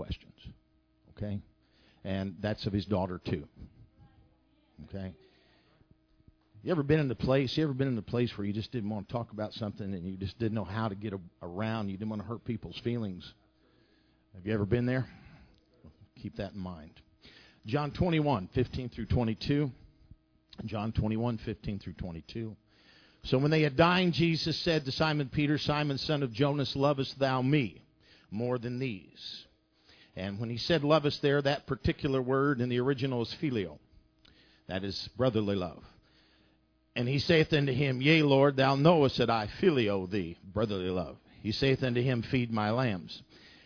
questions. 0.00 0.34
Okay? 1.16 1.40
And 2.04 2.36
that's 2.40 2.64
of 2.64 2.72
his 2.72 2.86
daughter, 2.86 3.20
too. 3.22 3.46
Okay? 4.88 5.12
You 6.62 6.72
ever 6.72 6.82
been 6.82 7.00
in 7.00 7.08
the 7.08 7.14
place? 7.14 7.54
You 7.56 7.64
ever 7.64 7.74
been 7.74 7.88
in 7.88 7.96
the 7.96 8.02
place 8.02 8.36
where 8.38 8.46
you 8.46 8.54
just 8.54 8.72
didn't 8.72 8.88
want 8.88 9.08
to 9.08 9.12
talk 9.12 9.32
about 9.32 9.52
something 9.52 9.92
and 9.92 10.06
you 10.06 10.16
just 10.16 10.38
didn't 10.38 10.54
know 10.54 10.64
how 10.64 10.88
to 10.88 10.94
get 10.94 11.12
a, 11.12 11.20
around? 11.42 11.90
You 11.90 11.98
didn't 11.98 12.08
want 12.08 12.22
to 12.22 12.28
hurt 12.28 12.44
people's 12.44 12.78
feelings. 12.78 13.30
Have 14.34 14.46
you 14.46 14.54
ever 14.54 14.64
been 14.64 14.86
there? 14.86 15.06
Keep 16.22 16.36
that 16.36 16.52
in 16.52 16.60
mind. 16.60 16.92
John 17.66 17.90
21, 17.90 18.48
15 18.54 18.88
through 18.88 19.06
22. 19.06 19.70
John 20.64 20.92
21, 20.92 21.38
15 21.38 21.78
through 21.78 21.92
22. 21.94 22.56
So 23.24 23.36
when 23.36 23.50
they 23.50 23.62
had 23.62 23.76
dined, 23.76 24.14
Jesus 24.14 24.56
said 24.56 24.86
to 24.86 24.92
Simon 24.92 25.28
Peter, 25.28 25.58
Simon, 25.58 25.98
son 25.98 26.22
of 26.22 26.32
Jonas, 26.32 26.74
lovest 26.74 27.18
thou 27.18 27.42
me 27.42 27.82
more 28.30 28.58
than 28.58 28.78
these? 28.78 29.44
And 30.16 30.38
when 30.38 30.50
he 30.50 30.56
said 30.56 30.84
lovest 30.84 31.22
there, 31.22 31.40
that 31.42 31.66
particular 31.66 32.20
word 32.20 32.60
in 32.60 32.68
the 32.68 32.80
original 32.80 33.22
is 33.22 33.34
phileo. 33.40 33.78
That 34.68 34.84
is 34.84 35.08
brotherly 35.16 35.56
love. 35.56 35.82
And 36.96 37.08
he 37.08 37.18
saith 37.18 37.52
unto 37.52 37.72
him, 37.72 38.02
Yea, 38.02 38.22
Lord, 38.22 38.56
thou 38.56 38.76
knowest 38.76 39.18
that 39.18 39.30
I 39.30 39.48
phileo 39.60 40.10
thee, 40.10 40.36
brotherly 40.44 40.90
love. 40.90 41.16
He 41.42 41.52
saith 41.52 41.82
unto 41.82 42.02
him, 42.02 42.22
Feed 42.22 42.52
my 42.52 42.70
lambs. 42.70 43.22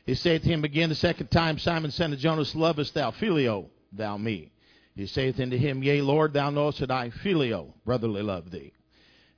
He 0.06 0.14
saith 0.14 0.42
to 0.42 0.48
him 0.48 0.64
again 0.64 0.90
the 0.90 0.94
second 0.94 1.28
time, 1.28 1.58
Simon, 1.58 1.90
son 1.90 2.12
of 2.12 2.18
Jonas, 2.18 2.54
lovest 2.54 2.94
thou 2.94 3.10
phileo, 3.10 3.70
thou 3.92 4.16
me? 4.18 4.52
He 4.94 5.06
saith 5.06 5.40
unto 5.40 5.56
him, 5.56 5.82
Yea, 5.82 6.02
Lord, 6.02 6.34
thou 6.34 6.50
knowest 6.50 6.80
that 6.80 6.90
I 6.90 7.10
phileo, 7.10 7.72
brotherly 7.84 8.22
love 8.22 8.50
thee. 8.50 8.72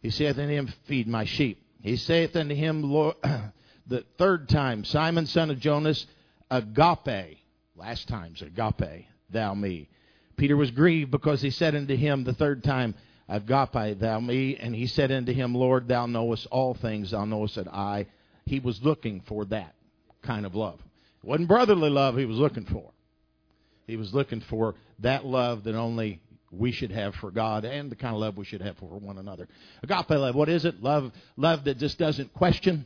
He 0.02 0.10
saith 0.10 0.38
unto 0.38 0.52
him, 0.52 0.72
Feed 0.86 1.06
my 1.06 1.24
sheep. 1.24 1.62
He 1.80 1.96
saith 1.96 2.36
unto 2.36 2.54
him, 2.54 2.82
Lord, 2.82 3.16
the 3.86 4.04
third 4.18 4.48
time, 4.48 4.84
Simon, 4.84 5.26
son 5.26 5.50
of 5.50 5.60
Jonas, 5.60 6.06
agape. 6.50 7.38
Last 7.76 8.08
time's 8.08 8.42
agape, 8.42 9.06
thou 9.30 9.54
me. 9.54 9.88
Peter 10.36 10.56
was 10.56 10.70
grieved 10.70 11.10
because 11.10 11.42
he 11.42 11.50
said 11.50 11.74
unto 11.74 11.96
him 11.96 12.24
the 12.24 12.32
third 12.32 12.64
time, 12.64 12.94
Agape, 13.28 13.98
thou 13.98 14.20
me. 14.20 14.56
And 14.56 14.74
he 14.74 14.86
said 14.86 15.10
unto 15.10 15.32
him, 15.32 15.54
Lord, 15.54 15.88
thou 15.88 16.06
knowest 16.06 16.46
all 16.50 16.74
things. 16.74 17.10
Thou 17.10 17.24
knowest 17.24 17.56
that 17.56 17.68
I. 17.68 18.06
He 18.44 18.60
was 18.60 18.80
looking 18.82 19.22
for 19.26 19.44
that 19.46 19.74
kind 20.22 20.46
of 20.46 20.54
love. 20.54 20.78
It 21.22 21.26
wasn't 21.28 21.48
brotherly 21.48 21.90
love 21.90 22.16
he 22.16 22.24
was 22.24 22.38
looking 22.38 22.66
for. 22.66 22.92
He 23.86 23.96
was 23.96 24.14
looking 24.14 24.40
for 24.40 24.74
that 25.00 25.24
love 25.24 25.64
that 25.64 25.74
only 25.74 26.20
we 26.52 26.70
should 26.72 26.92
have 26.92 27.14
for 27.16 27.30
God 27.30 27.64
and 27.64 27.90
the 27.90 27.96
kind 27.96 28.14
of 28.14 28.20
love 28.20 28.36
we 28.36 28.44
should 28.44 28.62
have 28.62 28.76
for 28.78 28.86
one 28.86 29.18
another. 29.18 29.48
Agape 29.82 30.10
love, 30.10 30.34
what 30.34 30.48
is 30.48 30.64
it? 30.64 30.82
Love 30.82 31.12
love 31.36 31.64
that 31.64 31.78
just 31.78 31.98
doesn't 31.98 32.32
question. 32.32 32.84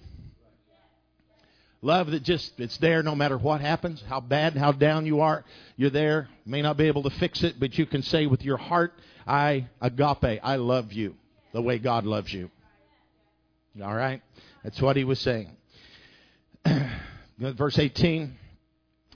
Love 1.83 2.11
that 2.11 2.23
just 2.23 2.59
it's 2.61 2.77
there 2.79 3.03
no 3.03 3.15
matter 3.15 3.39
what 3.39 3.61
happens, 3.61 4.03
how 4.07 4.21
bad, 4.21 4.55
how 4.55 4.71
down 4.71 5.07
you 5.07 5.21
are, 5.21 5.45
you're 5.77 5.91
there. 5.91 6.29
May 6.45 6.61
not 6.61 6.77
be 6.77 6.89
able 6.89 7.05
to 7.05 7.11
fix 7.11 7.43
it, 7.43 7.59
but 7.59 7.79
you 7.79 7.87
can 7.87 8.03
say 8.03 8.27
with 8.27 8.45
your 8.45 8.59
heart, 8.59 8.93
I 9.27 9.69
agape, 9.81 10.41
I 10.43 10.57
love 10.57 10.93
you 10.93 11.15
the 11.53 11.63
way 11.63 11.79
God 11.79 12.05
loves 12.05 12.33
you. 12.33 12.51
All 13.83 13.95
right? 13.95 14.21
That's 14.63 14.81
what 14.81 14.97
he 14.97 15.05
was 15.05 15.21
saying. 15.21 15.57
Verse 17.39 17.79
18 17.79 18.37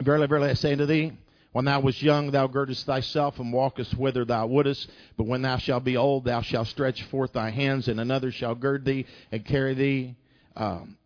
Verily, 0.03 0.27
verily, 0.27 0.51
I 0.51 0.55
say 0.55 0.73
unto 0.73 0.87
thee, 0.87 1.12
when 1.53 1.67
thou 1.67 1.79
wast 1.81 2.03
young, 2.03 2.33
thou 2.33 2.48
girdest 2.48 2.85
thyself 2.85 3.39
and 3.39 3.53
walkest 3.53 3.97
whither 3.97 4.25
thou 4.25 4.47
wouldest. 4.48 4.91
But 5.17 5.29
when 5.29 5.42
thou 5.42 5.59
shalt 5.59 5.85
be 5.85 5.97
old, 5.97 6.25
thou 6.25 6.41
shalt 6.41 6.67
stretch 6.67 7.05
forth 7.05 7.35
thy 7.35 7.51
hands, 7.51 7.87
and 7.87 8.01
another 8.01 8.33
shall 8.33 8.57
gird 8.57 8.85
thee 8.85 9.07
and 9.31 9.45
carry 9.45 9.75
thee, 9.75 10.17
um, 10.57 10.97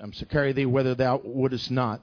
um, 0.00 0.12
so 0.12 0.26
carry 0.26 0.52
thee 0.52 0.66
whither 0.66 0.94
thou 0.94 1.20
wouldest 1.24 1.70
not. 1.70 2.02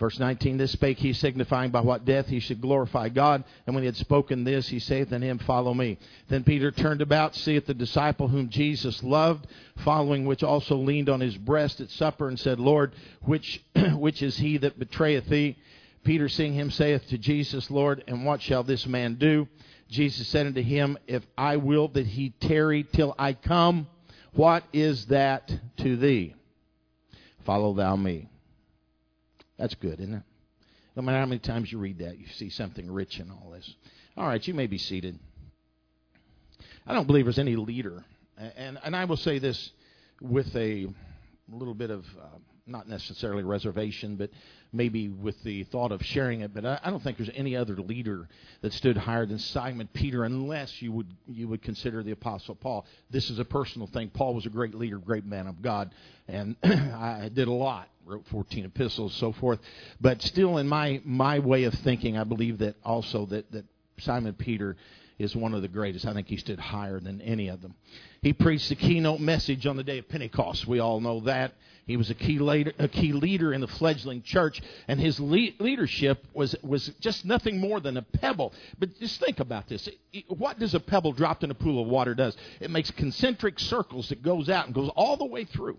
Verse 0.00 0.18
19, 0.18 0.56
this 0.56 0.72
spake 0.72 0.98
he, 0.98 1.12
signifying 1.12 1.70
by 1.70 1.82
what 1.82 2.06
death 2.06 2.26
he 2.26 2.40
should 2.40 2.62
glorify 2.62 3.10
God. 3.10 3.44
And 3.66 3.74
when 3.74 3.82
he 3.82 3.86
had 3.86 3.98
spoken 3.98 4.44
this, 4.44 4.66
he 4.66 4.78
saith 4.78 5.12
unto 5.12 5.26
him, 5.26 5.38
Follow 5.40 5.74
me. 5.74 5.98
Then 6.28 6.42
Peter 6.42 6.70
turned 6.70 7.02
about, 7.02 7.36
seeth 7.36 7.66
the 7.66 7.74
disciple 7.74 8.26
whom 8.26 8.48
Jesus 8.48 9.02
loved, 9.02 9.46
following 9.84 10.24
which 10.24 10.42
also 10.42 10.76
leaned 10.76 11.10
on 11.10 11.20
his 11.20 11.36
breast 11.36 11.82
at 11.82 11.90
supper, 11.90 12.28
and 12.28 12.40
said, 12.40 12.58
Lord, 12.58 12.94
which, 13.20 13.62
which 13.92 14.22
is 14.22 14.38
he 14.38 14.56
that 14.56 14.78
betrayeth 14.78 15.26
thee? 15.26 15.58
Peter 16.02 16.30
seeing 16.30 16.54
him 16.54 16.70
saith 16.70 17.06
to 17.08 17.18
Jesus, 17.18 17.70
Lord, 17.70 18.02
and 18.08 18.24
what 18.24 18.40
shall 18.40 18.62
this 18.62 18.86
man 18.86 19.16
do? 19.16 19.46
Jesus 19.90 20.26
said 20.28 20.46
unto 20.46 20.62
him, 20.62 20.96
If 21.08 21.26
I 21.36 21.56
will 21.56 21.88
that 21.88 22.06
he 22.06 22.30
tarry 22.40 22.84
till 22.84 23.14
I 23.18 23.34
come, 23.34 23.86
what 24.32 24.64
is 24.72 25.04
that 25.06 25.52
to 25.76 25.96
thee? 25.98 26.34
Follow 27.44 27.74
thou 27.74 27.96
me. 27.96 28.28
That's 29.58 29.74
good, 29.74 30.00
isn't 30.00 30.14
it? 30.14 30.22
No 30.96 31.02
matter 31.02 31.18
how 31.18 31.26
many 31.26 31.38
times 31.38 31.70
you 31.70 31.78
read 31.78 31.98
that, 31.98 32.18
you 32.18 32.26
see 32.36 32.50
something 32.50 32.90
rich 32.90 33.20
in 33.20 33.30
all 33.30 33.50
this. 33.50 33.74
All 34.16 34.26
right, 34.26 34.46
you 34.46 34.54
may 34.54 34.66
be 34.66 34.78
seated. 34.78 35.18
I 36.86 36.94
don't 36.94 37.06
believe 37.06 37.26
there's 37.26 37.38
any 37.38 37.56
leader, 37.56 38.04
and 38.36 38.78
and 38.82 38.96
I 38.96 39.04
will 39.04 39.16
say 39.16 39.38
this 39.38 39.70
with 40.20 40.54
a 40.56 40.86
little 41.48 41.74
bit 41.74 41.90
of 41.90 42.04
uh, 42.20 42.38
not 42.66 42.88
necessarily 42.88 43.42
reservation, 43.42 44.16
but 44.16 44.30
maybe 44.72 45.08
with 45.08 45.42
the 45.42 45.64
thought 45.64 45.92
of 45.92 46.04
sharing 46.04 46.40
it. 46.40 46.54
But 46.54 46.64
I, 46.64 46.80
I 46.82 46.90
don't 46.90 47.02
think 47.02 47.16
there's 47.16 47.30
any 47.34 47.56
other 47.56 47.76
leader 47.76 48.28
that 48.62 48.72
stood 48.72 48.96
higher 48.96 49.26
than 49.26 49.38
Simon 49.38 49.88
Peter, 49.92 50.24
unless 50.24 50.80
you 50.80 50.92
would 50.92 51.08
you 51.26 51.48
would 51.48 51.62
consider 51.62 52.02
the 52.02 52.12
Apostle 52.12 52.54
Paul. 52.54 52.86
This 53.10 53.30
is 53.30 53.38
a 53.38 53.44
personal 53.44 53.86
thing. 53.88 54.10
Paul 54.10 54.34
was 54.34 54.46
a 54.46 54.50
great 54.50 54.74
leader, 54.74 54.98
great 54.98 55.24
man 55.24 55.46
of 55.46 55.62
God, 55.62 55.92
and 56.28 56.56
I 56.62 57.30
did 57.32 57.48
a 57.48 57.52
lot, 57.52 57.88
wrote 58.04 58.26
14 58.30 58.64
epistles, 58.64 59.14
so 59.14 59.32
forth. 59.32 59.60
But 60.00 60.22
still, 60.22 60.58
in 60.58 60.68
my 60.68 61.00
my 61.04 61.38
way 61.38 61.64
of 61.64 61.74
thinking, 61.74 62.16
I 62.16 62.24
believe 62.24 62.58
that 62.58 62.76
also 62.84 63.26
that 63.26 63.50
that 63.52 63.64
Simon 63.98 64.34
Peter 64.34 64.76
is 65.20 65.36
one 65.36 65.52
of 65.52 65.60
the 65.60 65.68
greatest. 65.68 66.06
I 66.06 66.14
think 66.14 66.28
he 66.28 66.38
stood 66.38 66.58
higher 66.58 66.98
than 66.98 67.20
any 67.20 67.48
of 67.48 67.60
them. 67.60 67.74
He 68.22 68.32
preached 68.32 68.70
the 68.70 68.74
keynote 68.74 69.20
message 69.20 69.66
on 69.66 69.76
the 69.76 69.84
day 69.84 69.98
of 69.98 70.08
Pentecost. 70.08 70.66
We 70.66 70.78
all 70.78 71.00
know 71.00 71.20
that. 71.20 71.52
He 71.90 71.96
was 71.96 72.08
a 72.08 72.14
key 72.14 72.38
leader, 72.38 72.72
a 72.78 72.86
key 72.86 73.12
leader 73.12 73.52
in 73.52 73.60
the 73.60 73.66
fledgling 73.66 74.22
church, 74.22 74.62
and 74.86 75.00
his 75.00 75.18
le- 75.18 75.50
leadership 75.58 76.24
was, 76.32 76.54
was 76.62 76.86
just 77.00 77.24
nothing 77.24 77.58
more 77.58 77.80
than 77.80 77.96
a 77.96 78.02
pebble. 78.02 78.54
But 78.78 78.96
just 79.00 79.18
think 79.18 79.40
about 79.40 79.66
this. 79.66 79.88
What 80.28 80.60
does 80.60 80.72
a 80.74 80.78
pebble 80.78 81.12
dropped 81.12 81.42
in 81.42 81.50
a 81.50 81.54
pool 81.54 81.82
of 81.82 81.88
water 81.88 82.14
does? 82.14 82.36
It 82.60 82.70
makes 82.70 82.92
concentric 82.92 83.58
circles 83.58 84.10
that 84.10 84.22
goes 84.22 84.48
out 84.48 84.66
and 84.66 84.74
goes 84.74 84.88
all 84.94 85.16
the 85.16 85.24
way 85.24 85.44
through. 85.44 85.78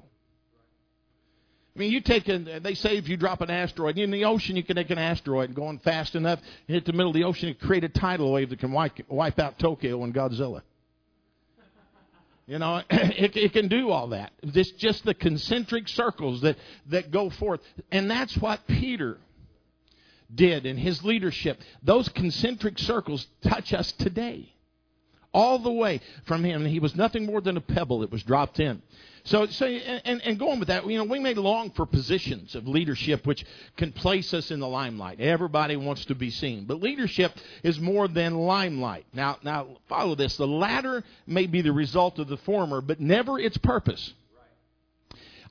I 1.73 1.79
mean, 1.79 1.93
you 1.93 2.01
take 2.01 2.27
a, 2.27 2.59
they 2.59 2.73
say 2.73 2.97
if 2.97 3.07
you 3.07 3.15
drop 3.15 3.39
an 3.39 3.49
asteroid 3.49 3.97
in 3.97 4.11
the 4.11 4.25
ocean, 4.25 4.57
you 4.57 4.63
can 4.63 4.75
take 4.75 4.89
an 4.89 4.97
asteroid 4.97 5.47
and 5.47 5.55
going 5.55 5.79
fast 5.79 6.15
enough, 6.15 6.41
hit 6.67 6.83
the 6.83 6.91
middle 6.91 7.11
of 7.11 7.15
the 7.15 7.23
ocean, 7.23 7.47
and 7.47 7.57
create 7.57 7.85
a 7.85 7.89
tidal 7.89 8.33
wave 8.33 8.49
that 8.49 8.59
can 8.59 8.73
wipe, 8.73 8.99
wipe 9.07 9.39
out 9.39 9.57
Tokyo 9.59 10.03
and 10.03 10.13
Godzilla. 10.13 10.61
You 12.51 12.59
know, 12.59 12.81
it, 12.89 13.37
it 13.37 13.53
can 13.53 13.69
do 13.69 13.91
all 13.91 14.09
that. 14.09 14.33
It's 14.43 14.71
just 14.71 15.05
the 15.05 15.13
concentric 15.13 15.87
circles 15.87 16.41
that, 16.41 16.57
that 16.89 17.09
go 17.09 17.29
forth. 17.29 17.61
And 17.93 18.11
that's 18.11 18.35
what 18.35 18.67
Peter 18.67 19.19
did 20.35 20.65
in 20.65 20.75
his 20.75 21.01
leadership. 21.01 21.61
Those 21.81 22.09
concentric 22.09 22.77
circles 22.77 23.25
touch 23.41 23.71
us 23.71 23.93
today. 23.93 24.53
All 25.33 25.59
the 25.59 25.71
way 25.71 26.01
from 26.25 26.43
him. 26.43 26.65
He 26.65 26.81
was 26.81 26.93
nothing 26.93 27.25
more 27.25 27.39
than 27.39 27.55
a 27.55 27.61
pebble 27.61 27.99
that 27.99 28.11
was 28.11 28.21
dropped 28.21 28.59
in. 28.59 28.81
So, 29.23 29.45
so 29.47 29.65
and, 29.65 30.21
and 30.23 30.39
going 30.39 30.59
with 30.59 30.69
that, 30.69 30.89
you 30.89 30.97
know, 30.97 31.03
we 31.03 31.19
may 31.19 31.33
long 31.33 31.71
for 31.71 31.85
positions 31.85 32.55
of 32.55 32.67
leadership 32.67 33.25
which 33.25 33.45
can 33.77 33.91
place 33.91 34.33
us 34.33 34.51
in 34.51 34.59
the 34.59 34.67
limelight. 34.67 35.19
Everybody 35.19 35.75
wants 35.75 36.05
to 36.05 36.15
be 36.15 36.29
seen, 36.29 36.65
but 36.65 36.81
leadership 36.81 37.33
is 37.63 37.79
more 37.79 38.07
than 38.07 38.35
limelight. 38.35 39.05
Now, 39.13 39.37
now 39.43 39.77
follow 39.87 40.15
this: 40.15 40.37
the 40.37 40.47
latter 40.47 41.03
may 41.27 41.47
be 41.47 41.61
the 41.61 41.71
result 41.71 42.19
of 42.19 42.27
the 42.27 42.37
former, 42.37 42.81
but 42.81 42.99
never 42.99 43.39
its 43.39 43.57
purpose. 43.57 44.13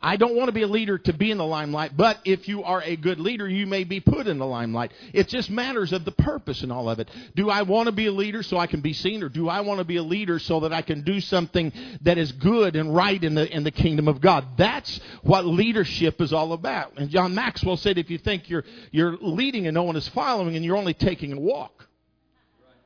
I 0.02 0.16
don't 0.16 0.34
want 0.34 0.48
to 0.48 0.52
be 0.52 0.62
a 0.62 0.66
leader 0.66 0.96
to 0.96 1.12
be 1.12 1.30
in 1.30 1.38
the 1.38 1.44
limelight, 1.44 1.96
but 1.96 2.18
if 2.24 2.48
you 2.48 2.64
are 2.64 2.82
a 2.82 2.96
good 2.96 3.20
leader, 3.20 3.48
you 3.48 3.66
may 3.66 3.84
be 3.84 4.00
put 4.00 4.26
in 4.26 4.38
the 4.38 4.46
limelight. 4.46 4.92
It 5.12 5.28
just 5.28 5.50
matters 5.50 5.92
of 5.92 6.04
the 6.06 6.12
purpose 6.12 6.62
and 6.62 6.72
all 6.72 6.88
of 6.88 7.00
it. 7.00 7.08
Do 7.36 7.50
I 7.50 7.62
want 7.62 7.86
to 7.86 7.92
be 7.92 8.06
a 8.06 8.12
leader 8.12 8.42
so 8.42 8.56
I 8.56 8.66
can 8.66 8.80
be 8.80 8.94
seen, 8.94 9.22
or 9.22 9.28
do 9.28 9.48
I 9.48 9.60
want 9.60 9.78
to 9.78 9.84
be 9.84 9.96
a 9.96 10.02
leader 10.02 10.38
so 10.38 10.60
that 10.60 10.72
I 10.72 10.80
can 10.80 11.02
do 11.02 11.20
something 11.20 11.72
that 12.00 12.16
is 12.16 12.32
good 12.32 12.76
and 12.76 12.94
right 12.94 13.22
in 13.22 13.34
the 13.34 13.46
in 13.54 13.62
the 13.62 13.70
kingdom 13.70 14.08
of 14.08 14.20
God? 14.20 14.56
That's 14.56 15.00
what 15.22 15.44
leadership 15.44 16.20
is 16.20 16.32
all 16.32 16.54
about. 16.54 16.98
And 16.98 17.10
John 17.10 17.34
Maxwell 17.34 17.76
said, 17.76 17.98
if 17.98 18.08
you 18.08 18.16
think 18.16 18.48
you're 18.48 18.64
you're 18.90 19.16
leading 19.18 19.66
and 19.66 19.74
no 19.74 19.82
one 19.82 19.96
is 19.96 20.08
following, 20.08 20.56
and 20.56 20.64
you're 20.64 20.76
only 20.76 20.94
taking 20.94 21.32
a 21.32 21.40
walk. 21.40 21.89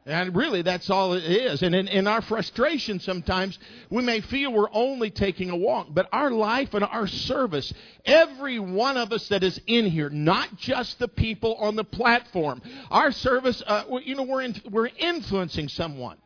And 0.07 0.37
really, 0.37 0.61
that's 0.61 0.91
all 0.91 1.15
it 1.15 1.25
is. 1.25 1.63
And 1.63 1.75
in, 1.75 1.89
in, 1.89 2.07
our 2.07 2.21
frustration, 2.21 3.01
sometimes 3.01 3.59
we 3.89 4.03
may 4.03 4.21
feel 4.21 4.53
we're 4.53 4.69
only 4.71 5.09
taking 5.09 5.49
a 5.49 5.57
walk. 5.57 5.89
But 5.91 6.11
our 6.13 6.31
life 6.31 6.75
and 6.75 6.85
our 6.85 7.07
service, 7.07 7.73
every 8.05 8.59
one 8.59 8.99
of 8.99 9.13
us 9.13 9.29
that 9.29 9.43
is 9.43 9.59
in 9.67 9.87
here, 9.87 10.11
not 10.11 10.57
just 10.59 10.99
the 10.99 11.09
people 11.09 11.55
on 11.55 11.75
the 11.75 11.85
platform, 11.85 12.61
our 12.91 13.13
service, 13.13 13.63
uh, 13.67 13.85
you 14.05 14.15
know, 14.15 14.25
we're, 14.25 14.43
in, 14.43 14.61
we're 14.71 14.91
influencing 14.99 15.69
someone. 15.69 16.19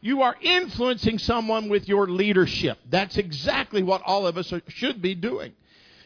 You 0.00 0.22
are 0.22 0.36
influencing 0.40 1.18
someone 1.18 1.68
with 1.68 1.88
your 1.88 2.06
leadership. 2.06 2.78
That's 2.88 3.18
exactly 3.18 3.82
what 3.82 4.00
all 4.02 4.26
of 4.26 4.38
us 4.38 4.50
are, 4.50 4.62
should 4.68 5.02
be 5.02 5.14
doing. 5.14 5.52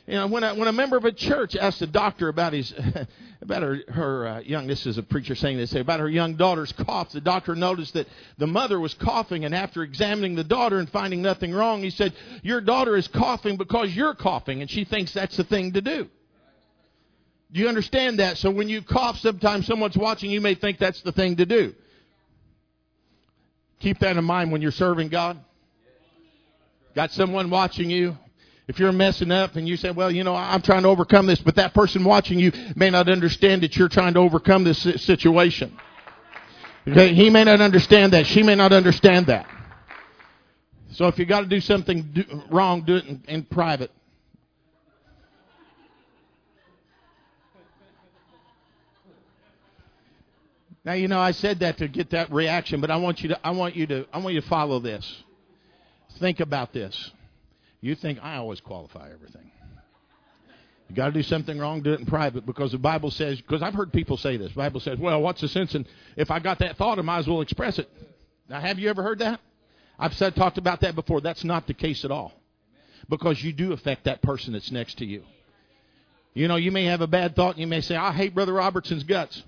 You 0.07 0.17
know, 0.17 0.27
when 0.27 0.45
a, 0.45 0.55
when 0.55 0.69
a 0.69 0.73
member 0.73 0.99
of 0.99 1.07
a 1.07 1.13
church 1.13 1.57
asked 1.57 1.81
a 1.81 1.87
doctor 1.87 2.29
about 2.29 2.53
his 2.53 2.75
about 3.41 3.63
her 3.63 3.79
her 3.89 4.27
uh, 4.27 4.41
young 4.41 4.67
this 4.67 4.85
is 4.85 4.99
a 4.99 5.03
preacher 5.03 5.35
saying 5.35 5.57
this 5.57 5.75
about 5.75 6.01
her 6.01 6.09
young 6.09 6.35
daughter's 6.35 6.73
cough, 6.73 7.13
the 7.13 7.23
doctor 7.23 7.55
noticed 7.55 7.95
that 7.95 8.07
the 8.37 8.47
mother 8.47 8.79
was 8.79 8.93
coughing, 8.93 9.47
and 9.47 9.55
after 9.55 9.83
examining 9.83 10.35
the 10.35 10.45
daughter 10.45 10.79
and 10.79 10.91
finding 10.91 11.23
nothing 11.23 11.55
wrong, 11.55 11.83
he 11.83 11.89
said, 11.89 12.13
"Your 12.43 12.61
daughter 12.61 12.97
is 12.97 13.09
coughing 13.09 13.57
because 13.57 13.97
you're 13.97 14.15
coughing, 14.15 14.61
and 14.61 14.71
she 14.71 14.85
thinks 14.85 15.15
that's 15.15 15.39
the 15.39 15.45
thing 15.45 15.73
to 15.73 15.81
do." 15.81 16.09
Do 17.51 17.61
you 17.61 17.69
understand 17.69 18.19
that? 18.19 18.37
So 18.37 18.51
when 18.51 18.69
you 18.69 18.83
cough, 18.83 19.19
sometimes 19.21 19.67
someone's 19.67 19.97
watching, 19.97 20.31
you 20.31 20.41
may 20.41 20.55
think 20.55 20.79
that's 20.79 21.01
the 21.03 21.13
thing 21.13 21.37
to 21.37 21.47
do. 21.47 21.73
Keep 23.81 24.01
that 24.01 24.17
in 24.17 24.25
mind 24.25 24.51
when 24.53 24.61
you're 24.61 24.73
serving 24.73 25.09
God. 25.09 25.39
Got 26.95 27.13
someone 27.13 27.51
watching 27.51 27.91
you. 27.91 28.19
If 28.67 28.79
you're 28.79 28.93
messing 28.93 29.31
up 29.31 29.57
and 29.57 29.69
you 29.69 29.77
say, 29.77 29.91
well, 29.91 30.11
you 30.11 30.25
know, 30.25 30.35
I'm 30.35 30.63
trying 30.63 30.85
to 30.85 30.89
overcome 30.89 31.27
this, 31.27 31.39
but 31.39 31.57
that 31.57 31.75
person 31.75 32.03
watching 32.03 32.39
you 32.39 32.51
may 32.77 32.89
not 32.89 33.11
understand 33.11 33.63
that 33.63 33.77
you're 33.77 33.91
trying 33.91 34.15
to 34.15 34.21
overcome 34.21 34.65
this 34.65 34.79
situation. 35.05 35.77
Okay? 36.89 37.15
He 37.15 37.29
may 37.29 37.45
not 37.45 37.61
understand 37.61 38.15
that. 38.15 38.27
She 38.27 38.43
may 38.43 38.55
not 38.55 38.73
understand 38.73 39.27
that. 39.27 39.47
So 40.93 41.09
if 41.09 41.19
you 41.19 41.27
got 41.27 41.41
to 41.41 41.47
do 41.47 41.61
something 41.61 42.03
do, 42.13 42.25
wrong, 42.51 42.83
do 42.83 42.97
it 42.97 43.05
in, 43.05 43.23
in 43.27 43.43
private. 43.43 43.91
Now 50.85 50.93
you 50.93 51.09
know 51.09 51.19
I 51.19 51.33
said 51.33 51.61
that 51.61 51.79
to 51.79 51.89
get 51.89 52.11
that 52.11 52.31
reaction, 52.31 52.81
but 52.81 52.91
I 52.91 52.97
want 52.97 53.23
you 53.23 53.31
to 53.31 53.47
I 53.47 53.51
want 53.53 53.75
you 53.75 53.87
to 53.87 54.07
I 54.13 54.19
want 54.19 54.35
you 54.35 54.43
to 54.43 54.47
follow 54.47 54.79
this. 54.81 55.25
Think 56.19 56.41
about 56.41 56.73
this. 56.73 57.11
You 57.85 57.95
think 57.95 58.19
I 58.23 58.37
always 58.37 58.61
qualify 58.61 59.11
everything. 59.13 59.51
You 60.89 60.97
got 60.97 61.09
to 61.09 61.13
do 61.13 61.23
something 61.23 61.59
wrong, 61.59 61.83
do 61.83 61.93
it 61.93 62.01
in 62.01 62.07
private 62.07 62.47
because 62.47 62.73
the 62.73 62.79
Bible 62.79 63.11
says. 63.11 63.39
Because 63.39 63.61
I've 63.61 63.75
heard 63.75 63.93
people 63.93 64.17
say 64.17 64.39
this. 64.39 64.53
The 64.53 64.57
Bible 64.57 64.81
says, 64.81 64.99
"Well, 64.99 65.21
what's 65.21 65.43
the 65.43 65.49
sense 65.49 65.75
in 65.75 65.85
if 66.17 66.31
I 66.31 66.39
got 66.39 66.61
that 66.61 66.79
thought, 66.79 66.99
I 66.99 67.03
might 67.03 67.19
as 67.19 67.29
well 67.29 67.43
express 67.43 67.79
it." 67.79 67.91
Now, 68.49 68.59
have 68.59 68.79
you 68.79 68.89
ever 68.89 69.03
heard 69.03 69.19
that? 69.19 69.39
I've 69.99 70.15
said 70.15 70.35
talked 70.35 70.57
about 70.57 70.81
that 70.81 70.95
before. 70.95 71.21
That's 71.21 71.45
not 71.45 71.67
the 71.67 71.75
case 71.75 72.07
at 72.07 72.11
all, 72.11 72.33
because 73.11 73.45
you 73.45 73.53
do 73.53 73.75
affect 73.75 74.05
that 74.05 74.23
person 74.23 74.55
that's 74.55 74.71
next 74.71 74.97
to 74.99 75.05
you. 75.05 75.23
You 76.33 76.49
know, 76.49 76.57
you 76.57 76.73
may 76.73 76.87
have 76.87 77.03
a 77.03 77.07
bad 77.07 77.37
thought, 77.37 77.51
and 77.51 77.59
you 77.59 77.67
may 77.67 77.83
say, 77.83 77.97
"I 77.97 78.13
hate 78.13 78.35
Brother 78.35 78.55
Robertson's 78.55 79.03
guts." 79.03 79.43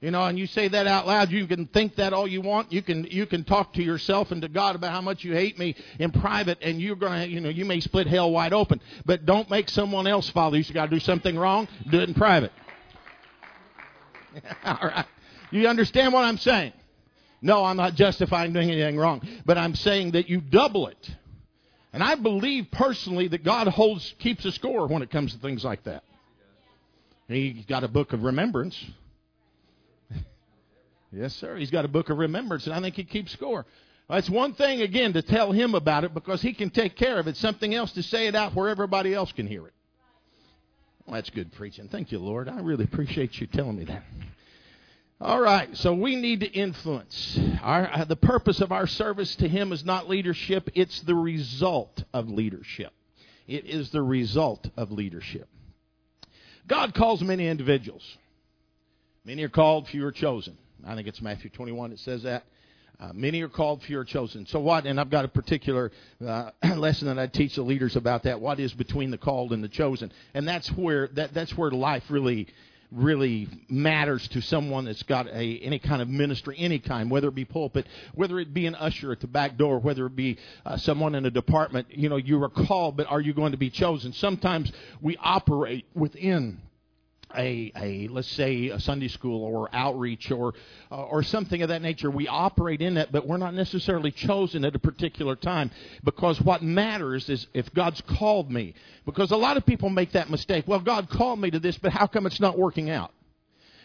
You 0.00 0.10
know, 0.10 0.24
and 0.24 0.38
you 0.38 0.46
say 0.46 0.66
that 0.66 0.86
out 0.86 1.06
loud. 1.06 1.30
You 1.30 1.46
can 1.46 1.66
think 1.66 1.96
that 1.96 2.14
all 2.14 2.26
you 2.26 2.40
want. 2.40 2.72
You 2.72 2.80
can 2.80 3.04
you 3.04 3.26
can 3.26 3.44
talk 3.44 3.74
to 3.74 3.82
yourself 3.82 4.30
and 4.30 4.40
to 4.40 4.48
God 4.48 4.74
about 4.74 4.92
how 4.92 5.02
much 5.02 5.24
you 5.24 5.34
hate 5.34 5.58
me 5.58 5.76
in 5.98 6.10
private, 6.10 6.58
and 6.62 6.80
you're 6.80 6.96
gonna 6.96 7.26
you 7.26 7.40
know 7.40 7.50
you 7.50 7.66
may 7.66 7.80
split 7.80 8.06
hell 8.06 8.30
wide 8.30 8.54
open. 8.54 8.80
But 9.04 9.26
don't 9.26 9.50
make 9.50 9.68
someone 9.68 10.06
else 10.06 10.30
follow 10.30 10.54
you. 10.54 10.64
You 10.66 10.72
got 10.72 10.86
to 10.86 10.90
do 10.90 11.00
something 11.00 11.36
wrong. 11.36 11.68
Do 11.90 12.00
it 12.00 12.08
in 12.08 12.14
private. 12.14 12.52
all 14.64 14.78
right. 14.82 15.06
You 15.50 15.68
understand 15.68 16.14
what 16.14 16.24
I'm 16.24 16.38
saying? 16.38 16.72
No, 17.42 17.64
I'm 17.64 17.76
not 17.76 17.94
justifying 17.94 18.52
doing 18.52 18.70
anything 18.70 18.96
wrong, 18.96 19.20
but 19.44 19.58
I'm 19.58 19.74
saying 19.74 20.12
that 20.12 20.28
you 20.28 20.40
double 20.40 20.88
it. 20.88 21.10
And 21.92 22.02
I 22.02 22.14
believe 22.14 22.68
personally 22.70 23.28
that 23.28 23.44
God 23.44 23.66
holds 23.66 24.14
keeps 24.18 24.44
a 24.44 24.52
score 24.52 24.86
when 24.86 25.02
it 25.02 25.10
comes 25.10 25.34
to 25.34 25.40
things 25.40 25.64
like 25.64 25.84
that. 25.84 26.04
He's 27.28 27.64
got 27.66 27.84
a 27.84 27.88
book 27.88 28.12
of 28.12 28.22
remembrance. 28.22 28.76
Yes, 31.12 31.34
sir. 31.34 31.56
He's 31.56 31.70
got 31.70 31.84
a 31.84 31.88
book 31.88 32.10
of 32.10 32.18
remembrance, 32.18 32.66
and 32.66 32.74
I 32.74 32.80
think 32.80 32.94
he 32.94 33.04
keeps 33.04 33.32
score. 33.32 33.66
That's 34.08 34.30
one 34.30 34.54
thing, 34.54 34.80
again, 34.80 35.12
to 35.12 35.22
tell 35.22 35.52
him 35.52 35.74
about 35.74 36.04
it 36.04 36.14
because 36.14 36.42
he 36.42 36.52
can 36.52 36.70
take 36.70 36.96
care 36.96 37.18
of 37.18 37.28
it. 37.28 37.36
Something 37.36 37.74
else 37.74 37.92
to 37.92 38.02
say 38.02 38.26
it 38.26 38.34
out 38.34 38.54
where 38.54 38.68
everybody 38.68 39.14
else 39.14 39.30
can 39.32 39.46
hear 39.46 39.66
it. 39.66 39.72
Well, 41.06 41.14
that's 41.14 41.30
good 41.30 41.52
preaching. 41.52 41.88
Thank 41.88 42.12
you, 42.12 42.18
Lord. 42.18 42.48
I 42.48 42.60
really 42.60 42.84
appreciate 42.84 43.40
you 43.40 43.46
telling 43.46 43.76
me 43.76 43.84
that. 43.84 44.02
All 45.20 45.40
right, 45.40 45.76
so 45.76 45.92
we 45.92 46.16
need 46.16 46.40
to 46.40 46.46
influence. 46.46 47.38
Our, 47.62 47.90
uh, 47.92 48.04
the 48.04 48.16
purpose 48.16 48.60
of 48.60 48.72
our 48.72 48.86
service 48.86 49.36
to 49.36 49.48
Him 49.48 49.70
is 49.70 49.84
not 49.84 50.08
leadership, 50.08 50.70
it's 50.74 51.00
the 51.00 51.14
result 51.14 52.04
of 52.14 52.30
leadership. 52.30 52.92
It 53.46 53.66
is 53.66 53.90
the 53.90 54.00
result 54.00 54.70
of 54.78 54.90
leadership. 54.90 55.46
God 56.66 56.94
calls 56.94 57.22
many 57.22 57.48
individuals. 57.48 58.16
Many 59.24 59.42
are 59.42 59.50
called, 59.50 59.88
few 59.88 60.06
are 60.06 60.12
chosen. 60.12 60.56
I 60.86 60.94
think 60.94 61.08
it's 61.08 61.20
Matthew 61.20 61.50
21 61.50 61.90
that 61.90 61.98
says 62.00 62.22
that. 62.22 62.44
Uh, 62.98 63.12
many 63.14 63.40
are 63.40 63.48
called, 63.48 63.82
few 63.82 63.98
are 63.98 64.04
chosen. 64.04 64.44
So 64.44 64.60
what? 64.60 64.84
And 64.84 65.00
I've 65.00 65.08
got 65.08 65.24
a 65.24 65.28
particular 65.28 65.90
uh, 66.26 66.50
lesson 66.76 67.06
that 67.06 67.18
I 67.18 67.28
teach 67.28 67.54
the 67.54 67.62
leaders 67.62 67.96
about 67.96 68.24
that. 68.24 68.40
What 68.40 68.60
is 68.60 68.74
between 68.74 69.10
the 69.10 69.16
called 69.16 69.52
and 69.52 69.64
the 69.64 69.68
chosen? 69.68 70.12
And 70.34 70.46
that's 70.46 70.68
where 70.72 71.08
that 71.14 71.32
that's 71.32 71.56
where 71.56 71.70
life 71.70 72.04
really 72.10 72.48
really 72.92 73.48
matters 73.68 74.26
to 74.28 74.40
someone 74.42 74.84
that's 74.84 75.02
got 75.04 75.26
a 75.28 75.58
any 75.58 75.78
kind 75.78 76.02
of 76.02 76.08
ministry, 76.08 76.56
any 76.58 76.78
kind, 76.78 77.10
whether 77.10 77.28
it 77.28 77.34
be 77.34 77.44
pulpit, 77.44 77.86
whether 78.14 78.38
it 78.38 78.52
be 78.52 78.66
an 78.66 78.74
usher 78.74 79.12
at 79.12 79.20
the 79.20 79.26
back 79.26 79.56
door, 79.56 79.78
whether 79.78 80.06
it 80.06 80.16
be 80.16 80.36
uh, 80.66 80.76
someone 80.76 81.14
in 81.14 81.24
a 81.24 81.30
department. 81.30 81.86
You 81.90 82.08
know, 82.08 82.16
you 82.16 82.42
are 82.42 82.48
called, 82.48 82.96
but 82.96 83.06
are 83.06 83.20
you 83.20 83.32
going 83.32 83.52
to 83.52 83.58
be 83.58 83.70
chosen? 83.70 84.12
Sometimes 84.12 84.70
we 85.00 85.16
operate 85.20 85.86
within 85.94 86.60
a, 87.36 87.72
a 87.76 88.08
let's 88.08 88.28
say 88.28 88.68
a 88.68 88.80
Sunday 88.80 89.08
school 89.08 89.42
or 89.44 89.68
outreach 89.72 90.30
or 90.30 90.54
uh, 90.90 91.02
or 91.02 91.22
something 91.22 91.62
of 91.62 91.68
that 91.68 91.82
nature. 91.82 92.10
We 92.10 92.28
operate 92.28 92.80
in 92.80 92.94
that, 92.94 93.12
but 93.12 93.26
we're 93.26 93.36
not 93.36 93.54
necessarily 93.54 94.10
chosen 94.10 94.64
at 94.64 94.74
a 94.74 94.78
particular 94.78 95.36
time 95.36 95.70
because 96.04 96.40
what 96.40 96.62
matters 96.62 97.28
is 97.28 97.46
if 97.54 97.72
God's 97.74 98.00
called 98.02 98.50
me. 98.50 98.74
Because 99.04 99.30
a 99.30 99.36
lot 99.36 99.56
of 99.56 99.66
people 99.66 99.90
make 99.90 100.12
that 100.12 100.30
mistake. 100.30 100.64
Well, 100.66 100.80
God 100.80 101.08
called 101.08 101.40
me 101.40 101.50
to 101.50 101.58
this, 101.58 101.78
but 101.78 101.92
how 101.92 102.06
come 102.06 102.26
it's 102.26 102.40
not 102.40 102.58
working 102.58 102.90
out? 102.90 103.12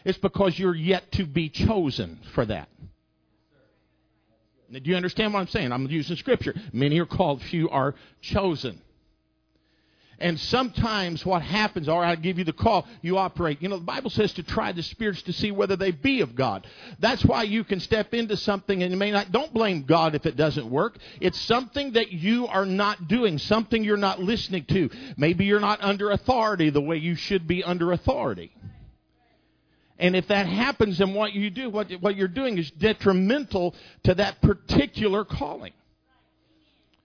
It's 0.04 0.18
because 0.20 0.58
you're 0.58 0.76
yet 0.76 1.12
to 1.14 1.26
be 1.26 1.50
chosen 1.50 2.20
for 2.34 2.46
that. 2.46 2.70
Do 4.72 4.82
you 4.84 4.96
understand 4.96 5.34
what 5.34 5.40
I'm 5.40 5.48
saying? 5.48 5.72
I'm 5.72 5.88
using 5.88 6.16
scripture. 6.16 6.54
Many 6.74 7.00
are 7.00 7.06
called, 7.06 7.42
few 7.44 7.70
are 7.70 7.96
chosen. 8.22 8.82
And 10.20 10.40
sometimes 10.40 11.26
what 11.26 11.42
happens, 11.42 11.90
or 11.90 12.04
I 12.04 12.16
give 12.16 12.38
you 12.38 12.46
the 12.46 12.54
call, 12.54 12.88
you 13.02 13.18
operate. 13.18 13.62
You 13.62 13.70
know, 13.70 13.78
the 13.78 13.84
Bible 13.84 14.10
says 14.10 14.32
to 14.34 14.44
try 14.44 14.72
the 14.72 14.84
spirits 14.84 15.22
to 15.24 15.34
see 15.34 15.52
whether 15.52 15.76
they 15.76 15.92
be 15.92 16.22
of 16.22 16.36
God. 16.36 16.66
That's 17.00 17.26
why 17.26 17.44
you 17.44 17.64
can 17.64 17.80
step 17.80 18.14
into 18.14 18.38
something 18.38 18.82
and 18.82 18.92
you 18.92 18.98
may 18.98 19.12
not, 19.12 19.32
don't 19.32 19.54
blame 19.54 19.84
God 19.84 20.16
if 20.16 20.26
it 20.26 20.38
doesn't 20.38 20.70
work. 20.70 20.98
It's 21.20 21.40
something 21.42 21.94
that 21.94 22.12
you 22.12 22.48
are 22.48 22.66
not 22.66 23.08
doing, 23.08 23.38
something 23.38 23.84
you're 23.84 23.98
not 23.98 24.22
listening 24.22 24.66
to. 24.66 24.90
Maybe 25.18 25.46
you're 25.46 25.60
not 25.60 25.84
under 25.84 26.12
authority 26.12 26.70
the 26.70 26.82
way 26.82 26.98
you 26.98 27.16
should 27.16 27.48
be 27.48 27.64
under 27.64 27.92
authority. 27.92 28.54
And 29.98 30.16
if 30.16 30.28
that 30.28 30.46
happens, 30.48 30.98
then 30.98 31.14
what 31.14 31.34
you 31.34 31.50
do, 31.50 31.70
what, 31.70 31.90
what 32.02 32.16
you're 32.16 32.28
doing 32.28 32.58
is 32.58 32.70
detrimental 32.72 33.76
to 34.04 34.16
that 34.16 34.42
particular 34.42 35.24
calling. 35.24 35.74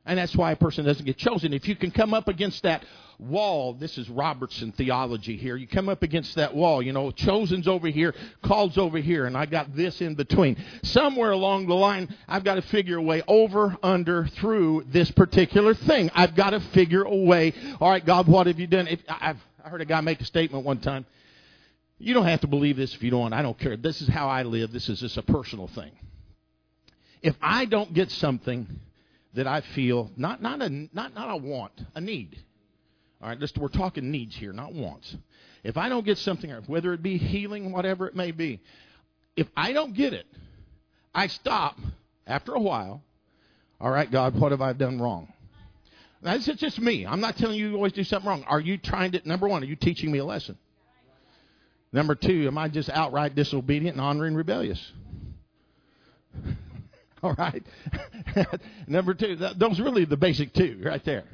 And 0.07 0.19
that's 0.19 0.35
why 0.35 0.53
a 0.53 0.57
person 0.57 0.87
doesn't 0.87 1.05
get 1.05 1.19
chosen. 1.19 1.53
If 1.53 1.69
you 1.69 1.77
can 1.77 1.91
come 1.91 2.15
up 2.15 2.27
against 2.27 2.63
that 2.63 2.85
wall, 3.19 3.75
this 3.75 3.99
is 3.99 4.09
Robertson 4.09 4.73
theology 4.73 5.37
here. 5.37 5.57
You 5.57 5.69
come 5.69 5.91
up 5.91 6.03
against 6.03 6.37
that 6.37 6.55
wall, 6.55 6.81
you 6.83 6.93
know, 6.93 7.11
chosen's 7.11 7.69
over 7.69 7.87
here, 7.89 8.15
called's 8.43 8.79
over 8.79 8.99
here, 8.99 9.27
and 9.27 9.37
I 9.37 9.45
got 9.45 9.77
this 9.77 10.01
in 10.01 10.15
between. 10.15 10.57
Somewhere 10.83 11.33
along 11.33 11.67
the 11.67 11.75
line, 11.75 12.15
I've 12.27 12.45
got 12.45 12.55
to 12.55 12.63
figure 12.63 12.97
a 12.97 13.03
way 13.03 13.23
over, 13.29 13.77
under, 13.83 14.27
through 14.27 14.85
this 14.89 15.11
particular 15.11 15.75
thing. 15.75 16.11
I've 16.15 16.35
got 16.35 16.51
to 16.51 16.61
figure 16.73 17.03
a 17.03 17.17
way. 17.17 17.53
All 17.79 17.91
right, 17.91 18.05
God, 18.05 18.27
what 18.27 18.47
have 18.47 18.59
you 18.59 18.67
done? 18.67 18.89
If, 18.89 19.01
I've, 19.07 19.39
I 19.63 19.69
heard 19.69 19.83
a 19.83 19.87
guy 19.87 20.01
make 20.01 20.21
a 20.23 20.25
statement 20.25 20.65
one 20.65 20.79
time. 20.79 21.05
You 21.99 22.15
don't 22.15 22.25
have 22.25 22.41
to 22.41 22.47
believe 22.47 22.79
this 22.79 22.95
if 22.95 23.03
you 23.03 23.11
don't 23.11 23.21
want. 23.21 23.35
I 23.35 23.43
don't 23.43 23.59
care. 23.59 23.77
This 23.77 24.01
is 24.01 24.09
how 24.09 24.29
I 24.29 24.45
live. 24.45 24.73
This 24.73 24.89
is 24.89 25.01
just 25.01 25.19
a 25.19 25.23
personal 25.23 25.69
thing. 25.69 25.93
If 27.21 27.37
I 27.43 27.67
don't 27.67 27.93
get 27.93 28.11
something 28.11 28.67
that 29.35 29.47
I 29.47 29.61
feel 29.61 30.11
not 30.17 30.43
not 30.43 30.63
a 30.63 30.69
not 30.69 31.15
not 31.15 31.31
a 31.31 31.37
want, 31.37 31.73
a 31.95 32.01
need. 32.01 32.37
All 33.23 33.29
right, 33.29 33.39
just, 33.39 33.59
we're 33.59 33.69
talking 33.69 34.11
needs 34.11 34.35
here, 34.35 34.53
not 34.53 34.73
wants. 34.73 35.15
If 35.63 35.77
I 35.77 35.91
don't 35.91 36.07
get 36.07 36.17
something, 36.17 36.51
whether 36.67 36.95
it 36.95 37.03
be 37.03 37.19
healing, 37.19 37.71
whatever 37.71 38.07
it 38.07 38.17
may 38.17 38.31
be, 38.31 38.61
if 39.37 39.47
I 39.55 39.75
don't 39.75 39.93
get 39.93 40.15
it, 40.15 40.27
I 41.15 41.27
stop 41.27 41.79
after 42.27 42.55
a 42.55 42.61
while. 42.61 43.03
All 43.79 43.91
right, 43.91 44.11
God, 44.11 44.39
what 44.39 44.53
have 44.53 44.63
I 44.63 44.73
done 44.73 45.01
wrong? 45.01 45.33
That's 46.23 46.47
just 46.47 46.79
me. 46.79 47.07
I'm 47.07 47.21
not 47.21 47.37
telling 47.37 47.59
you 47.59 47.71
you 47.71 47.75
always 47.75 47.93
do 47.93 48.05
something 48.05 48.29
wrong. 48.29 48.45
Are 48.47 48.61
you 48.61 48.79
trying 48.79 49.13
to? 49.13 49.29
Number 49.29 49.49
one, 49.49 49.63
are 49.63 49.67
you 49.67 49.77
teaching 49.77 50.11
me 50.11 50.19
a 50.19 50.25
lesson? 50.25 50.57
Number 51.93 52.15
two, 52.15 52.47
am 52.47 52.57
I 52.57 52.69
just 52.69 52.89
outright 52.89 53.35
disobedient 53.35 53.97
and 53.97 54.01
honoring 54.01 54.35
rebellious? 54.35 54.93
All 57.23 57.35
right. 57.35 57.63
Number 58.87 59.15
two, 59.15 59.37
those 59.37 59.79
are 59.79 59.85
really 59.85 60.05
the 60.05 60.17
basic 60.17 60.55
two 60.55 60.81
right 60.85 61.05
there. 61.05 61.25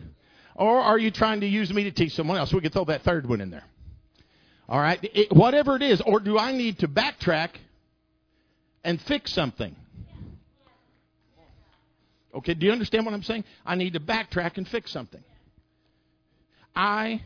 Or 0.57 0.81
are 0.81 0.99
you 0.99 1.11
trying 1.11 1.41
to 1.41 1.47
use 1.47 1.71
me 1.73 1.85
to 1.85 1.93
teach 1.93 2.13
someone 2.15 2.39
else? 2.39 2.53
We 2.53 2.61
could 2.61 2.73
throw 2.73 2.87
that 2.87 3.03
third 3.03 3.29
one 3.29 3.41
in 3.41 3.51
there. 3.51 3.65
All 4.69 4.81
right. 4.81 4.99
It, 5.03 5.33
whatever 5.33 5.77
it 5.77 5.83
is, 5.83 6.01
or 6.05 6.19
do 6.19 6.39
I 6.39 6.53
need 6.53 6.81
to 6.81 6.89
backtrack 6.89 7.51
and 8.83 9.01
fix 9.03 9.33
something? 9.33 9.77
Okay. 12.35 12.55
Do 12.55 12.67
you 12.67 12.73
understand 12.73 13.05
what 13.05 13.15
I'm 13.15 13.23
saying? 13.23 13.45
I 13.65 13.77
need 13.77 13.93
to 13.93 14.01
backtrack 14.01 14.57
and 14.57 14.67
fix 14.67 14.93
something. 14.93 15.23
I 16.75 17.23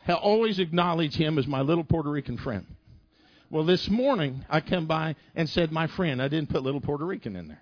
have 0.00 0.18
always 0.18 0.58
acknowledged 0.58 1.16
him 1.16 1.38
as 1.38 1.46
my 1.46 1.62
little 1.62 1.84
Puerto 1.84 2.10
Rican 2.10 2.36
friend. 2.38 2.66
Well, 3.48 3.64
this 3.64 3.88
morning 3.88 4.44
I 4.50 4.60
come 4.60 4.86
by 4.86 5.14
and 5.34 5.48
said, 5.48 5.70
my 5.70 5.86
friend, 5.86 6.20
I 6.20 6.28
didn't 6.28 6.50
put 6.50 6.62
little 6.62 6.80
Puerto 6.80 7.04
Rican 7.04 7.36
in 7.36 7.48
there. 7.48 7.60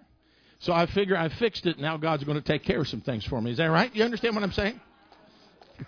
So 0.61 0.73
I 0.73 0.87
figure 0.87 1.15
I 1.17 1.29
fixed 1.29 1.67
it. 1.67 1.79
Now 1.79 1.99
God's 1.99 2.25
going 2.25 2.41
to 2.41 2.47
take 2.47 2.63
care 2.65 2.81
of 2.81 2.89
some 2.89 3.03
things 3.03 3.25
for 3.27 3.41
me. 3.41 3.51
Is 3.51 3.59
that 3.59 3.67
right? 3.67 3.95
You 3.95 4.03
understand 4.05 4.35
what 4.35 4.45
I'm 4.45 4.53
saying? 4.53 4.81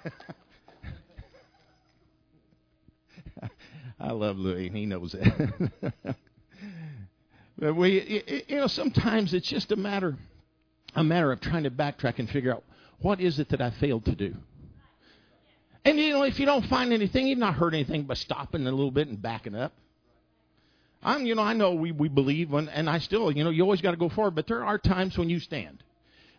I 3.98 4.12
love 4.12 4.36
Louis. 4.36 4.68
He 4.68 4.84
knows 4.84 5.12
that. 5.12 5.70
but 7.58 7.74
we, 7.74 8.44
you 8.48 8.56
know, 8.56 8.66
sometimes 8.66 9.32
it's 9.32 9.48
just 9.48 9.72
a 9.72 9.76
matter, 9.76 10.18
a 10.94 11.02
matter 11.02 11.32
of 11.32 11.40
trying 11.40 11.62
to 11.62 11.70
backtrack 11.70 12.18
and 12.18 12.28
figure 12.28 12.52
out 12.52 12.64
what 13.00 13.18
is 13.18 13.38
it 13.38 13.48
that 13.48 13.62
I 13.62 13.70
failed 13.70 14.04
to 14.04 14.14
do. 14.14 14.34
And 15.86 15.98
you 15.98 16.10
know, 16.10 16.24
if 16.24 16.38
you 16.38 16.44
don't 16.44 16.66
find 16.66 16.92
anything, 16.92 17.26
you've 17.28 17.38
not 17.38 17.54
heard 17.54 17.72
anything 17.72 18.02
but 18.02 18.18
stopping 18.18 18.66
a 18.66 18.70
little 18.70 18.90
bit 18.90 19.08
and 19.08 19.22
backing 19.22 19.54
up. 19.54 19.72
I'm, 21.06 21.24
you 21.24 21.36
know, 21.36 21.42
I 21.42 21.52
know 21.52 21.72
we, 21.72 21.92
we 21.92 22.08
believe, 22.08 22.50
when, 22.50 22.68
and 22.68 22.90
I 22.90 22.98
still, 22.98 23.30
you 23.30 23.44
know, 23.44 23.50
you 23.50 23.62
always 23.62 23.80
got 23.80 23.92
to 23.92 23.96
go 23.96 24.08
forward, 24.08 24.34
but 24.34 24.48
there 24.48 24.64
are 24.64 24.76
times 24.76 25.16
when 25.16 25.30
you 25.30 25.38
stand. 25.38 25.84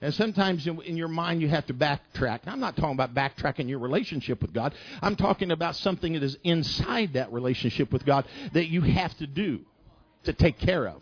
And 0.01 0.13
sometimes 0.13 0.67
in, 0.67 0.81
in, 0.81 0.97
your 0.97 1.07
mind 1.07 1.41
you 1.41 1.47
have 1.47 1.65
to 1.67 1.73
backtrack. 1.73 2.41
I'm 2.45 2.59
not 2.59 2.75
talking 2.75 2.91
about 2.91 3.15
backtracking 3.15 3.69
your 3.69 3.79
relationship 3.79 4.41
with 4.41 4.53
God. 4.53 4.75
I'm 5.01 5.15
talking 5.15 5.51
about 5.51 5.77
something 5.77 6.13
that 6.13 6.21
is 6.21 6.37
inside 6.43 7.13
that 7.13 7.31
relationship 7.31 7.93
with 7.93 8.05
God 8.05 8.25
that 8.53 8.67
you 8.67 8.81
have 8.81 9.17
to 9.19 9.25
do 9.25 9.61
to 10.25 10.33
take 10.33 10.59
care 10.59 10.85
of. 10.85 11.01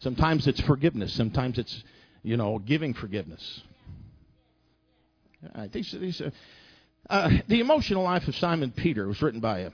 Sometimes 0.00 0.48
it's 0.48 0.60
forgiveness. 0.60 1.14
Sometimes 1.14 1.56
it's, 1.56 1.84
you 2.24 2.36
know, 2.36 2.58
giving 2.58 2.94
forgiveness. 2.94 3.62
Right, 5.54 5.72
these, 5.72 5.92
these, 5.92 6.20
uh, 6.20 6.30
uh, 7.08 7.30
the 7.46 7.60
emotional 7.60 8.02
life 8.02 8.26
of 8.26 8.34
Simon 8.34 8.72
Peter 8.72 9.06
was 9.06 9.22
written 9.22 9.40
by 9.40 9.60
a, 9.60 9.70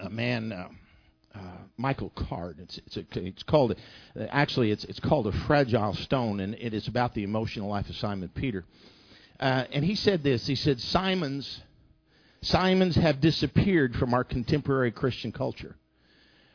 a 0.00 0.08
man. 0.08 0.52
Uh, 0.52 0.68
uh, 1.36 1.58
Michael 1.76 2.10
Card. 2.10 2.58
It's 2.60 2.78
it's, 2.86 2.96
a, 2.96 3.04
it's 3.14 3.42
called 3.42 3.76
actually 4.30 4.70
it's 4.70 4.84
it's 4.84 5.00
called 5.00 5.26
a 5.26 5.32
fragile 5.32 5.94
stone, 5.94 6.40
and 6.40 6.54
it 6.54 6.72
is 6.72 6.88
about 6.88 7.14
the 7.14 7.24
emotional 7.24 7.68
life 7.68 7.88
of 7.88 7.96
Simon 7.96 8.30
Peter. 8.34 8.64
Uh, 9.38 9.64
and 9.72 9.84
he 9.84 9.94
said 9.94 10.22
this. 10.22 10.46
He 10.46 10.54
said 10.54 10.80
Simons 10.80 11.60
Simons 12.42 12.94
have 12.94 13.20
disappeared 13.20 13.96
from 13.96 14.14
our 14.14 14.24
contemporary 14.24 14.92
Christian 14.92 15.32
culture. 15.32 15.76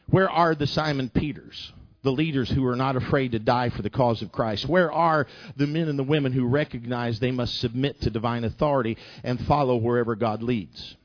Where 0.08 0.30
are 0.30 0.56
the 0.56 0.68
Simon 0.68 1.10
Peters? 1.10 1.74
The 2.04 2.12
leaders 2.12 2.50
who 2.50 2.66
are 2.66 2.76
not 2.76 2.96
afraid 2.96 3.34
to 3.34 3.40
die 3.40 3.70
for 3.70 3.82
the 3.82 3.90
cause 3.90 4.22
of 4.22 4.32
Christ? 4.32 4.68
Where 4.68 4.92
are 4.92 5.28
the 5.56 5.68
men 5.68 5.88
and 5.88 6.00
the 6.00 6.04
women 6.04 6.32
who 6.32 6.48
recognize 6.48 7.20
they 7.20 7.32
must 7.32 7.60
submit 7.60 8.02
to 8.02 8.10
divine 8.10 8.44
authority 8.44 8.98
and 9.24 9.40
follow 9.46 9.76
wherever 9.76 10.16
God 10.16 10.42
leads? 10.42 10.96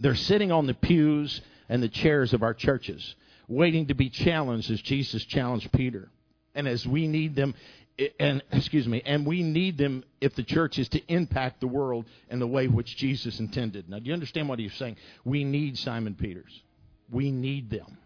They're 0.00 0.14
sitting 0.14 0.50
on 0.50 0.66
the 0.66 0.74
pews 0.74 1.40
and 1.68 1.82
the 1.82 1.88
chairs 1.88 2.32
of 2.32 2.42
our 2.42 2.54
churches, 2.54 3.14
waiting 3.46 3.86
to 3.86 3.94
be 3.94 4.10
challenged 4.10 4.70
as 4.70 4.80
Jesus 4.80 5.24
challenged 5.24 5.70
Peter. 5.72 6.08
And 6.54 6.66
as 6.66 6.86
we 6.86 7.06
need 7.06 7.36
them, 7.36 7.54
and 8.18 8.42
excuse 8.52 8.86
me, 8.86 9.02
and 9.04 9.26
we 9.26 9.42
need 9.42 9.78
them 9.78 10.04
if 10.20 10.34
the 10.34 10.42
church 10.42 10.78
is 10.78 10.88
to 10.90 11.12
impact 11.12 11.60
the 11.60 11.68
world 11.68 12.06
in 12.30 12.38
the 12.38 12.46
way 12.46 12.68
which 12.68 12.96
Jesus 12.96 13.40
intended. 13.40 13.88
Now, 13.88 13.98
do 13.98 14.06
you 14.06 14.12
understand 14.12 14.48
what 14.48 14.58
he's 14.58 14.74
saying? 14.74 14.96
We 15.24 15.44
need 15.44 15.78
Simon 15.78 16.14
Peters. 16.14 16.62
We 17.10 17.30
need 17.30 17.70
them. 17.70 17.98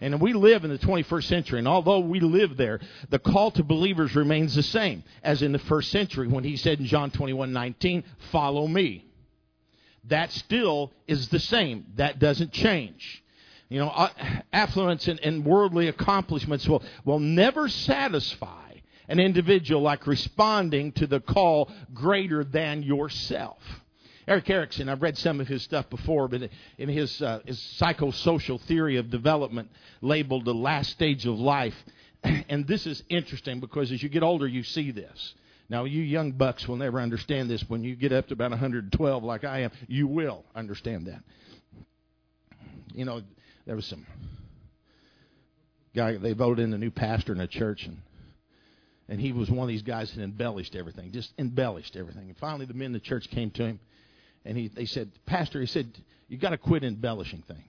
And 0.00 0.20
we 0.20 0.32
live 0.32 0.62
in 0.64 0.70
the 0.70 0.78
21st 0.78 1.24
century, 1.24 1.58
and 1.58 1.66
although 1.66 1.98
we 1.98 2.20
live 2.20 2.56
there, 2.56 2.78
the 3.10 3.18
call 3.18 3.50
to 3.52 3.64
believers 3.64 4.14
remains 4.14 4.54
the 4.54 4.62
same 4.62 5.02
as 5.24 5.42
in 5.42 5.50
the 5.50 5.58
first 5.58 5.90
century 5.90 6.28
when 6.28 6.44
he 6.44 6.56
said 6.56 6.78
in 6.78 6.86
John 6.86 7.10
21 7.10 7.52
19, 7.52 8.04
Follow 8.30 8.68
me 8.68 9.07
that 10.08 10.32
still 10.32 10.92
is 11.06 11.28
the 11.28 11.38
same. 11.38 11.86
That 11.96 12.18
doesn't 12.18 12.52
change. 12.52 13.22
You 13.68 13.80
know, 13.80 13.88
uh, 13.88 14.10
affluence 14.52 15.08
and, 15.08 15.20
and 15.20 15.44
worldly 15.44 15.88
accomplishments 15.88 16.66
will, 16.66 16.82
will 17.04 17.18
never 17.18 17.68
satisfy 17.68 18.72
an 19.08 19.20
individual 19.20 19.82
like 19.82 20.06
responding 20.06 20.92
to 20.92 21.06
the 21.06 21.20
call 21.20 21.70
greater 21.92 22.44
than 22.44 22.82
yourself. 22.82 23.58
Erik 24.26 24.50
Erikson, 24.50 24.90
I've 24.90 25.00
read 25.00 25.16
some 25.16 25.40
of 25.40 25.48
his 25.48 25.62
stuff 25.62 25.88
before, 25.88 26.28
but 26.28 26.50
in 26.76 26.88
his, 26.88 27.22
uh, 27.22 27.40
his 27.46 27.58
psychosocial 27.80 28.60
theory 28.60 28.96
of 28.96 29.10
development, 29.10 29.70
labeled 30.02 30.44
the 30.44 30.54
last 30.54 30.90
stage 30.90 31.26
of 31.26 31.38
life, 31.38 31.74
and 32.22 32.66
this 32.66 32.86
is 32.86 33.02
interesting 33.08 33.60
because 33.60 33.90
as 33.90 34.02
you 34.02 34.10
get 34.10 34.22
older, 34.22 34.46
you 34.46 34.62
see 34.62 34.90
this. 34.90 35.34
Now, 35.70 35.84
you 35.84 36.02
young 36.02 36.32
bucks 36.32 36.66
will 36.66 36.76
never 36.76 37.00
understand 37.00 37.50
this. 37.50 37.62
When 37.68 37.84
you 37.84 37.94
get 37.94 38.12
up 38.12 38.28
to 38.28 38.34
about 38.34 38.50
112, 38.50 39.22
like 39.22 39.44
I 39.44 39.60
am, 39.60 39.70
you 39.86 40.06
will 40.06 40.44
understand 40.54 41.06
that. 41.06 41.22
You 42.94 43.04
know, 43.04 43.20
there 43.66 43.76
was 43.76 43.84
some 43.84 44.06
guy 45.94 46.16
they 46.16 46.32
voted 46.32 46.64
in 46.64 46.72
a 46.72 46.78
new 46.78 46.90
pastor 46.90 47.32
in 47.32 47.40
a 47.40 47.46
church, 47.46 47.84
and 47.86 47.98
and 49.10 49.20
he 49.20 49.32
was 49.32 49.50
one 49.50 49.60
of 49.60 49.68
these 49.68 49.82
guys 49.82 50.12
that 50.14 50.22
embellished 50.22 50.74
everything, 50.74 51.12
just 51.12 51.32
embellished 51.38 51.96
everything. 51.96 52.28
And 52.28 52.36
finally, 52.38 52.66
the 52.66 52.74
men 52.74 52.86
in 52.86 52.92
the 52.92 53.00
church 53.00 53.28
came 53.30 53.50
to 53.52 53.64
him, 53.64 53.80
and 54.44 54.56
he 54.56 54.68
they 54.68 54.86
said, 54.86 55.10
Pastor, 55.26 55.60
he 55.60 55.66
said, 55.66 55.86
you 56.28 56.38
got 56.38 56.50
to 56.50 56.58
quit 56.58 56.84
embellishing 56.84 57.42
things. 57.46 57.62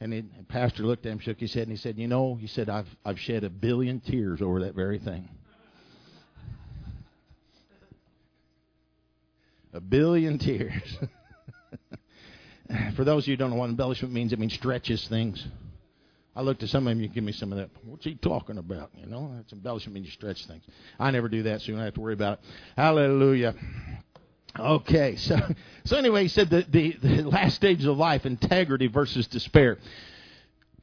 And 0.00 0.12
the 0.12 0.24
pastor 0.48 0.84
looked 0.84 1.04
at 1.06 1.12
him, 1.12 1.18
shook 1.18 1.40
his 1.40 1.52
head, 1.52 1.64
and 1.64 1.72
he 1.72 1.76
said, 1.76 1.98
You 1.98 2.06
know, 2.06 2.36
he 2.36 2.46
said, 2.46 2.68
I've 2.68 2.88
I've 3.04 3.18
shed 3.18 3.44
a 3.44 3.50
billion 3.50 4.00
tears 4.00 4.40
over 4.40 4.60
that 4.60 4.74
very 4.74 4.98
thing. 4.98 5.28
A 9.72 9.80
billion 9.80 10.38
tears. 10.38 10.98
For 12.96 13.04
those 13.04 13.24
of 13.24 13.28
you 13.28 13.32
who 13.32 13.36
don't 13.38 13.50
know 13.50 13.56
what 13.56 13.70
embellishment 13.70 14.12
means, 14.12 14.32
it 14.32 14.38
means 14.38 14.54
stretches 14.54 15.06
things. 15.08 15.46
I 16.36 16.42
looked 16.42 16.62
at 16.62 16.68
some 16.68 16.86
of 16.86 16.92
them, 16.92 17.00
you 17.00 17.08
give 17.08 17.24
me 17.24 17.32
some 17.32 17.50
of 17.50 17.58
that. 17.58 17.70
What's 17.84 18.04
he 18.04 18.14
talking 18.14 18.58
about? 18.58 18.90
You 18.94 19.06
know, 19.06 19.32
that's 19.34 19.52
embellishment 19.52 19.94
means 19.94 20.06
you 20.06 20.12
stretch 20.12 20.46
things. 20.46 20.62
I 20.98 21.10
never 21.10 21.28
do 21.28 21.42
that, 21.44 21.60
so 21.60 21.66
you 21.66 21.74
don't 21.74 21.84
have 21.84 21.94
to 21.94 22.00
worry 22.00 22.14
about 22.14 22.34
it. 22.34 22.44
Hallelujah. 22.76 23.54
Okay, 24.58 25.16
so 25.16 25.36
so 25.84 25.96
anyway, 25.96 26.22
he 26.22 26.28
said 26.28 26.48
the, 26.48 26.64
the, 26.68 26.96
the 27.02 27.22
last 27.22 27.56
stage 27.56 27.84
of 27.84 27.96
life, 27.96 28.24
integrity 28.24 28.86
versus 28.86 29.26
despair. 29.26 29.78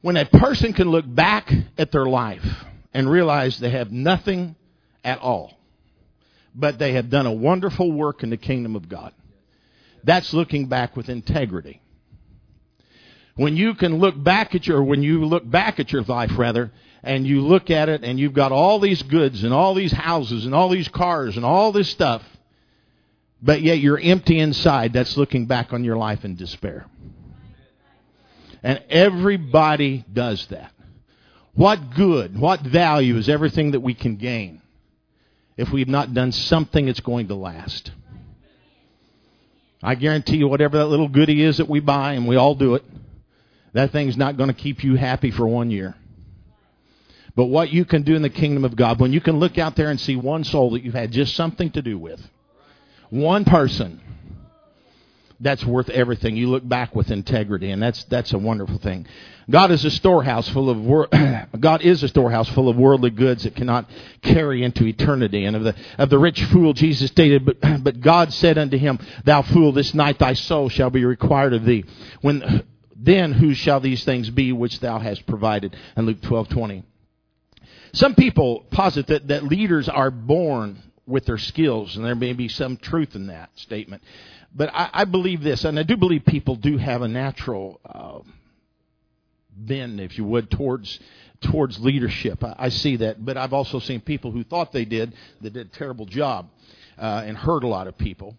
When 0.02 0.16
a 0.16 0.26
person 0.26 0.72
can 0.72 0.90
look 0.90 1.04
back 1.06 1.50
at 1.78 1.90
their 1.90 2.06
life 2.06 2.44
and 2.92 3.10
realize 3.10 3.58
they 3.58 3.70
have 3.70 3.90
nothing 3.90 4.56
at 5.04 5.18
all, 5.18 5.55
but 6.56 6.78
they 6.78 6.94
have 6.94 7.10
done 7.10 7.26
a 7.26 7.32
wonderful 7.32 7.92
work 7.92 8.22
in 8.22 8.30
the 8.30 8.36
kingdom 8.36 8.74
of 8.74 8.88
God. 8.88 9.12
That's 10.02 10.32
looking 10.32 10.66
back 10.66 10.96
with 10.96 11.08
integrity. 11.08 11.82
When 13.34 13.56
you 13.56 13.74
can 13.74 13.98
look 13.98 14.20
back 14.20 14.54
at 14.54 14.66
your, 14.66 14.82
when 14.82 15.02
you 15.02 15.26
look 15.26 15.48
back 15.48 15.78
at 15.78 15.92
your 15.92 16.02
life 16.02 16.32
rather, 16.38 16.72
and 17.02 17.26
you 17.26 17.42
look 17.42 17.70
at 17.70 17.88
it 17.88 18.02
and 18.02 18.18
you've 18.18 18.32
got 18.32 18.50
all 18.50 18.80
these 18.80 19.02
goods 19.02 19.44
and 19.44 19.52
all 19.52 19.74
these 19.74 19.92
houses 19.92 20.44
and 20.44 20.54
all 20.54 20.68
these 20.68 20.88
cars 20.88 21.36
and 21.36 21.44
all 21.44 21.70
this 21.70 21.88
stuff, 21.90 22.22
but 23.42 23.60
yet 23.60 23.78
you're 23.78 24.00
empty 24.00 24.38
inside, 24.38 24.92
that's 24.92 25.16
looking 25.16 25.46
back 25.46 25.72
on 25.72 25.84
your 25.84 25.96
life 25.96 26.24
in 26.24 26.34
despair. 26.34 26.86
And 28.62 28.82
everybody 28.88 30.04
does 30.10 30.44
that. 30.48 30.72
What 31.54 31.94
good, 31.94 32.38
what 32.38 32.60
value 32.60 33.16
is 33.16 33.28
everything 33.28 33.70
that 33.72 33.80
we 33.80 33.94
can 33.94 34.16
gain 34.16 34.62
if 35.56 35.70
we've 35.70 35.88
not 35.88 36.14
done 36.14 36.32
something 36.32 36.88
it's 36.88 37.00
going 37.00 37.28
to 37.28 37.34
last. 37.34 37.90
I 39.82 39.94
guarantee 39.94 40.36
you, 40.36 40.48
whatever 40.48 40.78
that 40.78 40.86
little 40.86 41.08
goodie 41.08 41.42
is 41.42 41.58
that 41.58 41.68
we 41.68 41.80
buy, 41.80 42.14
and 42.14 42.26
we 42.26 42.36
all 42.36 42.54
do 42.54 42.74
it, 42.74 42.84
that 43.72 43.92
thing's 43.92 44.16
not 44.16 44.36
going 44.36 44.48
to 44.48 44.54
keep 44.54 44.82
you 44.82 44.96
happy 44.96 45.30
for 45.30 45.46
one 45.46 45.70
year. 45.70 45.94
But 47.34 47.46
what 47.46 47.70
you 47.70 47.84
can 47.84 48.02
do 48.02 48.16
in 48.16 48.22
the 48.22 48.30
kingdom 48.30 48.64
of 48.64 48.74
God, 48.74 48.98
when 48.98 49.12
you 49.12 49.20
can 49.20 49.38
look 49.38 49.58
out 49.58 49.76
there 49.76 49.90
and 49.90 50.00
see 50.00 50.16
one 50.16 50.44
soul 50.44 50.70
that 50.70 50.82
you've 50.82 50.94
had 50.94 51.12
just 51.12 51.36
something 51.36 51.70
to 51.72 51.82
do 51.82 51.98
with, 51.98 52.20
one 53.10 53.44
person, 53.44 54.00
that's 55.40 55.64
worth 55.64 55.88
everything. 55.90 56.36
You 56.36 56.48
look 56.48 56.66
back 56.66 56.94
with 56.94 57.10
integrity, 57.10 57.70
and 57.70 57.82
that's 57.82 58.04
that's 58.04 58.32
a 58.32 58.38
wonderful 58.38 58.78
thing. 58.78 59.06
God 59.48 59.70
is 59.70 59.84
a 59.84 59.90
storehouse 59.90 60.48
full 60.48 60.70
of 60.70 60.80
wor- 60.80 61.08
God 61.60 61.82
is 61.82 62.02
a 62.02 62.08
storehouse 62.08 62.48
full 62.48 62.68
of 62.68 62.76
worldly 62.76 63.10
goods 63.10 63.44
that 63.44 63.54
cannot 63.54 63.88
carry 64.22 64.62
into 64.64 64.86
eternity. 64.86 65.44
And 65.44 65.54
of 65.54 65.64
the 65.64 65.74
of 65.98 66.10
the 66.10 66.18
rich 66.18 66.42
fool, 66.44 66.72
Jesus 66.72 67.10
stated, 67.10 67.44
but 67.44 67.58
but 67.82 68.00
God 68.00 68.32
said 68.32 68.58
unto 68.58 68.78
him, 68.78 68.98
Thou 69.24 69.42
fool, 69.42 69.72
this 69.72 69.94
night 69.94 70.18
thy 70.18 70.32
soul 70.32 70.68
shall 70.68 70.90
be 70.90 71.04
required 71.04 71.52
of 71.52 71.64
thee. 71.64 71.84
When 72.20 72.64
then 72.96 73.32
whose 73.32 73.58
shall 73.58 73.80
these 73.80 74.04
things 74.04 74.30
be 74.30 74.52
which 74.52 74.80
thou 74.80 74.98
hast 74.98 75.26
provided? 75.26 75.76
And 75.94 76.06
Luke 76.06 76.22
twelve 76.22 76.48
twenty. 76.48 76.84
Some 77.92 78.14
people 78.14 78.66
posit 78.70 79.06
that, 79.06 79.28
that 79.28 79.44
leaders 79.44 79.88
are 79.88 80.10
born 80.10 80.82
with 81.06 81.24
their 81.24 81.38
skills, 81.38 81.96
and 81.96 82.04
there 82.04 82.14
may 82.14 82.32
be 82.32 82.48
some 82.48 82.76
truth 82.76 83.14
in 83.14 83.28
that 83.28 83.50
statement. 83.56 84.02
But 84.56 84.74
I, 84.74 84.88
I 84.92 85.04
believe 85.04 85.42
this, 85.42 85.64
and 85.64 85.78
I 85.78 85.82
do 85.82 85.98
believe 85.98 86.24
people 86.24 86.56
do 86.56 86.78
have 86.78 87.02
a 87.02 87.08
natural 87.08 87.78
uh, 87.84 88.20
bend, 89.54 90.00
if 90.00 90.16
you 90.16 90.24
would, 90.24 90.50
towards 90.50 90.98
towards 91.42 91.78
leadership. 91.78 92.42
I, 92.42 92.54
I 92.58 92.68
see 92.70 92.96
that, 92.96 93.22
but 93.22 93.36
I've 93.36 93.52
also 93.52 93.78
seen 93.78 94.00
people 94.00 94.32
who 94.32 94.42
thought 94.42 94.72
they 94.72 94.86
did 94.86 95.12
that 95.42 95.52
did 95.52 95.66
a 95.66 95.70
terrible 95.70 96.06
job 96.06 96.48
uh, 96.98 97.22
and 97.26 97.36
hurt 97.36 97.64
a 97.64 97.68
lot 97.68 97.86
of 97.86 97.98
people. 97.98 98.38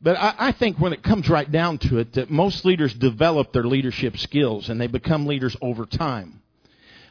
But 0.00 0.16
I, 0.16 0.34
I 0.38 0.52
think 0.52 0.78
when 0.78 0.94
it 0.94 1.02
comes 1.02 1.28
right 1.28 1.50
down 1.50 1.76
to 1.78 1.98
it, 1.98 2.14
that 2.14 2.30
most 2.30 2.64
leaders 2.64 2.94
develop 2.94 3.52
their 3.52 3.64
leadership 3.64 4.16
skills 4.16 4.70
and 4.70 4.80
they 4.80 4.86
become 4.86 5.26
leaders 5.26 5.54
over 5.60 5.84
time. 5.84 6.39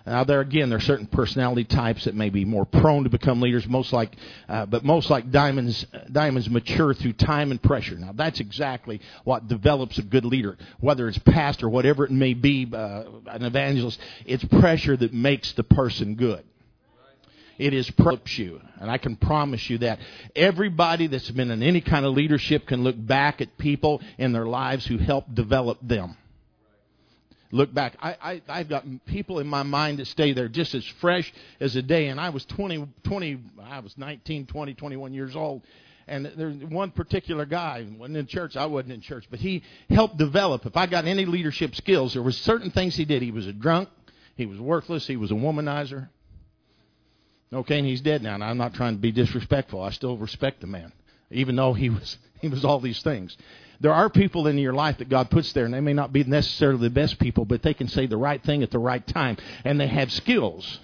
Now, 0.10 0.24
there 0.24 0.42
again, 0.42 0.70
there 0.70 0.80
are 0.80 0.82
certain 0.82 1.06
personality 1.06 1.66
types 1.66 2.06
that 2.06 2.16
may 2.16 2.32
be 2.32 2.44
more 2.44 2.66
prone 2.66 3.04
to 3.04 3.12
become 3.12 3.42
leaders. 3.42 3.68
Most 3.68 3.94
like, 3.94 4.16
uh, 4.48 4.66
but 4.66 4.84
most 4.84 5.12
like 5.12 5.30
diamonds, 5.30 5.86
diamonds 6.12 6.50
mature 6.50 6.96
through 6.96 7.14
time 7.14 7.52
and 7.52 7.62
pressure. 7.62 7.96
Now, 7.96 8.14
that's 8.16 8.40
exactly 8.40 9.02
what 9.24 9.48
develops 9.48 10.00
a 10.00 10.02
good 10.02 10.26
leader. 10.26 10.58
Whether 10.80 11.08
it's 11.10 11.20
pastor, 11.20 11.70
whatever 11.70 12.06
it 12.06 12.12
may 12.12 12.34
be, 12.34 12.68
uh, 12.74 13.04
an 13.28 13.44
evangelist, 13.44 14.00
it's 14.26 14.44
pressure 14.46 14.98
that 14.98 15.14
makes 15.14 15.52
the 15.54 15.64
person 15.64 16.16
good. 16.16 16.44
It 17.60 17.76
is 17.76 17.88
props 17.92 18.36
you. 18.36 18.62
And 18.80 18.90
I 18.90 18.98
can 18.98 19.16
promise 19.16 19.70
you 19.70 19.78
that 19.80 20.00
everybody 20.36 21.06
that's 21.06 21.30
been 21.30 21.52
in 21.52 21.62
any 21.62 21.82
kind 21.82 22.04
of 22.04 22.16
leadership 22.16 22.66
can 22.66 22.84
look 22.84 22.96
back 22.98 23.42
at 23.42 23.60
people 23.60 24.02
in 24.18 24.32
their 24.32 24.48
lives 24.48 24.88
who 24.88 24.98
helped 24.98 25.36
develop 25.36 25.78
them. 25.84 26.18
Look 27.52 27.74
back. 27.74 27.96
I, 28.00 28.16
I, 28.22 28.42
I've 28.48 28.70
got 28.70 28.86
people 29.06 29.40
in 29.40 29.48
my 29.48 29.64
mind 29.64 30.00
that 30.00 30.08
stay 30.08 30.34
there 30.34 30.48
just 30.48 30.76
as 30.76 30.86
fresh 31.02 31.32
as 31.60 31.76
a 31.76 31.82
day. 31.82 32.08
And 32.08 32.20
I 32.20 32.30
was 32.30 32.46
20, 32.46 32.88
20 33.04 33.40
I 33.64 33.80
was 33.80 33.98
19, 33.98 34.46
20, 34.46 34.74
21 34.76 35.14
years 35.14 35.36
old. 35.36 35.64
And 36.08 36.26
there's 36.38 36.56
one 36.64 36.90
particular 36.92 37.46
guy, 37.46 37.86
wasn't 37.98 38.18
in 38.18 38.26
church, 38.26 38.56
I 38.56 38.66
wasn't 38.66 38.94
in 38.94 39.02
church, 39.02 39.26
but 39.30 39.40
he 39.40 39.62
helped 39.92 40.18
develop. 40.18 40.66
If 40.66 40.76
I 40.76 40.88
got 40.88 41.06
any 41.06 41.26
leadership 41.26 41.76
skills, 41.76 42.14
there 42.14 42.24
were 42.24 42.32
certain 42.32 42.72
things 42.72 42.96
he 42.96 43.06
did. 43.06 43.22
He 43.22 43.30
was 43.30 43.46
a 43.46 43.54
drunk, 43.54 43.90
he 44.36 44.48
was 44.48 44.60
worthless, 44.60 45.06
he 45.06 45.18
was 45.18 45.30
a 45.30 45.36
womanizer, 45.36 46.10
Okay, 47.52 47.80
and 47.80 47.88
he's 47.88 48.02
dead 48.02 48.22
now. 48.22 48.36
And 48.36 48.44
I'm 48.44 48.58
not 48.58 48.74
trying 48.74 48.96
to 48.96 49.02
be 49.02 49.12
disrespectful. 49.12 49.82
I 49.82 49.92
still 49.92 50.18
respect 50.18 50.62
the 50.62 50.68
man, 50.68 50.92
even 51.32 51.56
though 51.56 51.74
he 51.74 51.90
was 51.90 52.18
he 52.42 52.48
was 52.48 52.66
all 52.66 52.80
these 52.80 53.02
things. 53.02 53.36
There 53.82 53.94
are 53.94 54.10
people 54.10 54.48
in 54.48 54.58
your 54.58 54.74
life 54.74 54.98
that 54.98 55.08
God 55.08 55.30
puts 55.30 55.54
there, 55.54 55.64
and 55.64 55.74
they 55.74 55.80
may 55.80 55.94
not 55.94 56.12
be 56.12 56.24
necessarily 56.26 56.82
the 56.82 56.90
best 56.90 57.18
people, 57.18 57.46
but 57.46 57.62
they 57.62 57.74
can 57.74 57.88
say 57.88 58.08
the 58.08 58.18
right 58.18 58.44
thing 58.44 58.62
at 58.62 58.72
the 58.72 58.80
right 58.80 59.06
time, 59.06 59.38
and 59.64 59.80
they 59.80 59.88
have 59.88 60.12
skills. 60.12 60.80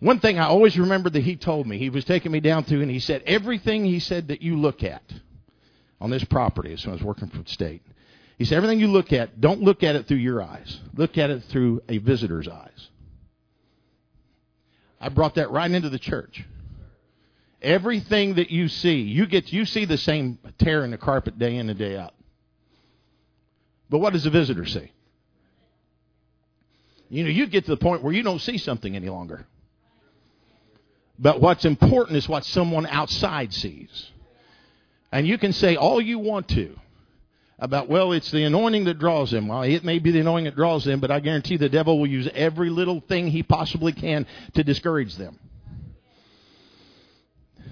One 0.00 0.20
thing 0.20 0.38
I 0.38 0.46
always 0.48 0.78
remember 0.78 1.08
that 1.08 1.22
he 1.22 1.36
told 1.36 1.66
me, 1.66 1.78
he 1.78 1.88
was 1.88 2.04
taking 2.04 2.30
me 2.30 2.40
down 2.40 2.64
through, 2.64 2.82
and 2.82 2.90
he 2.90 2.98
said, 2.98 3.22
everything 3.24 3.86
he 3.86 4.00
said 4.00 4.28
that 4.28 4.42
you 4.42 4.56
look 4.56 4.82
at 4.82 5.02
on 5.98 6.10
this 6.10 6.24
property, 6.24 6.74
as 6.74 6.86
I 6.86 6.90
was 6.90 7.02
working 7.02 7.28
for 7.28 7.38
the 7.38 7.48
state, 7.48 7.80
he 8.36 8.44
said, 8.44 8.56
everything 8.56 8.78
you 8.78 8.88
look 8.88 9.14
at, 9.14 9.40
don't 9.40 9.62
look 9.62 9.82
at 9.82 9.96
it 9.96 10.06
through 10.06 10.18
your 10.18 10.42
eyes. 10.42 10.80
Look 10.94 11.16
at 11.16 11.30
it 11.30 11.44
through 11.44 11.82
a 11.88 11.96
visitor's 11.96 12.48
eyes. 12.48 12.88
I 15.00 15.08
brought 15.08 15.36
that 15.36 15.50
right 15.50 15.70
into 15.70 15.88
the 15.88 15.98
church. 15.98 16.44
Everything 17.66 18.34
that 18.36 18.48
you 18.48 18.68
see, 18.68 19.00
you 19.00 19.26
get 19.26 19.52
you 19.52 19.64
see 19.64 19.86
the 19.86 19.98
same 19.98 20.38
tear 20.58 20.84
in 20.84 20.92
the 20.92 20.98
carpet 20.98 21.36
day 21.36 21.56
in 21.56 21.68
and 21.68 21.76
day 21.76 21.96
out. 21.96 22.14
But 23.90 23.98
what 23.98 24.12
does 24.12 24.22
the 24.22 24.30
visitor 24.30 24.64
see? 24.64 24.92
You 27.08 27.24
know, 27.24 27.30
you 27.30 27.48
get 27.48 27.64
to 27.64 27.72
the 27.72 27.76
point 27.76 28.04
where 28.04 28.12
you 28.12 28.22
don't 28.22 28.40
see 28.40 28.56
something 28.56 28.94
any 28.94 29.08
longer. 29.08 29.46
But 31.18 31.40
what's 31.40 31.64
important 31.64 32.16
is 32.16 32.28
what 32.28 32.44
someone 32.44 32.86
outside 32.86 33.52
sees. 33.52 34.12
And 35.10 35.26
you 35.26 35.36
can 35.36 35.52
say 35.52 35.74
all 35.74 36.00
you 36.00 36.20
want 36.20 36.46
to 36.50 36.78
about, 37.58 37.88
well, 37.88 38.12
it's 38.12 38.30
the 38.30 38.44
anointing 38.44 38.84
that 38.84 39.00
draws 39.00 39.32
them. 39.32 39.48
Well, 39.48 39.62
it 39.62 39.82
may 39.82 39.98
be 39.98 40.12
the 40.12 40.20
anointing 40.20 40.44
that 40.44 40.54
draws 40.54 40.84
them, 40.84 41.00
but 41.00 41.10
I 41.10 41.18
guarantee 41.18 41.56
the 41.56 41.68
devil 41.68 41.98
will 41.98 42.06
use 42.06 42.28
every 42.32 42.70
little 42.70 43.00
thing 43.00 43.26
he 43.26 43.42
possibly 43.42 43.92
can 43.92 44.24
to 44.54 44.62
discourage 44.62 45.16
them. 45.16 45.40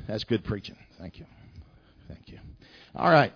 That's 0.06 0.24
good 0.24 0.44
preaching. 0.44 0.76
Thank 0.98 1.18
you. 1.18 1.26
Thank 2.08 2.28
you. 2.28 2.38
All 2.94 3.10
right. 3.10 3.32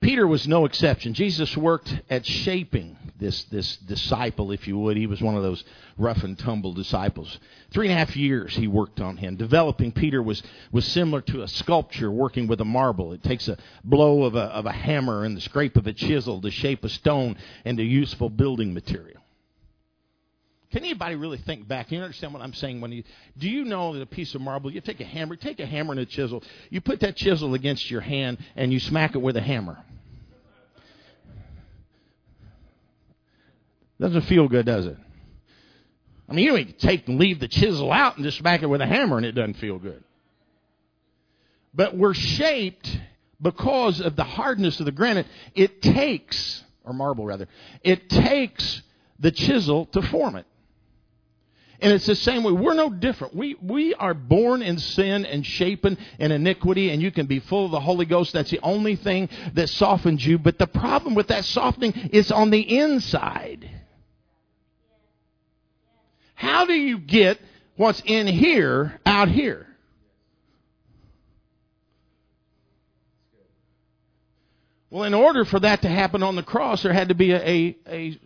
Peter 0.00 0.28
was 0.28 0.46
no 0.46 0.64
exception. 0.64 1.12
Jesus 1.12 1.56
worked 1.56 1.92
at 2.08 2.24
shaping 2.24 2.96
this, 3.18 3.42
this 3.44 3.78
disciple, 3.78 4.52
if 4.52 4.68
you 4.68 4.78
would. 4.78 4.96
He 4.96 5.08
was 5.08 5.20
one 5.20 5.36
of 5.36 5.42
those 5.42 5.64
rough 5.96 6.22
and 6.22 6.38
tumble 6.38 6.72
disciples. 6.72 7.36
Three 7.72 7.88
and 7.88 7.94
a 7.94 7.98
half 7.98 8.16
years 8.16 8.54
he 8.54 8.68
worked 8.68 9.00
on 9.00 9.16
him. 9.16 9.34
Developing 9.34 9.90
Peter 9.90 10.22
was, 10.22 10.40
was 10.70 10.86
similar 10.86 11.20
to 11.22 11.42
a 11.42 11.48
sculpture 11.48 12.12
working 12.12 12.46
with 12.46 12.60
a 12.60 12.64
marble. 12.64 13.12
It 13.12 13.24
takes 13.24 13.48
a 13.48 13.58
blow 13.82 14.22
of 14.22 14.36
a, 14.36 14.44
of 14.44 14.66
a 14.66 14.72
hammer 14.72 15.24
and 15.24 15.36
the 15.36 15.40
scrape 15.40 15.76
of 15.76 15.88
a 15.88 15.92
chisel 15.92 16.40
to 16.42 16.50
shape 16.50 16.84
a 16.84 16.88
stone 16.88 17.36
into 17.64 17.82
useful 17.82 18.30
building 18.30 18.72
material. 18.72 19.17
Can 20.70 20.84
anybody 20.84 21.14
really 21.14 21.38
think 21.38 21.66
back? 21.66 21.90
You 21.90 21.98
understand 21.98 22.34
what 22.34 22.42
I'm 22.42 22.52
saying? 22.52 22.80
When 22.82 22.92
you 22.92 23.02
do 23.38 23.48
you 23.48 23.64
know 23.64 23.94
that 23.94 24.02
a 24.02 24.06
piece 24.06 24.34
of 24.34 24.42
marble, 24.42 24.70
you 24.70 24.82
take 24.82 25.00
a 25.00 25.04
hammer, 25.04 25.34
take 25.34 25.60
a 25.60 25.66
hammer 25.66 25.92
and 25.92 26.00
a 26.00 26.06
chisel, 26.06 26.42
you 26.68 26.82
put 26.82 27.00
that 27.00 27.16
chisel 27.16 27.54
against 27.54 27.90
your 27.90 28.02
hand 28.02 28.38
and 28.54 28.72
you 28.72 28.78
smack 28.78 29.14
it 29.14 29.18
with 29.18 29.36
a 29.36 29.40
hammer. 29.40 29.78
Doesn't 33.98 34.22
feel 34.22 34.46
good, 34.46 34.66
does 34.66 34.86
it? 34.86 34.96
I 36.28 36.34
mean, 36.34 36.44
you 36.44 36.64
can 36.64 36.74
take 36.74 37.08
and 37.08 37.18
leave 37.18 37.40
the 37.40 37.48
chisel 37.48 37.90
out 37.90 38.16
and 38.16 38.24
just 38.24 38.38
smack 38.38 38.62
it 38.62 38.66
with 38.66 38.82
a 38.82 38.86
hammer 38.86 39.16
and 39.16 39.24
it 39.24 39.32
doesn't 39.32 39.54
feel 39.54 39.78
good. 39.78 40.04
But 41.72 41.96
we're 41.96 42.14
shaped 42.14 42.94
because 43.40 44.00
of 44.00 44.16
the 44.16 44.24
hardness 44.24 44.78
of 44.80 44.86
the 44.86 44.92
granite. 44.92 45.26
It 45.54 45.80
takes, 45.80 46.62
or 46.84 46.92
marble 46.92 47.24
rather, 47.24 47.48
it 47.82 48.10
takes 48.10 48.82
the 49.18 49.30
chisel 49.30 49.86
to 49.86 50.02
form 50.02 50.36
it. 50.36 50.46
And 51.80 51.92
it's 51.92 52.06
the 52.06 52.16
same 52.16 52.42
way. 52.42 52.52
We're 52.52 52.74
no 52.74 52.90
different. 52.90 53.36
We, 53.36 53.56
we 53.62 53.94
are 53.94 54.14
born 54.14 54.62
in 54.62 54.78
sin 54.78 55.24
and 55.24 55.46
shapen 55.46 55.96
in 56.18 56.32
iniquity, 56.32 56.90
and 56.90 57.00
you 57.00 57.12
can 57.12 57.26
be 57.26 57.38
full 57.38 57.66
of 57.66 57.70
the 57.70 57.80
Holy 57.80 58.04
Ghost. 58.04 58.32
That's 58.32 58.50
the 58.50 58.60
only 58.62 58.96
thing 58.96 59.28
that 59.54 59.68
softens 59.68 60.26
you. 60.26 60.38
But 60.38 60.58
the 60.58 60.66
problem 60.66 61.14
with 61.14 61.28
that 61.28 61.44
softening 61.44 61.92
is 62.12 62.32
on 62.32 62.50
the 62.50 62.78
inside. 62.78 63.70
How 66.34 66.66
do 66.66 66.72
you 66.72 66.98
get 66.98 67.40
what's 67.76 68.02
in 68.04 68.26
here 68.26 69.00
out 69.06 69.28
here? 69.28 69.66
Well, 74.90 75.04
in 75.04 75.14
order 75.14 75.44
for 75.44 75.60
that 75.60 75.82
to 75.82 75.88
happen 75.88 76.22
on 76.22 76.34
the 76.34 76.42
cross, 76.42 76.82
there 76.82 76.92
had 76.92 77.10
to 77.10 77.14
be 77.14 77.32
a, 77.32 77.38
a, 77.38 77.76
a 77.86 78.20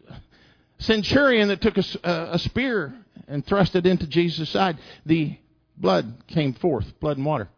centurion 0.79 1.49
that 1.49 1.61
took 1.61 1.77
a, 1.77 1.85
a, 2.05 2.39
spear 2.39 2.95
and 3.33 3.45
thrust 3.45 3.75
it 3.75 3.87
into 3.87 4.07
Jesus' 4.07 4.51
side. 4.51 4.79
The 5.07 5.39
blood 5.77 6.25
came 6.29 6.53
forth, 6.55 6.87
blood 7.01 7.17
and 7.17 7.27
water. 7.27 7.49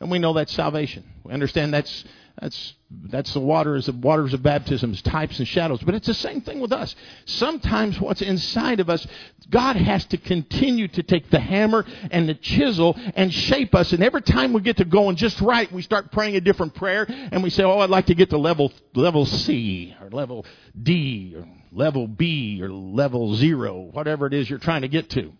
And 0.00 0.10
we 0.10 0.18
know 0.18 0.32
that's 0.32 0.52
salvation. 0.52 1.04
We 1.24 1.32
understand 1.32 1.74
that's 1.74 2.04
that's 2.40 2.74
that's 2.90 3.34
the 3.34 3.40
waters 3.40 3.86
of 3.88 4.02
waters 4.02 4.32
of 4.32 4.42
baptisms, 4.42 5.02
types 5.02 5.38
and 5.38 5.46
shadows. 5.46 5.82
But 5.82 5.94
it's 5.94 6.06
the 6.06 6.14
same 6.14 6.40
thing 6.40 6.58
with 6.58 6.72
us. 6.72 6.94
Sometimes 7.26 8.00
what's 8.00 8.22
inside 8.22 8.80
of 8.80 8.88
us, 8.88 9.06
God 9.50 9.76
has 9.76 10.06
to 10.06 10.16
continue 10.16 10.88
to 10.88 11.02
take 11.02 11.28
the 11.28 11.38
hammer 11.38 11.84
and 12.10 12.26
the 12.26 12.34
chisel 12.34 12.98
and 13.14 13.32
shape 13.32 13.74
us. 13.74 13.92
And 13.92 14.02
every 14.02 14.22
time 14.22 14.54
we 14.54 14.62
get 14.62 14.78
to 14.78 14.86
going 14.86 15.16
just 15.16 15.38
right, 15.42 15.70
we 15.70 15.82
start 15.82 16.12
praying 16.12 16.36
a 16.36 16.40
different 16.40 16.74
prayer 16.74 17.04
and 17.08 17.42
we 17.42 17.50
say, 17.50 17.62
"Oh, 17.62 17.78
I'd 17.80 17.90
like 17.90 18.06
to 18.06 18.14
get 18.14 18.30
to 18.30 18.38
level 18.38 18.72
level 18.94 19.26
C 19.26 19.94
or 20.00 20.08
level 20.08 20.46
D 20.82 21.34
or 21.36 21.46
level 21.72 22.06
B 22.06 22.60
or 22.62 22.68
level 22.70 23.34
0, 23.34 23.90
whatever 23.92 24.26
it 24.26 24.34
is 24.34 24.48
you're 24.48 24.58
trying 24.58 24.82
to 24.82 24.88
get 24.88 25.10
to." 25.10 25.32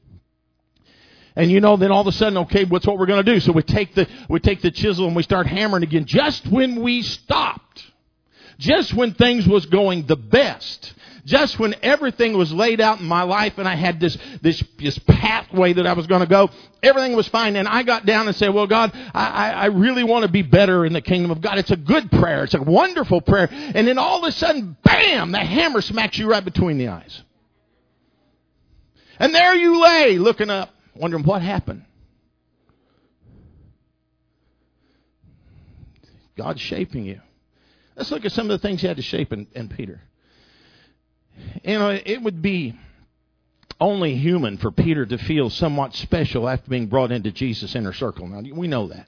And 1.37 1.51
you 1.51 1.61
know, 1.61 1.77
then 1.77 1.91
all 1.91 2.01
of 2.01 2.07
a 2.07 2.13
sudden, 2.13 2.39
okay, 2.39 2.65
what's 2.65 2.87
what 2.87 2.99
we're 2.99 3.07
going 3.07 3.25
to 3.25 3.33
do? 3.35 3.41
So 3.41 3.53
we 3.53 3.63
take 3.63 3.95
the, 3.95 4.09
we 4.29 4.41
take 4.41 4.63
the 4.63 4.71
chisel 4.71 5.07
and 5.07 5.15
we 5.15 5.23
start 5.23 5.47
hammering 5.47 5.83
again. 5.83 6.05
Just 6.05 6.47
when 6.47 6.83
we 6.83 7.03
stopped, 7.03 7.85
just 8.59 8.93
when 8.95 9.15
things 9.15 9.47
was 9.47 9.67
going 9.67 10.07
the 10.07 10.17
best, 10.17 10.93
just 11.31 11.61
when 11.61 11.77
everything 11.81 12.37
was 12.37 12.53
laid 12.53 12.81
out 12.81 12.99
in 12.99 13.07
my 13.07 13.23
life 13.23 13.57
and 13.57 13.69
I 13.69 13.77
had 13.77 14.01
this, 14.01 14.19
this, 14.43 14.63
this 14.79 14.99
pathway 14.99 15.73
that 15.73 15.87
I 15.87 15.93
was 15.93 16.09
going 16.09 16.23
to 16.23 16.27
go, 16.27 16.51
everything 16.83 17.15
was 17.15 17.29
fine. 17.29 17.55
And 17.55 17.69
I 17.69 17.85
got 17.85 18.05
down 18.05 18.27
and 18.27 18.37
said, 18.37 18.53
well, 18.53 18.67
God, 18.67 18.91
I, 19.15 19.53
I 19.53 19.67
really 19.67 20.03
want 20.03 20.25
to 20.25 20.31
be 20.31 20.43
better 20.43 20.85
in 20.85 20.93
the 20.93 21.01
kingdom 21.01 21.31
of 21.31 21.41
God. 21.41 21.57
It's 21.57 21.71
a 21.71 21.77
good 21.77 22.11
prayer. 22.11 22.43
It's 22.43 22.55
a 22.55 22.61
wonderful 22.61 23.21
prayer. 23.21 23.49
And 23.49 23.87
then 23.87 23.97
all 23.97 24.19
of 24.19 24.25
a 24.25 24.33
sudden, 24.33 24.77
bam, 24.83 25.31
the 25.31 25.39
hammer 25.39 25.81
smacks 25.81 26.19
you 26.19 26.29
right 26.29 26.45
between 26.45 26.79
the 26.79 26.89
eyes. 26.89 27.23
And 29.21 29.33
there 29.33 29.55
you 29.55 29.81
lay 29.81 30.19
looking 30.19 30.51
up 30.51 30.71
wondering 30.97 31.23
what 31.23 31.43
happened. 31.43 31.85
God's 36.37 36.61
shaping 36.61 37.05
you. 37.05 37.21
Let's 37.95 38.11
look 38.11 38.25
at 38.25 38.33
some 38.33 38.51
of 38.51 38.61
the 38.61 38.67
things 38.67 38.81
He 38.81 38.89
had 38.89 38.97
to 38.97 39.03
shape 39.03 39.33
in, 39.33 39.47
in 39.55 39.69
Peter. 39.69 40.01
You 41.65 41.79
know, 41.79 41.91
it 41.91 42.23
would 42.23 42.43
be 42.43 42.75
only 43.81 44.17
human 44.17 44.59
for 44.59 44.71
Peter 44.71 45.07
to 45.07 45.19
feel 45.19 45.51
somewhat 45.51 45.95
special 45.95 46.49
after 46.49 46.69
being 46.69 46.87
brought 46.87 47.13
into 47.13 47.33
Jesus' 47.33 47.75
inner 47.75 47.93
circle. 47.93 48.29
Now, 48.29 48.43
we 48.55 48.69
know 48.69 48.89
that. 48.89 49.07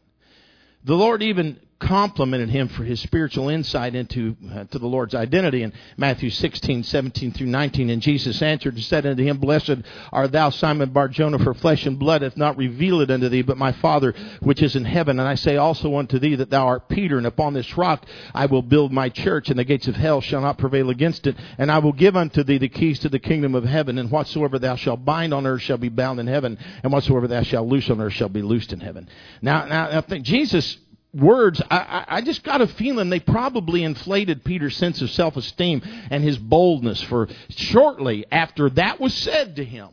The 0.84 0.94
Lord 0.94 1.22
even 1.22 1.60
complimented 1.82 2.48
him 2.48 2.68
for 2.68 2.84
his 2.84 3.00
spiritual 3.00 3.48
insight 3.48 3.94
into 3.94 4.36
uh, 4.54 4.64
to 4.64 4.78
the 4.78 4.86
Lord's 4.86 5.14
identity 5.14 5.64
in 5.64 5.72
Matthew 5.96 6.30
16, 6.30 6.84
17 6.84 7.32
through 7.32 7.48
19. 7.48 7.90
And 7.90 8.00
Jesus 8.00 8.40
answered 8.40 8.74
and 8.74 8.84
said 8.84 9.04
unto 9.04 9.22
him, 9.22 9.38
Blessed 9.38 9.78
art 10.12 10.30
thou, 10.30 10.50
Simon 10.50 10.90
Barjona, 10.90 11.40
for 11.40 11.54
flesh 11.54 11.84
and 11.84 11.98
blood 11.98 12.22
hath 12.22 12.36
not 12.36 12.56
revealed 12.56 13.02
it 13.02 13.10
unto 13.10 13.28
thee, 13.28 13.42
but 13.42 13.58
my 13.58 13.72
Father 13.72 14.14
which 14.40 14.62
is 14.62 14.76
in 14.76 14.84
heaven. 14.84 15.18
And 15.18 15.28
I 15.28 15.34
say 15.34 15.56
also 15.56 15.96
unto 15.96 16.20
thee 16.20 16.36
that 16.36 16.50
thou 16.50 16.66
art 16.66 16.88
Peter, 16.88 17.18
and 17.18 17.26
upon 17.26 17.52
this 17.52 17.76
rock 17.76 18.06
I 18.32 18.46
will 18.46 18.62
build 18.62 18.92
my 18.92 19.08
church, 19.08 19.50
and 19.50 19.58
the 19.58 19.64
gates 19.64 19.88
of 19.88 19.96
hell 19.96 20.20
shall 20.20 20.40
not 20.40 20.58
prevail 20.58 20.88
against 20.90 21.26
it. 21.26 21.36
And 21.58 21.70
I 21.70 21.78
will 21.78 21.92
give 21.92 22.16
unto 22.16 22.44
thee 22.44 22.58
the 22.58 22.68
keys 22.68 23.00
to 23.00 23.08
the 23.08 23.18
kingdom 23.18 23.56
of 23.56 23.64
heaven, 23.64 23.98
and 23.98 24.10
whatsoever 24.10 24.60
thou 24.60 24.76
shalt 24.76 25.04
bind 25.04 25.34
on 25.34 25.46
earth 25.46 25.62
shall 25.62 25.78
be 25.78 25.88
bound 25.88 26.20
in 26.20 26.28
heaven, 26.28 26.58
and 26.84 26.92
whatsoever 26.92 27.26
thou 27.26 27.42
shalt 27.42 27.66
loose 27.66 27.90
on 27.90 28.00
earth 28.00 28.12
shall 28.12 28.28
be 28.28 28.42
loosed 28.42 28.72
in 28.72 28.78
heaven. 28.78 29.08
Now, 29.40 29.66
now, 29.66 29.98
I 29.98 30.00
think 30.02 30.24
Jesus 30.24 30.76
words, 31.14 31.60
I, 31.70 32.04
I 32.08 32.20
just 32.22 32.42
got 32.42 32.60
a 32.60 32.66
feeling 32.66 33.10
they 33.10 33.20
probably 33.20 33.84
inflated 33.84 34.44
Peter's 34.44 34.76
sense 34.76 35.02
of 35.02 35.10
self 35.10 35.36
esteem 35.36 35.82
and 36.10 36.24
his 36.24 36.38
boldness 36.38 37.02
for 37.02 37.28
shortly 37.50 38.24
after 38.30 38.70
that 38.70 39.00
was 39.00 39.14
said 39.14 39.56
to 39.56 39.64
him. 39.64 39.88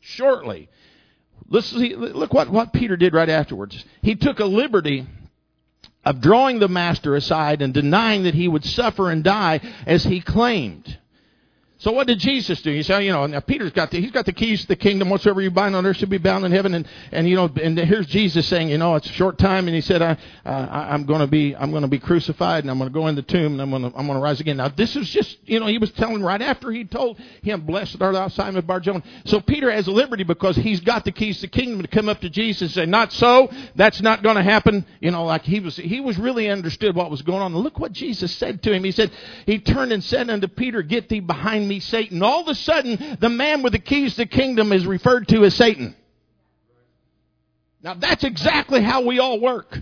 Shortly. 0.00 0.68
Let's 1.48 1.68
see, 1.68 1.94
look 1.94 2.32
what, 2.32 2.50
what 2.50 2.72
Peter 2.72 2.96
did 2.96 3.14
right 3.14 3.28
afterwards. 3.28 3.84
He 4.02 4.16
took 4.16 4.40
a 4.40 4.44
liberty 4.44 5.06
of 6.04 6.20
drawing 6.20 6.58
the 6.58 6.68
master 6.68 7.14
aside 7.14 7.62
and 7.62 7.72
denying 7.72 8.24
that 8.24 8.34
he 8.34 8.48
would 8.48 8.64
suffer 8.64 9.10
and 9.10 9.22
die 9.22 9.60
as 9.86 10.04
he 10.04 10.20
claimed. 10.20 10.98
So 11.78 11.92
what 11.92 12.06
did 12.06 12.18
Jesus 12.18 12.62
do? 12.62 12.72
He 12.72 12.82
said, 12.82 13.00
you 13.00 13.12
know, 13.12 13.26
now 13.26 13.40
Peter's 13.40 13.72
got 13.72 13.90
the, 13.90 14.00
he's 14.00 14.10
got 14.10 14.24
the 14.24 14.32
keys 14.32 14.62
to 14.62 14.68
the 14.68 14.76
kingdom. 14.76 15.10
Whatsoever 15.10 15.42
you 15.42 15.50
bind 15.50 15.76
on 15.76 15.84
earth 15.84 15.98
should 15.98 16.08
be 16.08 16.16
bound 16.16 16.46
in 16.46 16.52
heaven. 16.52 16.72
And, 16.72 16.88
and 17.12 17.28
you 17.28 17.36
know, 17.36 17.50
and 17.62 17.78
here's 17.78 18.06
Jesus 18.06 18.48
saying, 18.48 18.70
you 18.70 18.78
know, 18.78 18.94
it's 18.94 19.10
a 19.10 19.12
short 19.12 19.36
time. 19.36 19.68
And 19.68 19.74
he 19.74 19.82
said, 19.82 20.00
I, 20.00 20.16
uh, 20.46 20.50
I'm 20.50 21.04
going 21.04 21.20
to 21.20 21.26
be, 21.26 21.54
I'm 21.54 21.70
going 21.70 21.82
to 21.82 21.88
be 21.88 21.98
crucified 21.98 22.64
and 22.64 22.70
I'm 22.70 22.78
going 22.78 22.90
to 22.90 22.94
go 22.94 23.08
in 23.08 23.14
the 23.14 23.20
tomb 23.20 23.52
and 23.52 23.60
I'm 23.60 23.68
going 23.68 23.82
to, 23.82 23.88
I'm 23.88 24.06
going 24.06 24.18
to 24.18 24.22
rise 24.22 24.40
again. 24.40 24.56
Now 24.56 24.68
this 24.68 24.96
is 24.96 25.10
just, 25.10 25.36
you 25.44 25.60
know, 25.60 25.66
he 25.66 25.76
was 25.76 25.92
telling 25.92 26.22
right 26.22 26.40
after 26.40 26.70
he 26.72 26.84
told 26.84 27.18
him, 27.42 27.66
blessed 27.66 28.00
art 28.00 28.14
thou 28.14 28.28
Simon 28.28 28.64
Barjona. 28.64 29.02
So 29.26 29.40
Peter 29.40 29.70
has 29.70 29.86
liberty 29.86 30.24
because 30.24 30.56
he's 30.56 30.80
got 30.80 31.04
the 31.04 31.12
keys 31.12 31.36
to 31.36 31.42
the 31.42 31.48
kingdom 31.48 31.82
to 31.82 31.88
come 31.88 32.08
up 32.08 32.22
to 32.22 32.30
Jesus 32.30 32.62
and 32.62 32.70
say, 32.70 32.86
not 32.86 33.12
so. 33.12 33.50
That's 33.74 34.00
not 34.00 34.22
going 34.22 34.36
to 34.36 34.42
happen. 34.42 34.86
You 35.00 35.10
know, 35.10 35.24
like 35.24 35.42
he 35.42 35.60
was, 35.60 35.76
he 35.76 36.00
was 36.00 36.16
really 36.18 36.48
understood 36.48 36.96
what 36.96 37.10
was 37.10 37.20
going 37.20 37.42
on. 37.42 37.52
And 37.54 37.62
look 37.62 37.78
what 37.78 37.92
Jesus 37.92 38.34
said 38.36 38.62
to 38.62 38.72
him. 38.72 38.82
He 38.82 38.92
said, 38.92 39.10
he 39.44 39.58
turned 39.58 39.92
and 39.92 40.02
said 40.02 40.30
unto 40.30 40.48
Peter, 40.48 40.80
get 40.80 41.10
thee 41.10 41.20
behind 41.20 41.65
me, 41.66 41.80
Satan. 41.80 42.22
All 42.22 42.42
of 42.42 42.48
a 42.48 42.54
sudden, 42.54 43.18
the 43.20 43.28
man 43.28 43.62
with 43.62 43.72
the 43.72 43.78
keys 43.78 44.12
to 44.12 44.22
the 44.22 44.26
kingdom 44.26 44.72
is 44.72 44.86
referred 44.86 45.28
to 45.28 45.44
as 45.44 45.54
Satan. 45.54 45.94
Now 47.82 47.94
that's 47.94 48.24
exactly 48.24 48.82
how 48.82 49.02
we 49.02 49.18
all 49.18 49.38
work. 49.40 49.80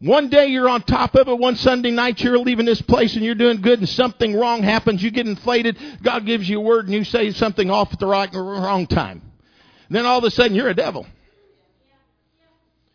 One 0.00 0.30
day 0.30 0.46
you're 0.46 0.68
on 0.68 0.82
top 0.82 1.14
of 1.14 1.28
it. 1.28 1.38
One 1.38 1.56
Sunday 1.56 1.90
night 1.90 2.22
you're 2.22 2.38
leaving 2.38 2.64
this 2.64 2.80
place 2.80 3.14
and 3.14 3.24
you're 3.24 3.34
doing 3.34 3.60
good 3.60 3.80
and 3.80 3.88
something 3.88 4.34
wrong 4.34 4.62
happens. 4.62 5.02
You 5.02 5.10
get 5.10 5.26
inflated. 5.26 5.76
God 6.02 6.24
gives 6.24 6.48
you 6.48 6.58
a 6.58 6.62
word 6.62 6.86
and 6.86 6.94
you 6.94 7.04
say 7.04 7.32
something 7.32 7.70
off 7.70 7.92
at 7.92 7.98
the 7.98 8.06
right 8.06 8.32
wrong 8.32 8.86
time. 8.86 9.20
Then 9.90 10.06
all 10.06 10.16
of 10.16 10.24
a 10.24 10.30
sudden 10.30 10.54
you're 10.54 10.70
a 10.70 10.74
devil. 10.74 11.06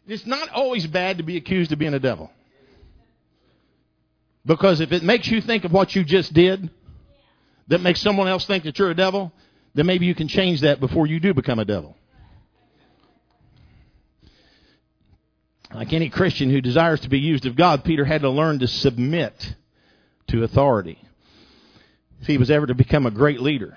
It's 0.07 0.25
not 0.25 0.49
always 0.49 0.87
bad 0.87 1.17
to 1.17 1.23
be 1.23 1.37
accused 1.37 1.71
of 1.71 1.77
being 1.77 1.93
a 1.93 1.99
devil. 1.99 2.31
Because 4.45 4.79
if 4.79 4.91
it 4.91 5.03
makes 5.03 5.27
you 5.27 5.41
think 5.41 5.65
of 5.65 5.71
what 5.71 5.95
you 5.95 6.03
just 6.03 6.33
did, 6.33 6.69
that 7.67 7.81
makes 7.81 8.01
someone 8.01 8.27
else 8.27 8.45
think 8.45 8.63
that 8.63 8.77
you're 8.77 8.91
a 8.91 8.95
devil, 8.95 9.31
then 9.73 9.85
maybe 9.85 10.05
you 10.05 10.15
can 10.15 10.27
change 10.27 10.61
that 10.61 10.79
before 10.79 11.07
you 11.07 11.19
do 11.19 11.33
become 11.33 11.59
a 11.59 11.65
devil. 11.65 11.95
Like 15.73 15.91
any 15.91 16.09
Christian 16.09 16.49
who 16.49 16.61
desires 16.61 17.01
to 17.01 17.09
be 17.09 17.19
used 17.19 17.45
of 17.45 17.55
God, 17.55 17.83
Peter 17.83 18.05
had 18.05 18.21
to 18.21 18.29
learn 18.29 18.59
to 18.59 18.67
submit 18.67 19.55
to 20.27 20.43
authority. 20.43 21.01
If 22.21 22.27
he 22.27 22.37
was 22.37 22.49
ever 22.49 22.67
to 22.67 22.73
become 22.73 23.05
a 23.05 23.11
great 23.11 23.41
leader, 23.41 23.75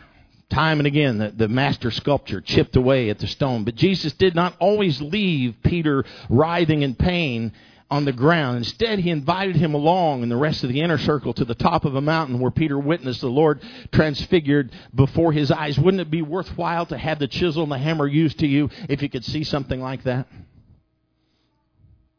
time 0.48 0.78
and 0.78 0.86
again 0.86 1.18
the, 1.18 1.30
the 1.30 1.48
master 1.48 1.90
sculptor 1.90 2.40
chipped 2.40 2.76
away 2.76 3.10
at 3.10 3.18
the 3.18 3.26
stone. 3.26 3.64
But 3.64 3.74
Jesus 3.74 4.12
did 4.12 4.34
not 4.34 4.54
always 4.60 5.00
leave 5.00 5.56
Peter 5.64 6.04
writhing 6.30 6.82
in 6.82 6.94
pain 6.94 7.52
on 7.90 8.04
the 8.04 8.12
ground. 8.12 8.58
Instead, 8.58 8.98
he 8.98 9.10
invited 9.10 9.56
him 9.56 9.74
along 9.74 10.22
and 10.22 10.30
the 10.30 10.36
rest 10.36 10.62
of 10.62 10.70
the 10.70 10.80
inner 10.80 10.98
circle 10.98 11.32
to 11.34 11.44
the 11.44 11.54
top 11.54 11.84
of 11.84 11.94
a 11.94 12.00
mountain 12.00 12.38
where 12.38 12.50
Peter 12.50 12.78
witnessed 12.78 13.20
the 13.20 13.30
Lord 13.30 13.62
transfigured 13.92 14.70
before 14.94 15.32
his 15.32 15.50
eyes. 15.50 15.78
Wouldn't 15.78 16.00
it 16.00 16.10
be 16.10 16.22
worthwhile 16.22 16.86
to 16.86 16.98
have 16.98 17.18
the 17.18 17.28
chisel 17.28 17.62
and 17.62 17.72
the 17.72 17.78
hammer 17.78 18.06
used 18.06 18.40
to 18.40 18.46
you 18.46 18.68
if 18.88 19.02
you 19.02 19.08
could 19.08 19.24
see 19.24 19.44
something 19.44 19.80
like 19.80 20.04
that? 20.04 20.28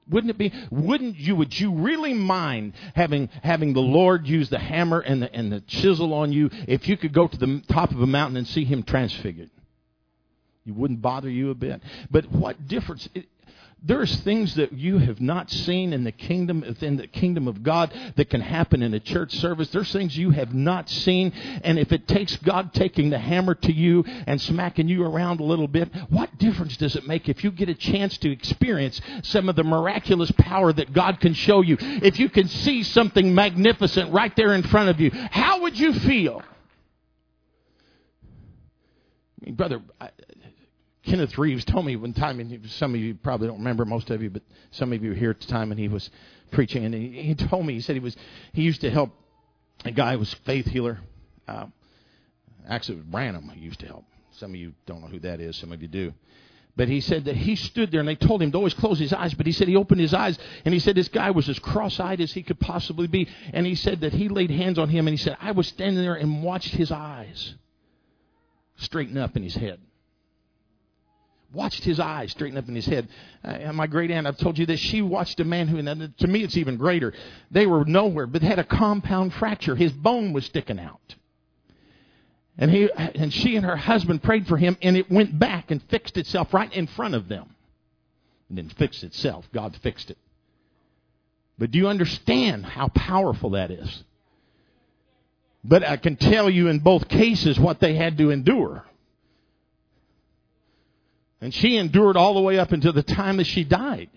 Wouldn't 0.10 0.32
it 0.32 0.38
be? 0.39 0.51
Wouldn't 0.71 1.17
you? 1.17 1.36
Would 1.36 1.60
you 1.60 1.71
really 1.71 2.15
mind 2.15 2.73
having 2.95 3.29
having 3.43 3.73
the 3.73 3.82
Lord 3.82 4.27
use 4.27 4.49
the 4.49 4.58
hammer 4.58 4.99
and 4.99 5.21
the 5.21 5.32
and 5.34 5.51
the 5.51 5.62
chisel 5.62 6.15
on 6.15 6.34
you 6.34 6.49
if 6.67 6.88
you 6.88 6.97
could 6.97 7.13
go 7.13 7.27
to 7.27 7.38
the 7.38 7.62
top 7.67 7.91
of 7.91 8.01
a 8.01 8.08
mountain 8.08 8.38
and 8.38 8.47
see 8.47 8.63
Him 8.63 8.82
transfigured? 8.82 9.51
You 10.65 10.73
wouldn't 10.73 11.01
bother 11.01 11.29
you 11.29 11.51
a 11.51 11.55
bit. 11.55 11.82
But 12.10 12.32
what 12.32 12.67
difference? 12.67 13.08
There's 13.82 14.13
things 14.22 14.56
that 14.56 14.74
you 14.74 14.98
have 14.98 15.22
not 15.22 15.50
seen 15.50 15.94
in 15.94 16.04
the 16.04 16.12
kingdom, 16.12 16.62
within 16.68 16.98
the 16.98 17.08
kingdom 17.08 17.48
of 17.48 17.63
God, 17.63 17.94
that 18.18 18.30
can 18.30 18.42
happen 18.42 18.84
in 18.84 18.94
a 18.94 19.00
church 19.00 19.34
service. 19.36 19.70
There's 19.70 19.92
things 19.92 20.18
you 20.18 20.32
have 20.32 20.54
not 20.54 20.89
seen. 20.89 21.32
And 21.63 21.80
if 21.80 21.94
it 21.94 22.06
takes 22.08 22.36
God 22.38 22.74
taking 22.74 23.10
the 23.10 23.20
hammer 23.20 23.56
to 23.56 23.72
you 23.72 24.04
and 24.28 24.42
smacking 24.42 24.89
you 24.89 25.06
around 25.06 25.39
a 25.39 25.46
little 25.46 25.68
bit, 25.68 25.89
what 26.10 26.38
difference 26.38 26.76
does 26.76 26.98
it 26.98 27.08
make 27.08 27.30
if 27.30 27.42
you 27.44 27.52
get 27.52 27.70
a 27.70 27.76
chance 27.76 28.18
to 28.18 28.32
experience 28.32 29.00
some 29.24 29.48
of 29.48 29.56
the 29.56 29.63
miraculous 29.63 30.32
power 30.32 30.74
that 30.74 30.92
God 30.92 31.22
can 31.22 31.34
show 31.34 31.62
you? 31.62 31.78
If 31.80 32.20
you 32.20 32.30
can 32.30 32.50
see 32.50 32.84
something 32.84 33.34
magnificent 33.34 34.12
right 34.12 34.36
there 34.36 34.54
in 34.56 34.63
front 34.63 34.89
of 34.89 35.00
you, 35.00 35.12
how 35.32 35.62
would 35.62 35.80
you 35.80 35.94
feel? 35.94 36.42
I 39.42 39.46
mean, 39.46 39.56
brother, 39.56 39.82
I, 40.02 40.10
Kenneth 41.10 41.39
Reeves 41.39 41.65
told 41.65 41.88
me 41.88 41.95
one 41.95 42.13
time, 42.13 42.39
and 42.39 42.69
some 42.69 42.93
of 42.93 43.02
you 43.02 43.15
probably 43.15 43.48
don't 43.48 43.58
remember, 43.58 43.84
most 43.84 44.12
of 44.12 44.22
you, 44.22 44.30
but 44.30 44.43
some 44.69 44.93
of 44.93 45.04
you 45.04 45.10
were 45.10 45.15
here 45.15 45.32
at 45.32 45.39
the 45.39 45.48
time, 45.48 45.72
and 45.72 45.80
he 45.80 45.88
was 45.88 46.08
preaching, 46.52 46.86
and 46.86 46.93
he, 46.93 47.10
he 47.24 47.34
told 47.34 47.65
me 47.65 47.74
he 47.74 47.82
said 47.82 47.95
he 47.95 48.00
was 48.00 48.15
he 48.54 48.62
used 48.62 48.82
to 48.82 48.91
help 48.91 49.10
a 49.86 49.91
guy 49.91 50.13
who 50.13 50.19
was 50.19 50.32
faith 50.45 50.67
healer. 50.67 51.00
Uh, 51.48 51.65
actually, 52.69 52.95
it 52.95 52.98
was 52.98 53.08
Branham 53.08 53.50
he 53.56 53.62
used 53.62 53.80
to 53.80 53.88
help. 53.88 54.06
Some 54.34 54.52
of 54.52 54.58
you 54.58 54.74
don't 54.86 55.02
know 55.02 55.08
who 55.08 55.19
that 55.22 55.39
is. 55.39 55.58
Some 55.58 55.72
of 55.72 55.82
you 55.82 55.88
do. 55.88 56.13
But 56.76 56.88
he 56.88 57.02
said 57.02 57.26
that 57.26 57.36
he 57.36 57.56
stood 57.56 57.89
there 57.91 58.00
and 58.02 58.08
they 58.08 58.15
told 58.15 58.43
him 58.43 58.52
to 58.52 58.58
always 58.58 58.76
close 58.76 59.00
his 59.00 59.12
eyes. 59.12 59.34
But 59.34 59.48
he 59.48 59.52
said 59.52 59.67
he 59.67 59.76
opened 59.76 60.00
his 60.00 60.13
eyes 60.13 60.38
and 60.63 60.74
he 60.74 60.80
said 60.80 60.95
this 60.95 61.10
guy 61.10 61.32
was 61.32 61.50
as 61.50 61.58
cross 61.58 62.00
eyed 62.00 62.22
as 62.22 62.32
he 62.32 62.43
could 62.43 62.60
possibly 62.60 63.08
be. 63.08 63.28
And 63.52 63.65
he 63.65 63.76
said 63.76 64.02
that 64.02 64.13
he 64.13 64.30
laid 64.30 64.52
hands 64.52 64.78
on 64.78 64.88
him 64.88 65.08
and 65.08 65.17
he 65.17 65.22
said, 65.22 65.36
I 65.41 65.52
was 65.52 65.67
standing 65.67 66.02
there 66.02 66.15
and 66.15 66.43
watched 66.43 66.74
his 66.76 66.91
eyes 66.91 67.56
straighten 68.78 69.17
up 69.17 69.36
in 69.36 69.43
his 69.43 69.56
head 69.56 69.82
watched 71.53 71.83
his 71.83 71.99
eyes 71.99 72.31
straighten 72.31 72.57
up 72.57 72.67
in 72.67 72.75
his 72.75 72.85
head. 72.85 73.07
Uh, 73.43 73.73
my 73.73 73.88
great 73.88 74.12
aunt, 74.12 74.27
I've 74.27 74.38
told 74.38 74.57
you 74.57 74.65
this, 74.65 74.79
she 74.79 75.01
watched 75.01 75.39
a 75.39 75.45
man 75.45 75.67
who, 75.67 75.77
and 75.79 76.17
to 76.17 76.27
me 76.27 76.43
it's 76.43 76.57
even 76.57 76.77
greater, 76.77 77.13
they 77.51 77.65
were 77.65 77.85
nowhere, 77.85 78.27
but 78.27 78.41
had 78.41 78.59
a 78.59 78.63
compound 78.63 79.33
fracture. 79.33 79.75
His 79.75 79.91
bone 79.91 80.33
was 80.33 80.45
sticking 80.45 80.79
out. 80.79 81.15
And, 82.57 82.69
he, 82.69 82.89
and 82.91 83.33
she 83.33 83.55
and 83.55 83.65
her 83.65 83.77
husband 83.77 84.21
prayed 84.21 84.45
for 84.47 84.57
him, 84.57 84.77
and 84.81 84.97
it 84.97 85.09
went 85.09 85.39
back 85.39 85.71
and 85.71 85.81
fixed 85.83 86.17
itself 86.17 86.53
right 86.53 86.71
in 86.73 86.88
front 86.88 87.15
of 87.15 87.29
them. 87.29 87.55
And 88.49 88.57
then 88.57 88.69
fixed 88.69 89.03
itself, 89.03 89.47
God 89.53 89.77
fixed 89.81 90.12
it. 90.12 90.17
But 91.57 91.71
do 91.71 91.77
you 91.77 91.88
understand 91.88 92.65
how 92.65 92.89
powerful 92.89 93.51
that 93.51 93.71
is? 93.71 94.03
But 95.63 95.83
I 95.83 95.97
can 95.97 96.15
tell 96.15 96.49
you 96.49 96.67
in 96.67 96.79
both 96.79 97.07
cases 97.07 97.59
what 97.59 97.79
they 97.79 97.95
had 97.95 98.17
to 98.17 98.29
endure. 98.29 98.85
And 101.41 101.54
she 101.54 101.78
endured 101.78 102.17
all 102.17 102.34
the 102.34 102.41
way 102.41 102.60
up 102.60 102.71
until 102.71 102.93
the 102.93 103.04
time 103.04 103.38
that 103.38 103.47
she 103.47 103.63
died. 103.63 104.10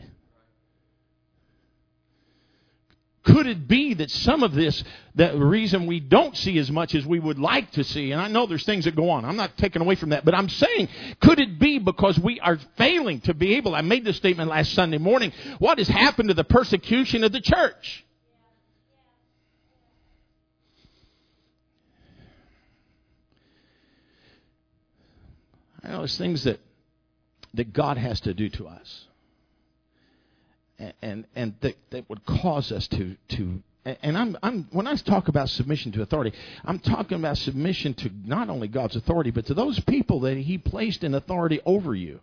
Could 3.24 3.46
it 3.46 3.68
be 3.68 3.94
that 3.94 4.10
some 4.10 4.42
of 4.42 4.52
this, 4.52 4.82
the 5.14 5.38
reason 5.38 5.86
we 5.86 6.00
don't 6.00 6.36
see 6.36 6.58
as 6.58 6.72
much 6.72 6.96
as 6.96 7.06
we 7.06 7.20
would 7.20 7.38
like 7.38 7.70
to 7.72 7.84
see, 7.84 8.10
and 8.10 8.20
I 8.20 8.26
know 8.26 8.46
there's 8.46 8.64
things 8.64 8.84
that 8.86 8.96
go 8.96 9.10
on, 9.10 9.24
I'm 9.24 9.36
not 9.36 9.56
taking 9.56 9.80
away 9.80 9.94
from 9.94 10.08
that, 10.08 10.24
but 10.24 10.34
I'm 10.34 10.48
saying, 10.48 10.88
could 11.20 11.38
it 11.38 11.56
be 11.56 11.78
because 11.78 12.18
we 12.18 12.40
are 12.40 12.58
failing 12.76 13.20
to 13.22 13.34
be 13.34 13.54
able, 13.54 13.76
I 13.76 13.82
made 13.82 14.04
this 14.04 14.16
statement 14.16 14.50
last 14.50 14.72
Sunday 14.72 14.98
morning, 14.98 15.32
what 15.60 15.78
has 15.78 15.86
happened 15.86 16.30
to 16.30 16.34
the 16.34 16.42
persecution 16.42 17.22
of 17.22 17.30
the 17.30 17.40
church? 17.40 18.04
I 25.84 25.90
know 25.90 25.98
there's 25.98 26.18
things 26.18 26.42
that 26.42 26.58
that 27.54 27.72
God 27.72 27.98
has 27.98 28.20
to 28.20 28.34
do 28.34 28.48
to 28.50 28.68
us. 28.68 29.06
And, 30.78 30.92
and, 31.02 31.24
and 31.34 31.54
that, 31.60 31.76
that 31.90 32.08
would 32.08 32.24
cause 32.24 32.72
us 32.72 32.88
to, 32.88 33.16
to 33.30 33.62
and 33.84 34.16
I'm, 34.16 34.38
I'm, 34.42 34.68
when 34.70 34.86
I 34.86 34.94
talk 34.94 35.26
about 35.26 35.48
submission 35.48 35.90
to 35.92 36.02
authority, 36.02 36.36
I'm 36.64 36.78
talking 36.78 37.18
about 37.18 37.36
submission 37.36 37.94
to 37.94 38.10
not 38.24 38.48
only 38.48 38.68
God's 38.68 38.94
authority, 38.94 39.32
but 39.32 39.46
to 39.46 39.54
those 39.54 39.78
people 39.80 40.20
that 40.20 40.36
He 40.36 40.56
placed 40.56 41.02
in 41.02 41.14
authority 41.14 41.60
over 41.66 41.94
you. 41.94 42.20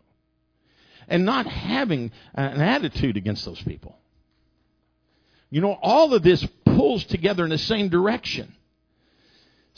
And 1.09 1.25
not 1.25 1.47
having 1.47 2.11
an 2.35 2.61
attitude 2.61 3.17
against 3.17 3.43
those 3.43 3.61
people. 3.63 3.97
You 5.49 5.59
know, 5.59 5.73
all 5.81 6.13
of 6.13 6.21
this 6.21 6.45
pulls 6.65 7.03
together 7.03 7.43
in 7.43 7.49
the 7.49 7.57
same 7.57 7.89
direction. 7.89 8.53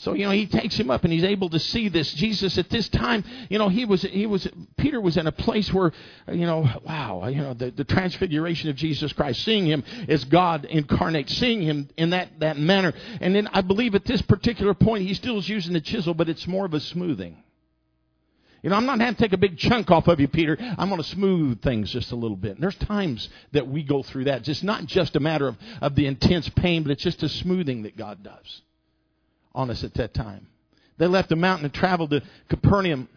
So 0.02 0.14
you 0.14 0.24
know 0.24 0.32
he 0.32 0.46
takes 0.46 0.74
him 0.74 0.90
up 0.90 1.04
and 1.04 1.12
he's 1.12 1.22
able 1.22 1.48
to 1.50 1.60
see 1.60 1.88
this 1.88 2.12
Jesus 2.12 2.58
at 2.58 2.68
this 2.70 2.88
time. 2.88 3.22
You 3.48 3.58
know 3.60 3.68
he 3.68 3.84
was 3.84 4.02
he 4.02 4.26
was 4.26 4.48
Peter 4.76 5.00
was 5.00 5.16
in 5.16 5.28
a 5.28 5.32
place 5.32 5.72
where 5.72 5.92
you 6.26 6.44
know 6.44 6.68
wow 6.84 7.28
you 7.28 7.40
know 7.40 7.54
the, 7.54 7.70
the 7.70 7.84
transfiguration 7.84 8.68
of 8.68 8.74
Jesus 8.74 9.12
Christ, 9.12 9.44
seeing 9.44 9.64
him 9.64 9.84
as 10.08 10.24
God 10.24 10.64
incarnate, 10.64 11.30
seeing 11.30 11.62
him 11.62 11.88
in 11.96 12.10
that 12.10 12.40
that 12.40 12.58
manner. 12.58 12.92
And 13.20 13.32
then 13.32 13.46
I 13.52 13.60
believe 13.60 13.94
at 13.94 14.04
this 14.04 14.20
particular 14.22 14.74
point 14.74 15.04
he 15.04 15.14
still 15.14 15.38
is 15.38 15.48
using 15.48 15.72
the 15.72 15.80
chisel, 15.80 16.14
but 16.14 16.28
it's 16.28 16.48
more 16.48 16.66
of 16.66 16.74
a 16.74 16.80
smoothing. 16.80 17.36
You 18.64 18.70
know, 18.70 18.76
I'm 18.76 18.86
not 18.86 18.98
having 18.98 19.14
to 19.14 19.22
take 19.22 19.32
a 19.32 19.38
big 19.38 19.56
chunk 19.56 19.92
off 19.92 20.08
of 20.08 20.18
you, 20.18 20.26
Peter. 20.26 20.56
I'm 20.78 20.88
going 20.88 21.00
to 21.00 21.08
smooth 21.08 21.62
things 21.62 21.92
just 21.92 22.10
a 22.10 22.16
little 22.16 22.36
bit. 22.36 22.54
And 22.54 22.62
there's 22.62 22.76
times 22.76 23.28
that 23.52 23.68
we 23.68 23.84
go 23.84 24.02
through 24.02 24.24
that. 24.24 24.48
It's 24.48 24.62
not 24.64 24.86
just 24.86 25.14
a 25.14 25.20
matter 25.20 25.46
of, 25.46 25.56
of 25.80 25.94
the 25.94 26.06
intense 26.06 26.48
pain, 26.48 26.82
but 26.82 26.90
it's 26.90 27.02
just 27.02 27.22
a 27.24 27.28
smoothing 27.28 27.82
that 27.82 27.96
God 27.96 28.24
does 28.24 28.62
on 29.54 29.70
us 29.70 29.84
at 29.84 29.94
that 29.94 30.14
time. 30.14 30.48
They 30.98 31.06
left 31.06 31.28
the 31.28 31.36
mountain 31.36 31.64
and 31.64 31.74
traveled 31.74 32.10
to 32.10 32.22
Capernaum 32.48 33.08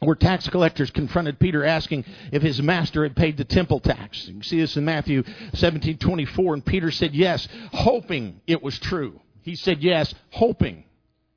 where 0.00 0.16
tax 0.16 0.48
collectors 0.48 0.90
confronted 0.90 1.38
Peter 1.38 1.64
asking 1.64 2.04
if 2.32 2.42
his 2.42 2.62
master 2.62 3.02
had 3.02 3.14
paid 3.14 3.36
the 3.36 3.44
temple 3.44 3.80
tax. 3.80 4.26
You 4.28 4.42
see 4.42 4.60
this 4.60 4.76
in 4.76 4.84
Matthew 4.84 5.22
17:24 5.52 6.54
and 6.54 6.64
Peter 6.64 6.90
said 6.90 7.14
yes, 7.14 7.46
hoping 7.72 8.40
it 8.46 8.62
was 8.62 8.78
true. 8.78 9.20
He 9.42 9.56
said 9.56 9.82
yes, 9.82 10.14
hoping 10.30 10.84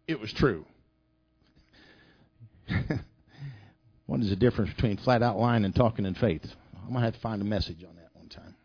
it 0.08 0.20
was 0.20 0.32
true. 0.32 0.66
what 4.06 4.22
is 4.22 4.30
the 4.30 4.36
difference 4.36 4.74
between 4.74 4.98
flat 4.98 5.22
out 5.22 5.38
lying 5.38 5.66
and 5.66 5.76
talking 5.76 6.06
in 6.06 6.16
faith? 6.16 6.46
I'm 6.76 6.90
going 6.90 7.00
to 7.00 7.06
have 7.06 7.16
to 7.16 7.20
find 7.20 7.42
a 7.42 7.46
message 7.46 7.84
on 7.84 7.96
that 7.96 8.10
one 8.14 8.30
time. 8.30 8.56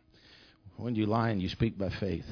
When 0.76 0.94
you 0.94 1.07
lie 1.07 1.31
and 1.31 1.42
you 1.42 1.48
speak 1.48 1.76
by 1.76 1.88
faith. 1.88 2.26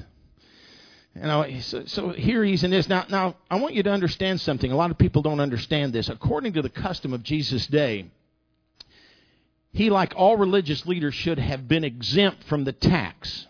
Know, 1.22 1.46
so, 1.60 1.84
so 1.86 2.10
here 2.10 2.44
he's 2.44 2.62
in 2.62 2.70
this. 2.70 2.88
Now, 2.88 3.06
now, 3.08 3.36
I 3.50 3.56
want 3.56 3.74
you 3.74 3.82
to 3.82 3.90
understand 3.90 4.40
something. 4.40 4.70
A 4.70 4.76
lot 4.76 4.90
of 4.90 4.98
people 4.98 5.22
don't 5.22 5.40
understand 5.40 5.92
this. 5.92 6.08
According 6.10 6.52
to 6.54 6.62
the 6.62 6.68
custom 6.68 7.14
of 7.14 7.22
Jesus' 7.22 7.66
day, 7.66 8.10
he, 9.72 9.88
like 9.88 10.12
all 10.16 10.36
religious 10.36 10.84
leaders, 10.86 11.14
should 11.14 11.38
have 11.38 11.66
been 11.68 11.84
exempt 11.84 12.44
from 12.44 12.64
the 12.64 12.72
tax. 12.72 13.46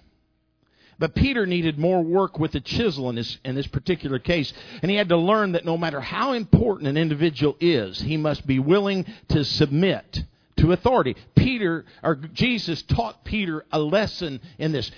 But 0.99 1.15
Peter 1.15 1.45
needed 1.45 1.79
more 1.79 2.03
work 2.03 2.39
with 2.39 2.53
the 2.53 2.61
chisel 2.61 3.11
in 3.11 3.17
this, 3.17 3.39
in 3.45 3.55
this 3.55 3.67
particular 3.67 4.19
case. 4.19 4.53
And 4.81 4.91
he 4.91 4.97
had 4.97 5.11
to 5.11 5.17
learn 5.17 5.53
that 5.53 5.65
no 5.65 5.77
matter 5.77 6.01
how 6.01 6.33
important 6.33 6.89
an 6.89 6.97
individual 6.97 7.57
is, 7.61 8.01
he 8.01 8.17
must 8.17 8.47
be 8.47 8.59
willing 8.59 9.07
to 9.29 9.45
submit 9.45 10.25
to 10.57 10.73
authority. 10.73 11.17
Peter, 11.35 11.85
or 12.03 12.15
Jesus 12.15 12.83
taught 12.83 13.25
Peter 13.25 13.65
a 13.73 13.79
lesson 13.79 14.41
in 14.59 14.73
this. 14.73 14.91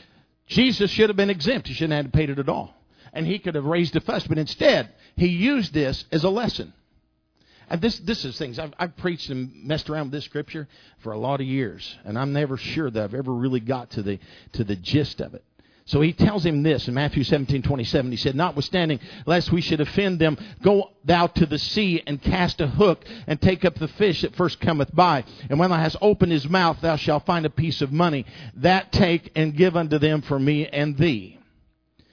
Jesus 0.49 0.91
should 0.91 1.11
have 1.11 1.17
been 1.17 1.31
exempt. 1.31 1.69
He 1.69 1.75
shouldn't 1.75 2.05
have 2.05 2.13
paid 2.13 2.31
it 2.31 2.39
at 2.39 2.49
all. 2.49 2.75
And 3.13 3.27
he 3.27 3.39
could 3.39 3.55
have 3.55 3.65
raised 3.65 3.97
a 3.97 4.01
fuss, 4.01 4.27
but 4.27 4.39
instead, 4.39 4.91
he 5.17 5.29
used 5.29 5.73
this 5.73 6.05
as 6.13 6.25
a 6.25 6.31
lesson. 6.31 6.73
And 7.71 7.81
this, 7.81 7.99
this 8.01 8.25
is 8.25 8.39
things. 8.39 8.59
I've, 8.59 8.73
I've 8.79 8.97
preached 8.97 9.31
and 9.31 9.65
messed 9.65 9.91
around 9.91 10.07
with 10.07 10.13
this 10.13 10.25
scripture 10.25 10.69
for 10.99 11.13
a 11.13 11.19
lot 11.19 11.41
of 11.41 11.47
years, 11.47 11.97
and 12.05 12.19
I'm 12.19 12.33
never 12.33 12.57
sure 12.57 12.91
that 12.91 13.03
I've 13.03 13.15
ever 13.15 13.33
really 13.33 13.61
got 13.61 13.91
to 13.93 14.03
the, 14.03 14.19
to 14.55 14.65
the 14.65 14.77
gist 14.77 15.21
of 15.21 15.35
it. 15.35 15.45
So 15.89 16.03
he 16.03 16.13
tells 16.13 16.45
him 16.45 16.63
this 16.63 16.87
in 16.87 16.93
Matthew 16.93 17.25
17, 17.25 17.63
27. 17.63 18.11
He 18.11 18.19
said, 18.19 18.37
Notwithstanding, 18.37 19.01
lest 19.25 19.51
we 19.51 19.63
should 19.63 19.81
offend 19.81 20.19
them, 20.19 20.37
go 20.63 20.91
thou 21.03 21.29
to 21.29 21.47
the 21.47 21.59
sea 21.59 22.03
and 22.07 22.21
cast 22.21 22.61
a 22.61 22.67
hook 22.67 23.07
and 23.27 23.41
take 23.41 23.65
up 23.65 23.79
the 23.79 23.89
fish 23.89 24.21
that 24.21 24.37
first 24.37 24.61
cometh 24.61 24.95
by. 24.95 25.25
And 25.49 25.59
when 25.59 25.71
thou 25.71 25.79
hast 25.79 25.97
opened 26.03 26.31
his 26.31 26.47
mouth, 26.47 26.79
thou 26.83 26.97
shalt 26.97 27.25
find 27.25 27.47
a 27.47 27.51
piece 27.51 27.81
of 27.81 27.91
money. 27.91 28.27
That 28.57 28.93
take 28.93 29.33
and 29.35 29.57
give 29.57 29.77
unto 29.77 29.99
them 29.99 30.21
for 30.21 30.39
me 30.39 30.67
and 30.67 30.95
thee. 30.99 31.39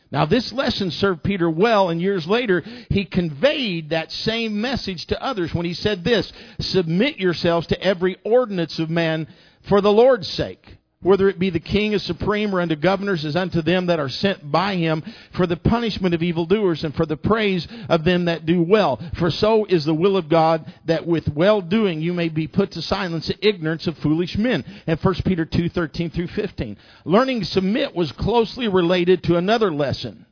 Now, 0.09 0.23
this 0.23 0.53
lesson 0.53 0.89
served 0.89 1.23
Peter 1.23 1.49
well, 1.49 1.89
and 1.89 2.01
years 2.01 2.25
later, 2.25 2.63
he 2.89 3.03
conveyed 3.03 3.89
that 3.89 4.09
same 4.09 4.61
message 4.61 5.07
to 5.07 5.21
others 5.21 5.53
when 5.53 5.65
he 5.65 5.73
said 5.73 6.05
this 6.05 6.31
Submit 6.61 7.19
yourselves 7.19 7.67
to 7.67 7.81
every 7.81 8.15
ordinance 8.23 8.79
of 8.79 8.89
man 8.89 9.27
for 9.63 9.81
the 9.81 9.91
Lord's 9.91 10.29
sake 10.29 10.77
whether 11.05 11.29
it 11.29 11.37
be 11.37 11.51
the 11.51 11.59
king 11.59 11.93
as 11.93 12.01
supreme 12.01 12.53
or 12.53 12.59
unto 12.59 12.75
governors 12.75 13.23
as 13.25 13.35
unto 13.35 13.61
them 13.61 13.85
that 13.85 13.99
are 13.99 14.09
sent 14.09 14.51
by 14.51 14.75
him 14.75 15.03
for 15.33 15.45
the 15.45 15.55
punishment 15.55 16.15
of 16.15 16.23
evildoers 16.23 16.83
and 16.83 16.95
for 16.95 17.05
the 17.05 17.15
praise 17.15 17.67
of 17.89 18.03
them 18.03 18.25
that 18.25 18.47
do 18.47 18.59
well. 18.63 18.99
For 19.13 19.29
so 19.29 19.65
is 19.65 19.85
the 19.85 19.93
will 19.93 20.17
of 20.17 20.29
God 20.29 20.65
that 20.85 21.05
with 21.05 21.27
well 21.29 21.61
doing 21.61 22.01
you 22.01 22.11
may 22.11 22.29
be 22.29 22.47
put 22.47 22.71
to 22.71 22.81
silence 22.81 23.27
the 23.27 23.47
ignorance 23.47 23.85
of 23.85 23.95
foolish 23.99 24.35
men. 24.35 24.65
And 24.87 24.99
1 24.99 25.13
Peter 25.25 25.45
2, 25.45 25.69
13 25.69 26.09
through 26.09 26.27
15. 26.27 26.75
Learning 27.05 27.43
submit 27.43 27.95
was 27.95 28.11
closely 28.11 28.67
related 28.67 29.21
to 29.25 29.35
another 29.35 29.71
lesson 29.71 30.25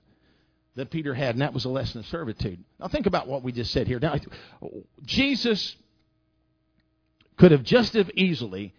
that 0.76 0.90
Peter 0.90 1.14
had, 1.14 1.36
and 1.36 1.44
that 1.44 1.54
was 1.54 1.66
a 1.66 1.70
lesson 1.70 2.00
of 2.00 2.08
servitude. 2.08 2.64
Now 2.80 2.88
think 2.88 3.06
about 3.06 3.28
what 3.28 3.44
we 3.44 3.52
just 3.52 3.72
said 3.72 3.86
here. 3.86 4.00
Now, 4.00 4.16
Jesus 5.06 5.76
could 7.38 7.52
have 7.52 7.64
just 7.64 7.96
as 7.96 8.10
easily 8.16 8.74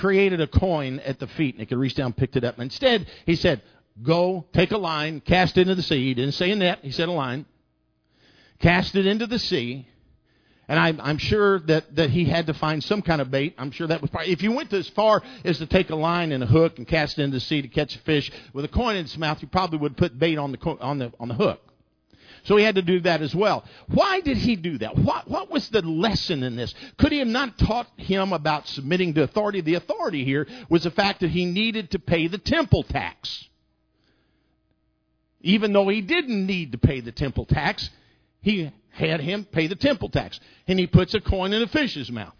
created 0.00 0.40
a 0.40 0.46
coin 0.46 0.98
at 1.00 1.18
the 1.18 1.26
feet 1.26 1.54
and 1.54 1.60
he 1.60 1.66
could 1.66 1.76
reach 1.76 1.94
down 1.94 2.14
picked 2.14 2.34
it 2.34 2.42
up. 2.42 2.58
Instead, 2.58 3.06
he 3.26 3.36
said, 3.36 3.62
Go, 4.02 4.46
take 4.54 4.70
a 4.70 4.78
line, 4.78 5.20
cast 5.20 5.58
it 5.58 5.62
into 5.62 5.74
the 5.74 5.82
sea. 5.82 6.06
He 6.06 6.14
didn't 6.14 6.32
say 6.32 6.50
a 6.50 6.56
net, 6.56 6.78
he 6.80 6.90
said 6.90 7.08
a 7.08 7.12
line. 7.12 7.44
Cast 8.60 8.94
it 8.94 9.06
into 9.06 9.26
the 9.26 9.38
sea. 9.38 9.86
And 10.68 10.78
I'm, 10.78 11.00
I'm 11.00 11.18
sure 11.18 11.58
that, 11.60 11.96
that 11.96 12.10
he 12.10 12.24
had 12.24 12.46
to 12.46 12.54
find 12.54 12.82
some 12.82 13.02
kind 13.02 13.20
of 13.20 13.30
bait. 13.30 13.54
I'm 13.58 13.72
sure 13.72 13.88
that 13.88 14.00
was 14.00 14.10
probably, 14.10 14.32
if 14.32 14.42
you 14.42 14.52
went 14.52 14.72
as 14.72 14.88
far 14.88 15.22
as 15.44 15.58
to 15.58 15.66
take 15.66 15.90
a 15.90 15.96
line 15.96 16.32
and 16.32 16.42
a 16.42 16.46
hook 16.46 16.78
and 16.78 16.86
cast 16.86 17.18
it 17.18 17.22
into 17.22 17.36
the 17.36 17.40
sea 17.40 17.60
to 17.60 17.68
catch 17.68 17.96
a 17.96 17.98
fish 17.98 18.30
with 18.54 18.64
a 18.64 18.68
coin 18.68 18.96
in 18.96 19.04
its 19.04 19.18
mouth, 19.18 19.42
you 19.42 19.48
probably 19.48 19.78
would 19.80 19.96
put 19.96 20.18
bait 20.18 20.38
on 20.38 20.52
the, 20.52 20.58
on 20.80 20.98
the, 20.98 21.12
on 21.18 21.28
the 21.28 21.34
hook. 21.34 21.60
So 22.44 22.56
he 22.56 22.64
had 22.64 22.76
to 22.76 22.82
do 22.82 23.00
that 23.00 23.22
as 23.22 23.34
well. 23.34 23.64
Why 23.88 24.20
did 24.20 24.36
he 24.36 24.56
do 24.56 24.78
that? 24.78 24.96
What, 24.96 25.28
what 25.28 25.50
was 25.50 25.68
the 25.68 25.82
lesson 25.82 26.42
in 26.42 26.56
this? 26.56 26.74
Could 26.98 27.12
he 27.12 27.18
have 27.18 27.28
not 27.28 27.58
taught 27.58 27.88
him 27.96 28.32
about 28.32 28.68
submitting 28.68 29.14
to 29.14 29.22
authority? 29.22 29.60
The 29.60 29.74
authority 29.74 30.24
here 30.24 30.46
was 30.68 30.84
the 30.84 30.90
fact 30.90 31.20
that 31.20 31.30
he 31.30 31.44
needed 31.44 31.90
to 31.92 31.98
pay 31.98 32.28
the 32.28 32.38
temple 32.38 32.82
tax. 32.82 33.48
Even 35.42 35.72
though 35.72 35.88
he 35.88 36.00
didn't 36.00 36.46
need 36.46 36.72
to 36.72 36.78
pay 36.78 37.00
the 37.00 37.12
temple 37.12 37.46
tax, 37.46 37.88
he 38.42 38.70
had 38.90 39.20
him 39.20 39.44
pay 39.44 39.66
the 39.66 39.76
temple 39.76 40.08
tax. 40.08 40.38
And 40.66 40.78
he 40.78 40.86
puts 40.86 41.14
a 41.14 41.20
coin 41.20 41.52
in 41.52 41.62
a 41.62 41.66
fish's 41.66 42.10
mouth. 42.10 42.34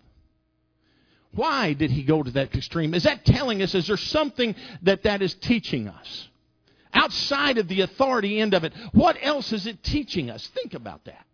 Why 1.33 1.75
did 1.75 1.91
he 1.93 2.03
go 2.03 2.23
to 2.23 2.31
that 2.33 2.55
extreme? 2.55 2.93
Is 2.93 3.05
that 3.05 3.25
telling 3.25 3.63
us, 3.63 3.75
is 3.75 3.87
there 3.87 3.97
something 3.97 4.55
that 4.83 5.05
that 5.05 5.23
is 5.23 5.35
teaching 5.35 5.89
us? 5.89 6.29
Outside 6.93 7.59
of 7.59 7.69
the 7.69 7.83
authority 7.83 8.41
end 8.41 8.55
of 8.55 8.65
it. 8.65 8.73
What 8.93 9.17
else 9.21 9.53
is 9.53 9.67
it 9.67 9.83
teaching 9.83 10.31
us? 10.31 10.47
Think 10.49 10.75
about 10.75 11.05
that. 11.05 11.25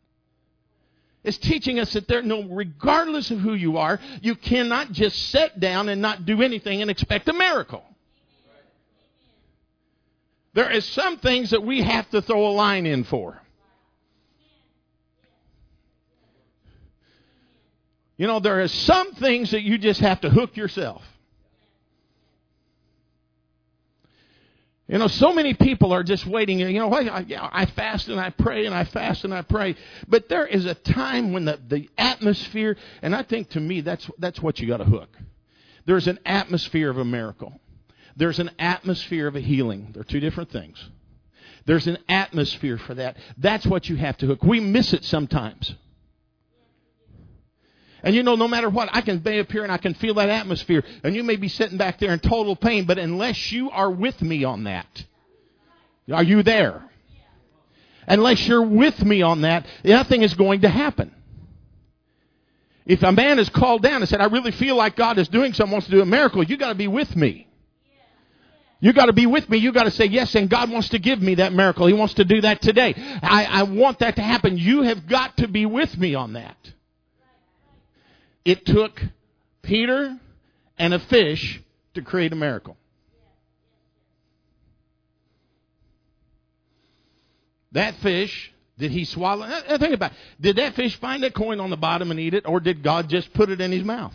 It's 1.25 1.39
teaching 1.39 1.81
us 1.81 1.93
that 1.95 2.07
there, 2.07 2.23
no, 2.23 2.45
regardless 2.45 3.33
of 3.33 3.41
who 3.41 3.55
you 3.55 3.79
are, 3.79 3.99
you 4.23 4.37
cannot 4.37 4.93
just 4.93 5.31
sit 5.31 5.59
down 5.59 5.89
and 5.89 6.01
not 6.01 6.25
do 6.25 6.41
anything 6.41 6.83
and 6.83 6.91
expect 6.91 7.29
a 7.29 7.33
miracle. 7.33 7.83
There 10.55 10.71
is 10.71 10.85
some 10.87 11.19
things 11.19 11.51
that 11.51 11.65
we 11.65 11.83
have 11.83 12.09
to 12.11 12.23
throw 12.23 12.47
a 12.47 12.53
line 12.53 12.87
in 12.87 13.05
for. 13.05 13.43
You 18.17 18.27
know, 18.27 18.41
there 18.41 18.63
are 18.63 18.69
some 18.69 19.13
things 19.15 19.51
that 19.51 19.63
you 19.63 19.79
just 19.79 20.01
have 20.01 20.21
to 20.23 20.31
hook 20.31 20.57
yourself. 20.57 21.03
You 24.89 24.99
know, 24.99 25.09
so 25.09 25.33
many 25.33 25.55
people 25.55 25.93
are 25.93 26.05
just 26.05 26.27
waiting. 26.27 26.61
You 26.61 26.79
know, 26.79 26.93
I, 26.93 27.25
I 27.53 27.67
fast 27.67 28.09
and 28.09 28.21
I 28.21 28.31
pray 28.31 28.67
and 28.67 28.75
I 28.75 28.85
fast 28.85 29.25
and 29.25 29.35
I 29.35 29.43
pray. 29.43 29.75
But 30.07 30.29
there 30.29 30.47
is 30.47 30.65
a 30.65 30.75
time 30.75 31.33
when 31.33 31.45
the, 31.45 31.59
the 31.67 31.91
atmosphere, 31.99 32.77
and 33.03 33.15
I 33.15 33.25
think 33.25 33.51
to 33.51 33.61
me 33.61 33.81
that's, 33.81 34.09
that's 34.19 34.41
what 34.41 34.61
you 34.61 34.69
got 34.69 34.77
to 34.77 34.85
hook. 34.85 35.09
There's 35.87 36.07
an 36.07 36.21
atmosphere 36.25 36.89
of 36.89 36.99
a 36.99 37.05
miracle. 37.05 37.53
There's 38.17 38.39
an 38.39 38.51
atmosphere 38.59 39.27
of 39.27 39.35
a 39.35 39.41
healing. 39.41 39.91
They're 39.93 40.05
two 40.05 40.21
different 40.21 40.51
things. 40.51 40.83
There's 41.65 41.89
an 41.89 41.99
atmosphere 42.09 42.79
for 42.79 42.95
that. 42.95 43.17
That's 43.39 43.67
what 43.67 43.89
you 43.89 43.97
have 43.97 44.17
to 44.19 44.27
hook. 44.27 44.45
We 44.45 44.61
miss 44.61 44.93
it 44.93 45.05
sometimes. 45.05 45.75
And 48.07 48.15
you 48.15 48.23
know, 48.23 48.37
no 48.37 48.47
matter 48.47 48.71
what, 48.71 48.89
I 48.93 49.01
can 49.01 49.19
be 49.19 49.41
up 49.41 49.51
here 49.51 49.65
and 49.65 49.73
I 49.73 49.79
can 49.79 49.93
feel 49.95 50.15
that 50.15 50.29
atmosphere. 50.29 50.85
And 51.03 51.17
you 51.17 51.25
may 51.25 51.35
be 51.35 51.49
sitting 51.49 51.77
back 51.77 51.99
there 51.99 52.13
in 52.13 52.21
total 52.21 52.55
pain, 52.55 52.85
but 52.85 52.99
unless 52.99 53.51
you 53.51 53.69
are 53.73 53.91
with 53.91 54.23
me 54.23 54.45
on 54.45 54.63
that, 54.63 55.05
are 56.13 56.23
you 56.23 56.45
there? 56.45 56.89
Unless 58.07 58.47
you're 58.47 58.63
with 58.63 59.05
me 59.05 59.23
on 59.23 59.41
that, 59.41 59.67
nothing 59.83 60.23
is 60.23 60.35
going 60.35 60.61
to 60.61 60.69
happen. 60.69 61.13
If 62.87 63.03
a 63.03 63.11
man 63.11 63.41
is 63.41 63.49
called 63.49 63.83
down 63.83 64.03
and 64.03 64.09
said, 64.09 64.21
I 64.21 64.27
really 64.27 64.53
feel 64.53 64.77
like 64.77 64.95
God 64.95 65.19
is 65.19 65.27
doing 65.27 65.53
something, 65.53 65.73
wants 65.73 65.89
to 65.89 65.93
do 65.93 66.01
a 66.01 66.07
miracle, 66.07 66.45
you 66.45 66.57
got 66.57 66.69
to 66.69 66.77
be 66.77 66.87
with 66.87 67.17
me. 67.17 67.49
You 68.79 68.93
got 68.93 69.07
to 69.07 69.15
be 69.15 69.27
with 69.27 69.49
me. 69.49 69.59
You 69.59 69.73
got 69.73 69.83
to 69.83 69.91
say 69.91 70.05
yes, 70.05 70.37
and 70.37 70.49
God 70.49 70.71
wants 70.71 70.91
to 70.91 71.01
give 71.01 71.21
me 71.21 71.35
that 71.37 71.53
miracle. 71.53 71.89
He 71.89 71.93
wants 71.93 72.15
to 72.15 72.25
do 72.25 72.41
that 72.43 72.63
today. 72.63 72.95
I, 73.21 73.47
I 73.47 73.63
want 73.65 73.99
that 73.99 74.15
to 74.15 74.23
happen. 74.23 74.57
You 74.57 74.83
have 74.83 75.09
got 75.09 75.39
to 75.39 75.49
be 75.49 75.67
with 75.67 75.99
me 75.99 76.15
on 76.15 76.35
that. 76.35 76.57
It 78.47 78.65
took 78.65 79.03
Peter 79.63 80.17
and 80.79 80.95
a 80.95 81.01
fish 81.01 81.61
to 81.95 82.01
create 82.01 82.33
a 82.33 82.37
miracle. 82.37 82.77
That 87.73 87.97
fish, 87.97 88.53
did 88.79 88.93
he 88.93 89.05
swallow? 89.05 89.49
Think 89.79 89.95
about 89.95 90.13
it. 90.13 90.19
Did 90.41 90.57
that 90.57 90.77
fish 90.77 90.97
find 91.01 91.25
a 91.25 91.31
coin 91.33 91.59
on 91.59 91.71
the 91.71 91.77
bottom 91.77 92.13
and 92.13 92.21
eat 92.21 92.35
it, 92.35 92.47
or 92.47 92.61
did 92.61 92.85
God 92.85 93.09
just 93.09 93.35
put 93.35 93.51
it 93.51 93.61
in 93.61 93.73
his 93.73 93.83
mouth? 93.83 94.15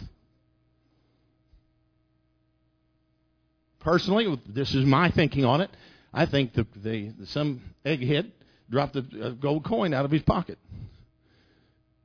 Personally, 3.81 4.39
this 4.47 4.73
is 4.73 4.85
my 4.85 5.11
thinking 5.11 5.43
on 5.43 5.59
it. 5.59 5.71
I 6.13 6.25
think 6.25 6.53
the, 6.53 6.65
the 6.81 7.11
some 7.25 7.61
egghead 7.85 8.31
dropped 8.69 8.95
a 8.95 9.35
gold 9.41 9.65
coin 9.65 9.93
out 9.93 10.05
of 10.05 10.11
his 10.11 10.21
pocket. 10.21 10.57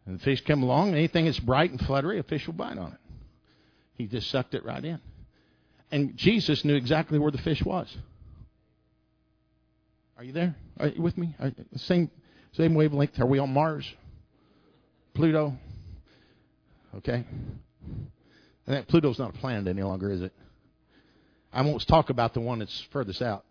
And 0.06 0.18
the 0.18 0.22
fish 0.22 0.42
come 0.44 0.62
along, 0.62 0.94
anything 0.94 1.24
that's 1.24 1.40
bright 1.40 1.70
and 1.70 1.80
fluttery, 1.80 2.18
a 2.18 2.22
fish 2.22 2.46
will 2.46 2.54
bite 2.54 2.78
on 2.78 2.92
it. 2.92 2.98
He 3.94 4.06
just 4.06 4.30
sucked 4.30 4.54
it 4.54 4.64
right 4.64 4.84
in. 4.84 5.00
And 5.90 6.16
Jesus 6.16 6.64
knew 6.64 6.76
exactly 6.76 7.18
where 7.18 7.30
the 7.30 7.38
fish 7.38 7.62
was. 7.64 7.94
Are 10.16 10.24
you 10.24 10.32
there? 10.32 10.54
Are 10.78 10.88
you 10.88 11.02
with 11.02 11.18
me? 11.18 11.34
Are, 11.38 11.52
same 11.76 12.10
same 12.52 12.74
wavelength. 12.74 13.20
Are 13.20 13.26
we 13.26 13.38
on 13.38 13.52
Mars? 13.52 13.86
Pluto? 15.14 15.54
Okay. 16.96 17.24
And 18.66 18.74
that 18.74 18.88
Pluto's 18.88 19.18
not 19.18 19.34
a 19.34 19.38
planet 19.38 19.68
any 19.68 19.82
longer, 19.82 20.10
is 20.10 20.22
it? 20.22 20.32
I 21.52 21.62
won't 21.62 21.86
talk 21.86 22.10
about 22.10 22.32
the 22.32 22.40
one 22.40 22.60
that's 22.60 22.86
furthest 22.92 23.20
out. 23.20 23.44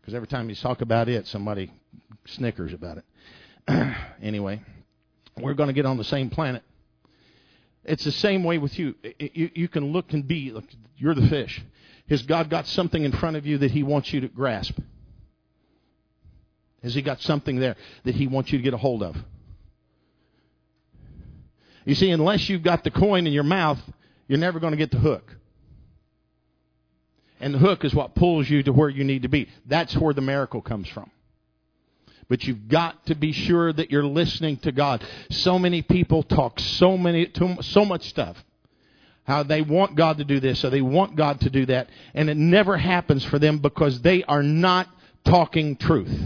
Because 0.00 0.14
every 0.14 0.28
time 0.28 0.48
you 0.48 0.56
talk 0.56 0.80
about 0.80 1.08
it, 1.08 1.26
somebody 1.28 1.72
snickers 2.26 2.72
about 2.72 2.98
it. 2.98 3.96
anyway, 4.22 4.60
we're 5.40 5.54
going 5.54 5.68
to 5.68 5.72
get 5.72 5.86
on 5.86 5.96
the 5.96 6.04
same 6.04 6.30
planet. 6.30 6.62
It's 7.84 8.04
the 8.04 8.12
same 8.12 8.42
way 8.42 8.58
with 8.58 8.78
you. 8.78 8.94
You, 9.18 9.50
you 9.54 9.68
can 9.68 9.92
look 9.92 10.12
and 10.12 10.26
be, 10.26 10.50
look, 10.50 10.64
you're 10.96 11.14
the 11.14 11.28
fish. 11.28 11.62
Has 12.08 12.22
God 12.22 12.50
got 12.50 12.66
something 12.66 13.02
in 13.02 13.12
front 13.12 13.36
of 13.36 13.46
you 13.46 13.58
that 13.58 13.70
He 13.70 13.82
wants 13.82 14.12
you 14.12 14.20
to 14.22 14.28
grasp? 14.28 14.78
Has 16.82 16.94
He 16.94 17.02
got 17.02 17.20
something 17.20 17.56
there 17.56 17.76
that 18.04 18.14
He 18.14 18.26
wants 18.26 18.52
you 18.52 18.58
to 18.58 18.62
get 18.62 18.74
a 18.74 18.78
hold 18.78 19.02
of? 19.02 19.16
You 21.84 21.94
see, 21.94 22.10
unless 22.10 22.48
you've 22.48 22.64
got 22.64 22.82
the 22.82 22.90
coin 22.90 23.26
in 23.26 23.32
your 23.32 23.44
mouth, 23.44 23.78
you're 24.26 24.38
never 24.38 24.58
going 24.58 24.72
to 24.72 24.76
get 24.76 24.90
the 24.90 24.98
hook. 24.98 25.36
And 27.38 27.54
the 27.54 27.58
hook 27.58 27.84
is 27.84 27.94
what 27.94 28.14
pulls 28.14 28.48
you 28.48 28.62
to 28.64 28.72
where 28.72 28.88
you 28.88 29.04
need 29.04 29.22
to 29.22 29.28
be. 29.28 29.48
That's 29.66 29.96
where 29.96 30.14
the 30.14 30.22
miracle 30.22 30.62
comes 30.62 30.88
from. 30.88 31.10
But 32.28 32.44
you've 32.44 32.68
got 32.68 33.06
to 33.06 33.14
be 33.14 33.32
sure 33.32 33.72
that 33.72 33.90
you're 33.90 34.04
listening 34.04 34.56
to 34.58 34.72
God. 34.72 35.04
So 35.30 35.58
many 35.58 35.82
people 35.82 36.22
talk 36.22 36.58
so 36.58 36.98
many, 36.98 37.30
so 37.60 37.84
much 37.84 38.08
stuff. 38.08 38.36
How 39.24 39.42
they 39.42 39.62
want 39.62 39.96
God 39.96 40.18
to 40.18 40.24
do 40.24 40.38
this, 40.38 40.64
or 40.64 40.70
they 40.70 40.82
want 40.82 41.16
God 41.16 41.40
to 41.40 41.50
do 41.50 41.66
that, 41.66 41.88
and 42.14 42.30
it 42.30 42.36
never 42.36 42.76
happens 42.76 43.24
for 43.24 43.40
them 43.40 43.58
because 43.58 44.00
they 44.00 44.22
are 44.22 44.42
not 44.42 44.88
talking 45.24 45.76
truth. 45.76 46.16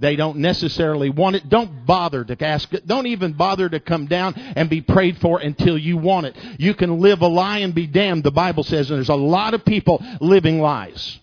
They 0.00 0.16
don't 0.16 0.38
necessarily 0.38 1.10
want 1.10 1.36
it. 1.36 1.48
Don't 1.48 1.84
bother 1.84 2.24
to 2.24 2.44
ask 2.44 2.72
it. 2.72 2.86
Don't 2.86 3.06
even 3.06 3.32
bother 3.32 3.68
to 3.68 3.80
come 3.80 4.06
down 4.06 4.34
and 4.34 4.70
be 4.70 4.80
prayed 4.80 5.18
for 5.18 5.40
until 5.40 5.76
you 5.76 5.96
want 5.96 6.26
it. 6.26 6.36
You 6.58 6.74
can 6.74 7.00
live 7.00 7.20
a 7.20 7.26
lie 7.26 7.58
and 7.58 7.74
be 7.74 7.86
damned, 7.86 8.22
the 8.22 8.30
Bible 8.30 8.62
says, 8.62 8.90
and 8.90 8.98
there's 8.98 9.08
a 9.08 9.14
lot 9.14 9.54
of 9.54 9.64
people 9.64 10.02
living 10.20 10.60
lies. 10.60 11.18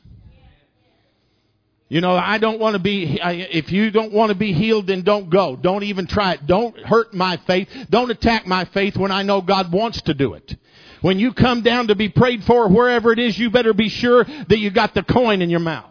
You 1.95 2.01
know, 2.01 2.17
I 2.17 2.39
don't 2.39 2.59
want 2.59 2.73
to 2.73 2.79
be, 2.79 3.21
if 3.23 3.71
you 3.71 3.89
don't 3.89 4.11
want 4.11 4.27
to 4.27 4.35
be 4.35 4.51
healed, 4.51 4.87
then 4.87 5.03
don't 5.03 5.29
go. 5.29 5.55
Don't 5.55 5.83
even 5.83 6.07
try 6.07 6.33
it. 6.33 6.45
Don't 6.45 6.77
hurt 6.77 7.13
my 7.13 7.37
faith. 7.47 7.69
Don't 7.89 8.11
attack 8.11 8.45
my 8.45 8.65
faith 8.65 8.97
when 8.97 9.13
I 9.13 9.21
know 9.21 9.39
God 9.39 9.71
wants 9.71 10.01
to 10.01 10.13
do 10.13 10.33
it. 10.33 10.57
When 10.99 11.19
you 11.19 11.31
come 11.31 11.61
down 11.61 11.87
to 11.87 11.95
be 11.95 12.09
prayed 12.09 12.43
for 12.43 12.67
wherever 12.67 13.13
it 13.13 13.19
is, 13.19 13.39
you 13.39 13.49
better 13.49 13.73
be 13.73 13.87
sure 13.87 14.25
that 14.25 14.59
you 14.59 14.71
got 14.71 14.93
the 14.93 15.03
coin 15.03 15.41
in 15.41 15.49
your 15.49 15.61
mouth. 15.61 15.89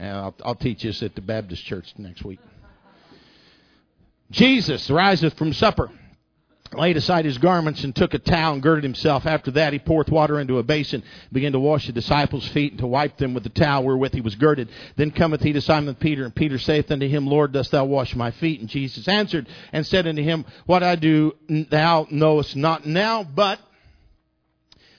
I'll, 0.00 0.34
I'll 0.44 0.56
teach 0.56 0.82
this 0.82 1.04
at 1.04 1.14
the 1.14 1.20
Baptist 1.20 1.64
church 1.64 1.94
next 1.98 2.24
week. 2.24 2.40
Jesus 4.32 4.90
riseth 4.90 5.34
from 5.34 5.52
supper 5.52 5.88
laid 6.74 6.96
aside 6.96 7.24
his 7.24 7.38
garments 7.38 7.84
and 7.84 7.94
took 7.94 8.14
a 8.14 8.18
towel 8.18 8.54
and 8.54 8.62
girded 8.62 8.84
himself. 8.84 9.26
After 9.26 9.50
that, 9.52 9.72
he 9.72 9.78
poureth 9.78 10.10
water 10.10 10.40
into 10.40 10.58
a 10.58 10.62
basin, 10.62 11.02
began 11.32 11.52
to 11.52 11.60
wash 11.60 11.86
the 11.86 11.92
disciples' 11.92 12.46
feet 12.48 12.72
and 12.72 12.80
to 12.80 12.86
wipe 12.86 13.16
them 13.18 13.34
with 13.34 13.42
the 13.42 13.50
towel 13.50 13.84
wherewith 13.84 14.14
he 14.14 14.20
was 14.20 14.34
girded. 14.34 14.68
Then 14.96 15.10
cometh 15.10 15.42
he 15.42 15.52
to 15.52 15.60
Simon 15.60 15.94
Peter, 15.94 16.24
and 16.24 16.34
Peter 16.34 16.58
saith 16.58 16.90
unto 16.90 17.08
him, 17.08 17.26
Lord, 17.26 17.52
dost 17.52 17.70
thou 17.70 17.84
wash 17.84 18.14
my 18.14 18.30
feet? 18.30 18.60
And 18.60 18.68
Jesus 18.68 19.06
answered 19.08 19.48
and 19.72 19.86
said 19.86 20.06
unto 20.06 20.22
him, 20.22 20.44
What 20.66 20.82
I 20.82 20.96
do 20.96 21.34
thou 21.48 22.06
knowest 22.10 22.56
not 22.56 22.86
now, 22.86 23.24
but 23.24 23.58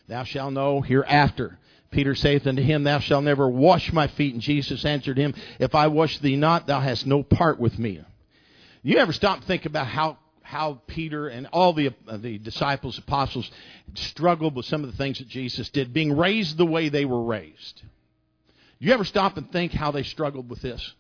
thou 0.08 0.24
shalt 0.24 0.54
know 0.54 0.82
hereafter. 0.82 1.58
Peter 1.92 2.16
saith 2.16 2.48
unto 2.48 2.62
him, 2.62 2.84
Thou 2.84 3.00
shalt 3.00 3.24
never 3.24 3.48
wash 3.48 3.94
my 3.94 4.08
feet. 4.08 4.34
And 4.34 4.42
Jesus 4.42 4.84
answered 4.84 5.18
him, 5.18 5.34
If 5.60 5.76
I 5.76 5.88
wash 5.88 6.20
thee 6.20 6.36
not, 6.36 6.68
thou 6.68 6.80
hast 6.80 7.06
no 7.06 7.24
part 7.24 7.60
with 7.60 7.78
me. 7.78 8.02
You 8.82 8.98
ever 8.98 9.14
stop 9.14 9.38
and 9.38 9.46
think 9.46 9.66
about 9.66 9.88
how 9.88 10.18
how 10.54 10.80
Peter 10.86 11.28
and 11.28 11.48
all 11.48 11.74
the, 11.74 11.90
uh, 12.08 12.18
the 12.18 12.38
disciples, 12.38 13.00
apostles, 13.00 13.50
struggled 13.96 14.56
with 14.56 14.68
some 14.68 14.84
of 14.84 14.92
the 14.92 14.96
things 14.96 15.18
that 15.18 15.28
Jesus 15.28 15.68
did, 15.70 15.92
being 15.92 16.16
raised 16.16 16.58
the 16.58 16.66
way 16.66 16.90
they 16.90 17.06
were 17.06 17.24
raised. 17.24 17.82
You 18.78 18.94
ever 18.94 19.04
stop 19.04 19.36
and 19.38 19.52
think 19.52 19.72
how 19.72 19.90
they 19.90 20.04
struggled 20.04 20.50
with 20.50 20.62
this? 20.62 20.94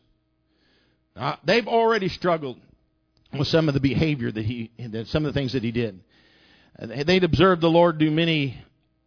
Uh, 1.16 1.36
they've 1.46 1.68
already 1.68 2.10
struggled 2.10 2.58
with 3.38 3.48
some 3.48 3.68
of 3.68 3.76
the 3.76 3.80
behavior 3.80 4.32
that 4.32 4.44
he, 4.44 4.72
that 4.80 5.08
some 5.08 5.24
of 5.24 5.32
the 5.32 5.40
things 5.40 5.54
that 5.54 5.64
he 5.64 5.72
did. 5.72 6.00
Uh, 6.80 7.04
they'd 7.04 7.24
observed 7.24 7.62
the 7.62 7.70
Lord 7.70 8.00
do 8.00 8.10
many 8.10 8.58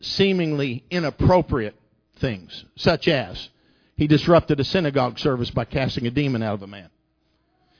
seemingly 0.01 0.85
inappropriate 0.91 1.75
things, 2.21 2.65
such 2.77 3.09
as 3.09 3.49
he 3.97 4.07
disrupted 4.07 4.61
a 4.61 4.65
synagogue 4.65 5.19
service 5.19 5.51
by 5.51 5.65
casting 5.65 6.07
a 6.07 6.11
demon 6.11 6.45
out 6.45 6.55
of 6.55 6.63
a 6.63 6.69
man. 6.69 6.89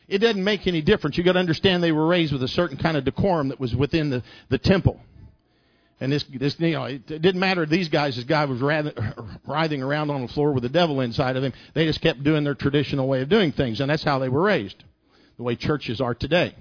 It 0.09 0.19
doesn't 0.19 0.43
make 0.43 0.67
any 0.67 0.83
difference. 0.83 1.19
You 1.19 1.25
got 1.25 1.33
to 1.33 1.41
understand 1.41 1.83
they 1.83 1.93
were 1.93 2.07
raised 2.07 2.33
with 2.33 2.43
a 2.43 2.49
certain 2.49 2.77
kind 2.77 2.97
of 2.97 3.05
decorum 3.05 3.49
that 3.49 3.59
was 3.59 3.75
within 3.75 4.11
the, 4.11 4.23
the 4.49 4.59
temple. 4.59 5.01
And 5.99 6.13
this, 6.13 6.25
this, 6.33 6.61
you 6.61 6.73
know, 6.73 6.85
it, 6.85 7.07
didn't 7.07 7.39
matter. 7.39 7.65
to 7.65 7.71
These 7.71 7.89
guys, 7.89 8.17
this 8.17 8.25
guy 8.25 8.45
was 8.45 8.61
writhing 9.47 9.83
around 9.83 10.11
on 10.11 10.23
the 10.23 10.29
floor 10.29 10.53
with 10.53 10.63
the 10.63 10.69
devil 10.69 11.01
inside 11.01 11.37
of 11.37 11.43
him. 11.43 11.53
They 11.75 11.87
just 11.87 12.01
kept 12.01 12.23
doing 12.23 12.45
their 12.45 12.55
traditional 12.55 13.09
way 13.09 13.23
of 13.23 13.29
doing 13.29 13.53
things, 13.53 13.81
and 13.81 13.91
that's 13.91 14.05
how 14.05 14.19
they 14.19 14.29
were 14.29 14.43
raised, 14.43 14.85
the 15.39 15.43
way 15.43 15.57
churches 15.57 16.01
are 16.01 16.15
today. 16.15 16.55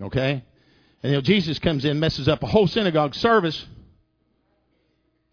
Okay, 0.00 0.44
and 1.02 1.10
you 1.10 1.18
know, 1.18 1.20
Jesus 1.20 1.58
comes 1.58 1.84
in, 1.84 1.98
messes 1.98 2.28
up 2.28 2.42
a 2.42 2.46
whole 2.46 2.66
synagogue 2.66 3.14
service, 3.14 3.64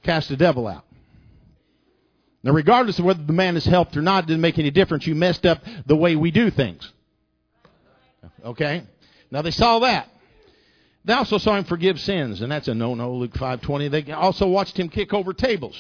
casts 0.04 0.30
the 0.30 0.38
devil 0.38 0.68
out. 0.68 0.85
Now, 2.46 2.52
regardless 2.52 3.00
of 3.00 3.06
whether 3.06 3.24
the 3.24 3.34
man 3.34 3.58
is 3.58 3.66
helped 3.66 3.98
or 3.98 4.04
not, 4.04 4.26
it 4.26 4.28
didn't 4.28 4.42
make 4.42 4.60
any 4.60 4.70
difference. 4.70 5.08
You 5.08 5.16
messed 5.16 5.48
up 5.48 5.64
the 5.88 5.96
way 5.96 6.16
we 6.16 6.30
do 6.30 6.52
things. 6.52 6.88
Okay? 8.46 8.84
Now 9.32 9.42
they 9.42 9.50
saw 9.50 9.80
that. 9.80 10.08
They 11.06 11.14
also 11.14 11.40
saw 11.40 11.56
him 11.56 11.64
forgive 11.64 12.00
sins, 12.00 12.42
and 12.42 12.52
that's 12.52 12.68
a 12.68 12.76
no-no, 12.76 13.14
Luke 13.16 13.34
5.20. 13.34 13.90
They 13.90 14.12
also 14.12 14.48
watched 14.48 14.78
him 14.78 14.90
kick 14.90 15.12
over 15.12 15.34
tables 15.34 15.76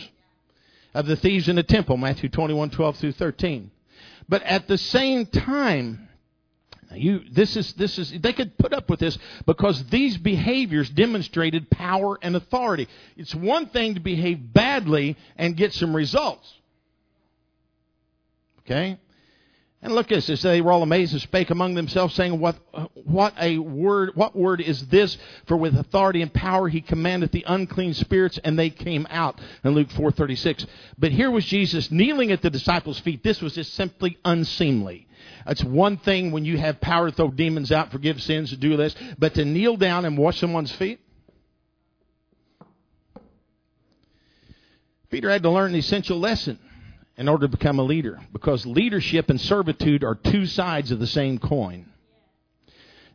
of 0.95 1.05
the 1.05 1.15
thieves 1.15 1.47
in 1.47 1.55
the 1.55 1.63
temple, 1.63 1.97
Matthew 1.97 2.29
21, 2.29 2.71
12 2.71 2.97
through 2.97 3.11
13. 3.11 3.69
But 4.27 4.41
at 4.41 4.67
the 4.67 4.79
same 4.79 5.27
time, 5.27 6.04
you, 6.93 7.21
this 7.31 7.55
is, 7.55 7.73
this 7.73 7.97
is, 7.97 8.13
they 8.21 8.33
could 8.33 8.57
put 8.57 8.73
up 8.73 8.89
with 8.89 8.99
this 8.99 9.17
because 9.45 9.83
these 9.89 10.17
behaviors 10.17 10.89
demonstrated 10.89 11.69
power 11.69 12.17
and 12.21 12.35
authority. 12.35 12.87
It's 13.17 13.33
one 13.33 13.67
thing 13.67 13.95
to 13.95 13.99
behave 13.99 14.53
badly 14.53 15.17
and 15.35 15.57
get 15.57 15.73
some 15.73 15.95
results. 15.95 16.51
Okay? 18.59 18.97
And 19.85 19.93
look 19.93 20.11
at 20.11 20.25
this. 20.25 20.41
They 20.41 20.61
were 20.61 20.71
all 20.71 20.81
amazed 20.81 21.13
and 21.13 21.21
spake 21.21 21.51
among 21.51 21.75
themselves, 21.75 22.15
saying, 22.15 22.39
What 22.39 22.55
what 22.95 23.35
a 23.39 23.59
word 23.59 24.15
what 24.15 24.35
word 24.35 24.59
is 24.59 24.87
this? 24.87 25.15
For 25.45 25.55
with 25.55 25.77
authority 25.77 26.23
and 26.23 26.33
power 26.33 26.67
he 26.67 26.81
commanded 26.81 27.31
the 27.31 27.43
unclean 27.45 27.93
spirits, 27.93 28.39
and 28.43 28.57
they 28.57 28.71
came 28.71 29.05
out. 29.11 29.39
In 29.63 29.73
Luke 29.75 29.91
four 29.91 30.09
thirty 30.09 30.35
six. 30.35 30.65
But 30.97 31.11
here 31.11 31.29
was 31.29 31.45
Jesus 31.45 31.91
kneeling 31.91 32.31
at 32.31 32.41
the 32.41 32.49
disciples' 32.49 32.97
feet. 32.97 33.21
This 33.21 33.43
was 33.43 33.53
just 33.53 33.75
simply 33.75 34.17
unseemly. 34.25 35.07
It's 35.45 35.63
one 35.63 35.97
thing 35.97 36.31
when 36.31 36.45
you 36.45 36.57
have 36.57 36.81
power 36.81 37.11
to 37.11 37.15
throw 37.15 37.29
demons 37.29 37.71
out, 37.71 37.91
forgive 37.91 38.19
sins, 38.23 38.49
to 38.49 38.57
do 38.57 38.75
this, 38.77 38.95
but 39.19 39.35
to 39.35 39.45
kneel 39.45 39.77
down 39.77 40.03
and 40.05 40.17
wash 40.17 40.39
someone's 40.39 40.71
feet? 40.71 40.99
Peter 45.11 45.29
had 45.29 45.43
to 45.43 45.51
learn 45.51 45.69
an 45.69 45.77
essential 45.77 46.17
lesson 46.17 46.57
in 47.17 47.29
order 47.29 47.47
to 47.47 47.57
become 47.57 47.79
a 47.79 47.83
leader 47.83 48.19
because 48.33 48.65
leadership 48.65 49.29
and 49.29 49.39
servitude 49.39 50.03
are 50.03 50.15
two 50.15 50.45
sides 50.45 50.91
of 50.91 50.99
the 50.99 51.07
same 51.07 51.37
coin. 51.37 51.85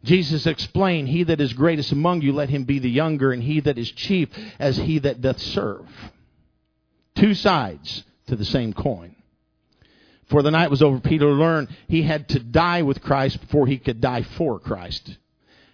Jesus 0.03 0.47
explained, 0.47 1.09
He 1.09 1.25
that 1.25 1.41
is 1.41 1.53
greatest 1.53 1.93
among 1.93 2.23
you, 2.23 2.33
let 2.33 2.49
him 2.49 2.65
be 2.65 2.79
the 2.79 2.89
younger, 2.89 3.33
and 3.33 3.43
he 3.43 3.61
that 3.61 3.77
is 3.77 3.91
chief 3.91 4.31
as 4.59 4.77
he 4.77 4.99
that 5.01 5.21
doth 5.21 5.39
serve. 5.39 5.87
Two 7.15 7.35
sides 7.35 8.05
to 8.29 8.37
the 8.37 8.45
same 8.45 8.73
coin. 8.73 9.15
For 10.31 10.43
the 10.43 10.51
night 10.51 10.71
was 10.71 10.81
over, 10.81 11.01
Peter 11.01 11.27
learned 11.27 11.69
he 11.89 12.03
had 12.03 12.29
to 12.31 12.39
die 12.39 12.83
with 12.83 13.03
Christ 13.03 13.41
before 13.41 13.67
he 13.67 13.79
could 13.79 14.01
die 14.01 14.23
for 14.23 14.59
Christ. 14.59 15.19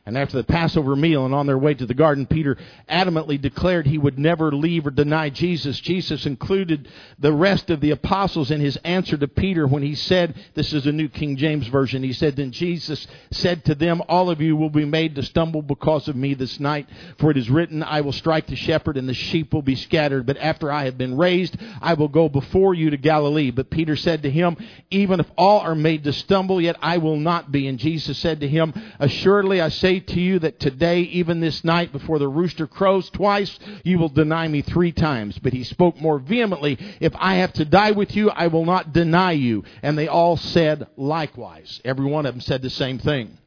And 0.07 0.17
after 0.17 0.37
the 0.37 0.45
Passover 0.45 0.95
meal 0.95 1.27
and 1.27 1.35
on 1.35 1.47
their 1.47 1.59
way 1.59 1.75
to 1.75 1.85
the 1.85 1.93
garden, 1.93 2.27
Peter 2.27 2.57
adamantly 2.89 3.41
declared 3.41 3.87
he 3.87 3.99
would 3.99 4.19
never 4.19 4.53
leave 4.53 4.87
or 4.87 4.91
deny 4.91 5.31
Jesus. 5.31 5.81
Jesus 5.81 6.27
included 6.27 6.89
the 7.19 7.33
rest 7.33 7.71
of 7.71 7.81
the 7.81 7.91
apostles 7.91 8.53
in 8.53 8.61
his 8.61 8.77
answer 8.79 9.17
to 9.17 9.27
Peter 9.27 9.67
when 9.67 9.83
he 9.83 9.97
said, 9.97 10.35
this 10.55 10.73
is 10.73 10.87
a 10.87 10.93
New 10.93 11.09
King 11.09 11.37
James 11.37 11.67
Version, 11.67 12.03
he 12.03 12.13
said, 12.13 12.37
Then 12.37 12.53
Jesus 12.53 13.07
said 13.31 13.65
to 13.65 13.75
them, 13.75 14.01
All 14.09 14.31
of 14.31 14.41
you 14.41 14.57
will 14.57 14.71
be 14.71 14.85
made 14.85 15.15
to 15.17 15.23
stumble 15.23 15.63
because 15.63 16.09
of 16.09 16.17
me 16.17 16.35
this 16.35 16.61
night, 16.61 16.89
for 17.19 17.31
it 17.31 17.37
is 17.37 17.51
written, 17.51 17.83
I 17.83 18.01
will 18.01 18.13
strike 18.13 18.47
the 18.47 18.57
shepherd 18.57 18.97
and 18.97 19.09
the 19.09 19.15
sheep 19.15 19.53
will 19.53 19.63
be 19.63 19.75
scattered. 19.75 20.25
But 20.27 20.39
after 20.39 20.71
I 20.71 20.85
have 20.85 20.97
been 20.97 21.17
raised, 21.17 21.57
I 21.83 21.95
will 21.95 22.09
go 22.09 22.29
before 22.29 22.75
you 22.75 22.91
to 22.91 22.97
Galilee. 22.97 23.51
But 23.51 23.71
Peter 23.71 23.97
said 23.97 24.23
to 24.23 24.31
him, 24.31 24.57
Even 24.91 25.21
if 25.21 25.27
all 25.37 25.61
are 25.61 25.75
made 25.75 26.05
to 26.05 26.13
stumble, 26.13 26.61
yet 26.61 26.77
I 26.81 26.99
will 26.99 27.17
not 27.17 27.51
be. 27.51 27.67
And 27.67 27.79
Jesus 27.79 28.19
said 28.19 28.41
to 28.41 28.49
him, 28.49 28.73
Assuredly 28.99 29.61
I 29.61 29.69
say 29.69 29.95
to 30.01 30.20
you 30.20 30.38
that 30.40 30.61
today, 30.61 31.01
even 31.01 31.40
this 31.40 31.64
night, 31.64 31.92
before 31.92 32.18
the 32.18 32.28
rooster 32.28 32.66
crows 32.66 33.11
twice, 33.11 33.59
you 33.84 33.99
will 33.99 34.09
deny 34.09 34.49
me 34.49 34.62
three 34.62 34.92
times. 34.92 35.38
But 35.38 35.53
he 35.53 35.64
spoke 35.64 36.01
more 36.01 36.18
vehemently, 36.18 36.78
If 37.01 37.12
I 37.16 37.36
have 37.36 37.53
to 37.55 37.64
die 37.64 37.92
with 37.92 38.14
you, 38.16 38.30
I 38.30 38.49
will 38.49 38.64
not 38.64 38.92
deny 38.92 39.32
you. 39.32 39.64
And 39.82 39.97
they 39.97 40.09
all 40.09 40.36
said 40.36 40.86
likewise. 40.97 41.80
Every 41.84 42.07
one 42.07 42.26
of 42.26 42.34
them 42.34 42.40
said 42.40 42.62
the 42.62 42.70
same 42.70 42.99
thing. 42.99 43.38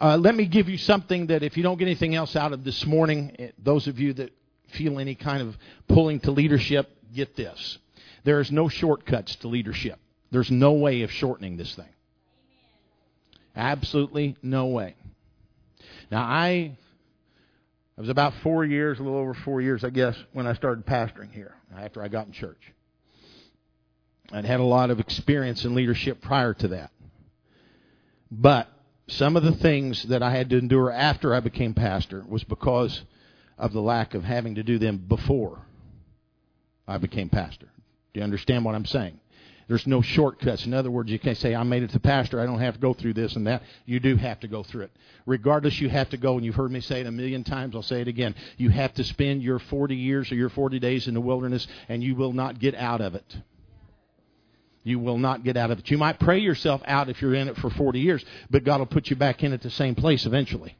Uh, 0.00 0.16
let 0.16 0.34
me 0.34 0.46
give 0.46 0.68
you 0.68 0.78
something 0.78 1.28
that 1.28 1.44
if 1.44 1.56
you 1.56 1.62
don't 1.62 1.78
get 1.78 1.86
anything 1.86 2.14
else 2.14 2.34
out 2.34 2.52
of 2.52 2.64
this 2.64 2.84
morning, 2.84 3.36
eh, 3.38 3.50
those 3.62 3.86
of 3.86 4.00
you 4.00 4.12
that 4.14 4.32
feel 4.70 4.98
any 4.98 5.14
kind 5.14 5.42
of 5.42 5.56
pulling 5.86 6.18
to 6.20 6.32
leadership, 6.32 6.90
get 7.14 7.36
this. 7.36 7.78
There 8.24 8.40
is 8.40 8.50
no 8.50 8.68
shortcuts 8.68 9.36
to 9.36 9.48
leadership. 9.48 9.98
There's 10.32 10.50
no 10.50 10.72
way 10.72 11.02
of 11.02 11.12
shortening 11.12 11.56
this 11.56 11.74
thing. 11.74 11.88
Absolutely 13.54 14.36
no 14.42 14.66
way. 14.66 14.94
Now, 16.12 16.24
I, 16.24 16.76
I 17.96 18.00
was 18.00 18.10
about 18.10 18.34
four 18.42 18.66
years, 18.66 18.98
a 18.98 19.02
little 19.02 19.18
over 19.18 19.32
four 19.32 19.62
years, 19.62 19.82
I 19.82 19.88
guess, 19.88 20.14
when 20.34 20.46
I 20.46 20.52
started 20.52 20.84
pastoring 20.84 21.32
here 21.32 21.54
after 21.74 22.02
I 22.02 22.08
got 22.08 22.26
in 22.26 22.32
church. 22.32 22.60
I'd 24.30 24.44
had 24.44 24.60
a 24.60 24.64
lot 24.64 24.90
of 24.90 25.00
experience 25.00 25.64
in 25.64 25.74
leadership 25.74 26.20
prior 26.20 26.52
to 26.52 26.68
that. 26.68 26.90
But 28.30 28.68
some 29.08 29.38
of 29.38 29.42
the 29.42 29.52
things 29.52 30.02
that 30.10 30.22
I 30.22 30.32
had 30.32 30.50
to 30.50 30.58
endure 30.58 30.90
after 30.90 31.34
I 31.34 31.40
became 31.40 31.72
pastor 31.72 32.22
was 32.28 32.44
because 32.44 33.00
of 33.56 33.72
the 33.72 33.80
lack 33.80 34.12
of 34.12 34.22
having 34.22 34.56
to 34.56 34.62
do 34.62 34.78
them 34.78 34.98
before 34.98 35.64
I 36.86 36.98
became 36.98 37.30
pastor. 37.30 37.70
Do 38.12 38.20
you 38.20 38.24
understand 38.24 38.66
what 38.66 38.74
I'm 38.74 38.84
saying? 38.84 39.18
There's 39.68 39.86
no 39.86 40.02
shortcuts. 40.02 40.66
In 40.66 40.74
other 40.74 40.90
words, 40.90 41.10
you 41.10 41.18
can't 41.18 41.38
say, 41.38 41.54
I 41.54 41.62
made 41.62 41.82
it 41.82 41.90
to 41.90 42.00
pastor. 42.00 42.40
I 42.40 42.46
don't 42.46 42.60
have 42.60 42.74
to 42.74 42.80
go 42.80 42.94
through 42.94 43.14
this 43.14 43.36
and 43.36 43.46
that. 43.46 43.62
You 43.86 44.00
do 44.00 44.16
have 44.16 44.40
to 44.40 44.48
go 44.48 44.62
through 44.62 44.84
it. 44.84 44.90
Regardless, 45.24 45.80
you 45.80 45.88
have 45.88 46.10
to 46.10 46.16
go, 46.16 46.36
and 46.36 46.44
you've 46.44 46.54
heard 46.54 46.72
me 46.72 46.80
say 46.80 47.00
it 47.00 47.06
a 47.06 47.12
million 47.12 47.44
times. 47.44 47.74
I'll 47.74 47.82
say 47.82 48.00
it 48.00 48.08
again. 48.08 48.34
You 48.56 48.70
have 48.70 48.92
to 48.94 49.04
spend 49.04 49.42
your 49.42 49.58
40 49.58 49.94
years 49.94 50.30
or 50.32 50.34
your 50.34 50.50
40 50.50 50.78
days 50.78 51.06
in 51.06 51.14
the 51.14 51.20
wilderness, 51.20 51.66
and 51.88 52.02
you 52.02 52.14
will 52.14 52.32
not 52.32 52.58
get 52.58 52.74
out 52.74 53.00
of 53.00 53.14
it. 53.14 53.36
You 54.84 54.98
will 54.98 55.18
not 55.18 55.44
get 55.44 55.56
out 55.56 55.70
of 55.70 55.78
it. 55.78 55.90
You 55.90 55.98
might 55.98 56.18
pray 56.18 56.40
yourself 56.40 56.82
out 56.84 57.08
if 57.08 57.22
you're 57.22 57.34
in 57.34 57.48
it 57.48 57.56
for 57.58 57.70
40 57.70 58.00
years, 58.00 58.24
but 58.50 58.64
God 58.64 58.80
will 58.80 58.86
put 58.86 59.10
you 59.10 59.16
back 59.16 59.44
in 59.44 59.52
at 59.52 59.62
the 59.62 59.70
same 59.70 59.94
place 59.94 60.26
eventually. 60.26 60.76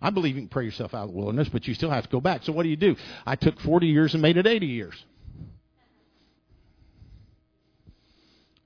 I 0.00 0.10
believe 0.10 0.36
you 0.36 0.42
can 0.42 0.48
pray 0.48 0.64
yourself 0.64 0.94
out 0.94 1.04
of 1.04 1.10
the 1.10 1.16
wilderness, 1.16 1.48
but 1.48 1.66
you 1.66 1.74
still 1.74 1.90
have 1.90 2.04
to 2.04 2.10
go 2.10 2.20
back. 2.20 2.44
So 2.44 2.52
what 2.52 2.62
do 2.62 2.68
you 2.68 2.76
do? 2.76 2.96
I 3.26 3.36
took 3.36 3.58
40 3.60 3.86
years 3.86 4.14
and 4.14 4.22
made 4.22 4.36
it 4.36 4.46
80 4.46 4.66
years. 4.66 4.94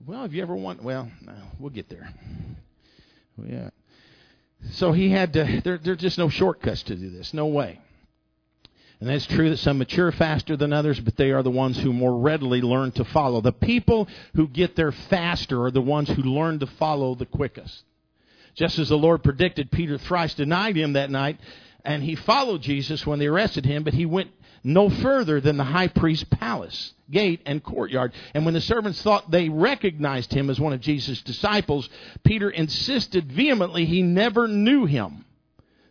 Well, 0.05 0.23
have 0.23 0.35
you 0.35 0.43
ever 0.43 0.57
want? 0.57 0.83
Well, 0.83 1.11
no, 1.21 1.35
we'll 1.61 1.71
get 1.71 1.89
there. 1.89 2.13
Yeah. 3.47 3.71
So 4.73 4.93
he 4.93 5.11
had 5.11 5.33
to. 5.35 5.61
There, 5.63 5.79
there's 5.79 5.99
just 5.99 6.19
no 6.19 6.29
shortcuts 6.29 6.83
to 6.85 6.97
do 6.97 7.11
this. 7.11 7.33
No 7.33 7.47
way. 7.47 7.79
And 9.01 9.09
that's 9.09 9.27
true 9.27 9.51
that 9.51 9.57
some 9.57 9.79
mature 9.79 10.13
faster 10.13 10.57
than 10.57 10.73
others, 10.73 11.01
but 11.01 11.17
they 11.17 11.33
are 11.33 11.43
the 11.43 11.51
ones 11.51 11.79
who 11.79 11.93
more 11.93 12.19
readily 12.19 12.61
learn 12.61 12.93
to 12.93 13.05
follow. 13.05 13.41
The 13.41 13.53
people 13.53 14.09
who 14.37 14.47
get 14.47 14.77
there 14.77 14.93
faster 14.93 15.65
are 15.65 15.73
the 15.73 15.81
ones 15.81 16.09
who 16.09 16.23
learn 16.23 16.61
to 16.61 16.67
follow 16.67 17.17
the 17.17 17.27
quickest. 17.27 17.83
Just 18.55 18.79
as 18.79 18.91
the 18.91 18.99
Lord 18.99 19.25
predicted, 19.25 19.73
Peter 19.73 19.99
thrice 19.99 20.35
denied 20.35 20.77
him 20.77 20.93
that 20.93 21.11
night, 21.11 21.41
and 21.85 22.03
he 22.03 22.15
followed 22.15 22.63
Jesus 22.63 23.05
when 23.05 23.19
they 23.19 23.27
arrested 23.27 23.65
him, 23.65 23.83
but 23.83 23.95
he 23.95 24.07
went 24.07 24.31
no 24.63 24.89
further 24.89 25.41
than 25.41 25.57
the 25.57 25.65
high 25.65 25.89
priest's 25.89 26.27
palace, 26.31 26.93
gate, 27.13 27.41
and 27.47 27.63
courtyard. 27.63 28.13
And 28.35 28.45
when 28.45 28.55
the 28.55 28.61
servants 28.61 29.01
thought 29.01 29.31
they 29.31 29.49
recognized 29.49 30.33
him 30.33 30.51
as 30.51 30.59
one 30.59 30.73
of 30.73 30.81
Jesus' 30.81 31.23
disciples, 31.23 31.89
Peter 32.25 32.51
insisted 32.51 33.31
vehemently 33.31 33.85
he 33.85 34.03
never 34.03 34.49
knew 34.49 34.87
him. 34.87 35.25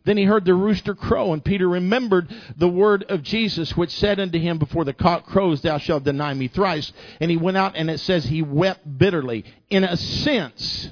Then 0.04 0.18
he 0.18 0.24
heard 0.24 0.46
the 0.46 0.56
rooster 0.56 0.96
crow, 0.96 1.32
and 1.32 1.46
Peter 1.46 1.70
remembered 1.70 2.28
the 2.58 2.68
word 2.68 3.04
of 3.04 3.22
Jesus, 3.22 3.78
which 3.78 3.92
said 3.92 4.20
unto 4.20 4.40
him, 4.40 4.58
Before 4.58 4.84
the 4.84 4.94
cock 4.94 5.28
crows, 5.28 5.62
thou 5.62 5.78
shalt 5.78 6.04
deny 6.04 6.34
me 6.34 6.48
thrice. 6.48 6.92
And 7.20 7.30
he 7.30 7.38
went 7.38 7.58
out, 7.58 7.76
and 7.76 7.90
it 7.90 8.00
says 8.00 8.26
he 8.26 8.42
wept 8.42 8.98
bitterly. 8.98 9.46
In 9.70 9.84
a 9.84 9.96
sense, 9.96 10.90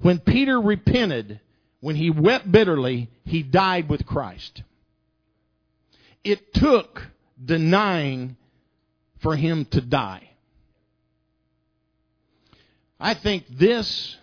when 0.00 0.18
Peter 0.18 0.60
repented, 0.60 1.38
when 1.80 1.94
he 1.94 2.10
wept 2.10 2.50
bitterly, 2.50 3.08
he 3.24 3.44
died 3.44 3.88
with 3.88 4.04
Christ. 4.04 4.64
It 6.24 6.52
took 6.52 7.06
denying 7.42 8.36
for 9.20 9.36
him 9.36 9.64
to 9.66 9.80
die. 9.80 10.30
I 12.98 13.14
think 13.14 13.44
this 13.48 14.16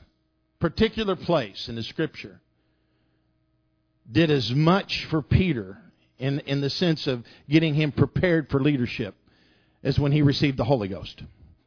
particular 0.60 1.16
place 1.16 1.68
in 1.68 1.76
the 1.76 1.84
scripture 1.84 2.40
did 4.12 4.30
as 4.30 4.54
much 4.54 5.06
for 5.06 5.22
Peter 5.22 5.78
in, 6.20 6.40
in 6.42 6.62
the 6.62 6.70
sense 6.70 7.08
of 7.08 7.24
getting 7.50 7.74
him 7.74 7.92
prepared 7.92 8.50
for 8.50 8.62
leadership 8.62 9.16
as 9.84 10.00
when 10.00 10.12
he 10.12 10.22
received 10.22 10.58
the 10.58 10.64
Holy 10.64 10.88
Ghost. 10.88 11.24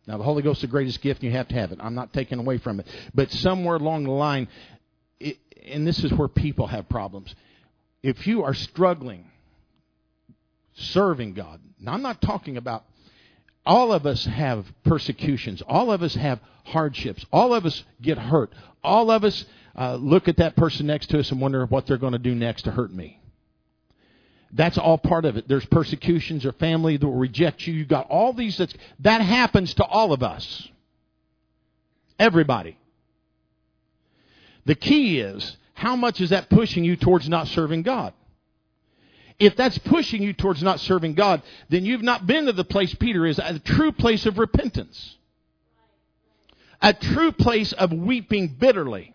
Now, 0.07 0.19
the 0.19 0.25
Holy 0.25 0.43
Ghost 0.43 0.59
is 0.59 0.63
the 0.63 0.67
greatest 0.69 1.01
gift, 1.03 1.23
and 1.23 1.31
you 1.31 1.37
have 1.37 1.49
to 1.49 1.55
have 1.55 1.73
it. 1.73 1.79
I'm 1.81 1.95
not 1.95 2.13
taking 2.13 2.39
away 2.39 2.59
from 2.59 2.81
it. 2.81 2.87
But 3.15 3.31
somewhere 3.31 3.77
along 3.77 4.05
the 4.05 4.11
line, 4.11 4.49
it, 5.21 5.39
and 5.65 5.87
this 5.87 6.03
is 6.03 6.13
where 6.13 6.29
people 6.29 6.67
have 6.67 6.89
problems. 6.89 7.35
If 8.03 8.27
you 8.27 8.43
are 8.45 8.55
struggling 8.55 9.27
serving 10.75 11.35
God, 11.35 11.61
now 11.79 11.93
I'm 11.93 12.03
not 12.03 12.23
talking 12.23 12.57
about 12.57 12.85
all 13.67 13.93
of 13.93 14.07
us 14.07 14.25
have 14.25 14.67
persecutions. 14.85 15.63
All 15.67 15.93
of 15.93 16.03
us 16.03 16.15
have 16.15 16.41
hardships. 16.65 17.25
All 17.33 17.55
of 17.55 17.67
us 17.67 17.85
get 18.01 18.19
hurt. 18.19 18.53
All 18.83 19.11
of 19.11 19.25
us 19.25 19.45
uh, 19.77 19.97
look 19.97 20.29
at 20.29 20.39
that 20.39 20.57
person 20.57 20.87
next 20.87 21.09
to 21.09 21.21
us 21.21 21.31
and 21.31 21.41
wonder 21.41 21.67
what 21.67 21.87
they're 21.87 21.99
going 21.99 22.13
to 22.13 22.19
do 22.19 22.35
next 22.35 22.63
to 22.63 22.71
hurt 22.71 22.93
me. 22.93 23.21
That's 24.53 24.79
all 24.79 24.99
part 24.99 25.25
of 25.25 25.37
it. 25.37 25.47
There's 25.47 25.65
persecutions 25.67 26.45
or 26.45 26.53
family 26.53 26.97
that 26.97 27.07
will 27.07 27.15
reject 27.15 27.67
you. 27.67 27.75
You've 27.75 27.89
got 27.89 28.09
all 28.09 28.33
these 28.33 28.57
that's, 28.57 28.75
that 29.01 29.21
happens 29.21 29.75
to 29.75 29.85
all 29.85 30.13
of 30.13 30.23
us. 30.23 30.69
Everybody. 32.19 32.77
The 34.65 34.75
key 34.75 35.21
is 35.21 35.57
how 35.75 35.97
much 35.97 36.21
is 36.21 36.31
that 36.31 36.51
pushing 36.51 36.85
you 36.85 36.97
towards 36.97 37.29
not 37.29 37.49
serving 37.49 37.83
God? 37.83 38.13
If 39.41 39.57
that's 39.57 39.79
pushing 39.79 40.23
you 40.23 40.35
towards 40.35 40.63
not 40.63 40.81
serving 40.81 41.15
God, 41.15 41.43
then 41.71 41.87
you've 41.87 42.03
not 42.03 42.27
been 42.27 42.45
to 42.45 42.53
the 42.53 42.63
place 42.63 42.95
Peter 42.95 43.25
is, 43.25 43.39
a 43.39 43.59
true 43.59 43.91
place 43.91 44.27
of 44.27 44.39
repentance. 44.39 45.17
A 46.83 46.93
true 46.93 47.33
place 47.33 47.73
of 47.73 47.91
weeping 47.91 48.49
bitterly. 48.49 49.15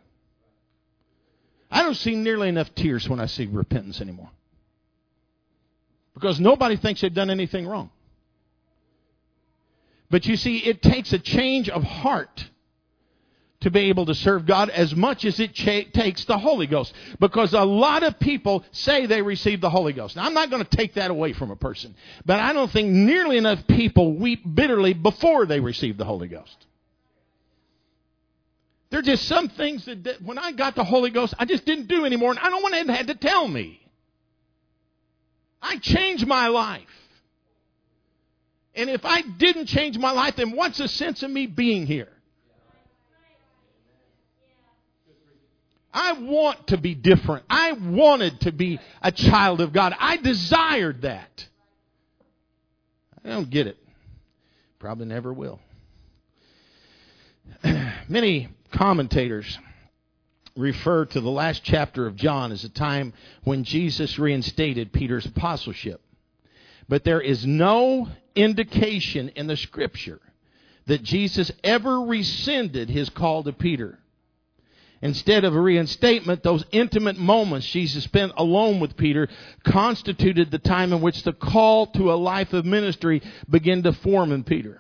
I 1.70 1.84
don't 1.84 1.96
see 1.96 2.16
nearly 2.16 2.50
enough 2.50 2.74
tears 2.74 3.08
when 3.08 3.20
I 3.20 3.28
see 3.28 3.46
repentance 3.46 4.02
anymore. 4.02 4.32
Because 6.16 6.40
nobody 6.40 6.76
thinks 6.76 7.02
they've 7.02 7.14
done 7.14 7.30
anything 7.30 7.68
wrong. 7.68 7.92
But 10.10 10.26
you 10.26 10.38
see, 10.38 10.58
it 10.58 10.82
takes 10.82 11.14
a 11.14 11.20
change 11.20 11.70
of 11.70 11.84
heart 11.84 12.50
to 13.66 13.72
be 13.72 13.90
able 13.90 14.06
to 14.06 14.14
serve 14.14 14.46
God 14.46 14.70
as 14.70 14.96
much 14.96 15.26
as 15.26 15.40
it 15.40 15.56
cha- 15.56 15.90
takes 15.92 16.24
the 16.26 16.38
Holy 16.38 16.68
Ghost. 16.68 16.94
Because 17.20 17.52
a 17.54 17.64
lot 17.64 18.04
of 18.04 18.20
people 18.20 18.64
say 18.72 19.08
they 19.08 19.24
received 19.24 19.64
the 19.64 19.72
Holy 19.72 19.92
Ghost. 19.92 20.16
Now, 20.16 20.26
I'm 20.26 20.36
not 20.36 20.52
going 20.52 20.64
to 20.64 20.78
take 20.78 20.94
that 20.94 21.10
away 21.10 21.34
from 21.34 21.50
a 21.50 21.56
person, 21.56 21.96
but 22.26 22.40
I 22.40 22.54
don't 22.54 22.72
think 22.72 22.90
nearly 22.90 23.38
enough 23.38 23.66
people 23.66 24.14
weep 24.14 24.44
bitterly 24.54 24.94
before 24.94 25.48
they 25.48 25.60
receive 25.60 25.98
the 25.98 26.06
Holy 26.06 26.28
Ghost. 26.28 26.56
There 28.92 29.00
are 29.00 29.04
just 29.04 29.28
some 29.28 29.50
things 29.50 29.84
that, 29.86 30.22
when 30.24 30.38
I 30.38 30.52
got 30.52 30.76
the 30.76 30.84
Holy 30.84 31.10
Ghost, 31.10 31.34
I 31.40 31.46
just 31.46 31.66
didn't 31.66 31.88
do 31.88 32.06
anymore, 32.06 32.30
and 32.30 32.40
I 32.40 32.52
don't 32.52 32.62
want 32.62 32.76
to 32.76 32.94
have 32.94 33.08
to 33.08 33.16
tell 33.16 33.48
me. 33.48 33.82
I 35.60 35.80
changed 35.80 36.28
my 36.28 36.50
life. 36.50 36.84
And 38.76 38.92
if 38.92 39.04
I 39.06 39.22
didn't 39.22 39.66
change 39.66 39.98
my 39.98 40.12
life, 40.12 40.36
then 40.36 40.56
what's 40.56 40.78
the 40.78 40.88
sense 40.88 41.24
of 41.24 41.32
me 41.32 41.48
being 41.48 41.88
here? 41.88 42.10
I 45.96 46.12
want 46.12 46.68
to 46.68 46.78
be 46.78 46.94
different. 46.94 47.46
I 47.50 47.72
wanted 47.72 48.42
to 48.42 48.52
be 48.52 48.80
a 49.02 49.14
child 49.14 49.62
of 49.62 49.72
God. 49.72 49.96
I 49.98 50.18
desired 50.18 51.04
that. 51.04 51.48
I 53.24 53.30
don't 53.30 53.50
get 53.50 53.66
it. 53.66 53.78
Probably 54.78 55.06
never 55.06 55.32
will. 55.32 55.62
Many 58.10 58.50
commentators 58.72 59.58
refer 60.58 61.06
to 61.06 61.22
the 61.22 61.30
last 61.30 61.64
chapter 61.64 62.08
of 62.08 62.18
John 62.18 62.52
as 62.52 62.66
a 62.66 62.70
time 62.70 63.14
when 63.46 63.64
Jesus 63.64 64.20
reinstated 64.20 64.92
Peter's 64.92 65.26
apostleship. 65.26 66.02
But 66.90 67.06
there 67.06 67.22
is 67.22 67.46
no 67.46 68.10
indication 68.36 69.30
in 69.30 69.48
the 69.48 69.58
scripture 69.58 70.20
that 70.88 71.04
Jesus 71.04 71.54
ever 71.64 72.02
rescinded 72.02 72.90
his 72.90 73.10
call 73.10 73.44
to 73.44 73.54
Peter. 73.54 73.98
Instead 75.02 75.44
of 75.44 75.56
a 75.56 75.60
reinstatement, 75.60 76.42
those 76.44 76.66
intimate 76.72 77.18
moments 77.18 77.68
Jesus 77.70 78.04
spent 78.04 78.32
alone 78.38 78.80
with 78.80 78.98
Peter 78.98 79.28
constituted 79.64 80.52
the 80.52 80.60
time 80.60 80.94
in 80.94 81.02
which 81.02 81.24
the 81.24 81.34
call 81.34 81.88
to 81.88 82.12
a 82.12 82.16
life 82.16 82.54
of 82.54 82.66
ministry 82.66 83.22
began 83.50 83.84
to 83.84 83.94
form 83.94 84.32
in 84.32 84.44
Peter. 84.44 84.80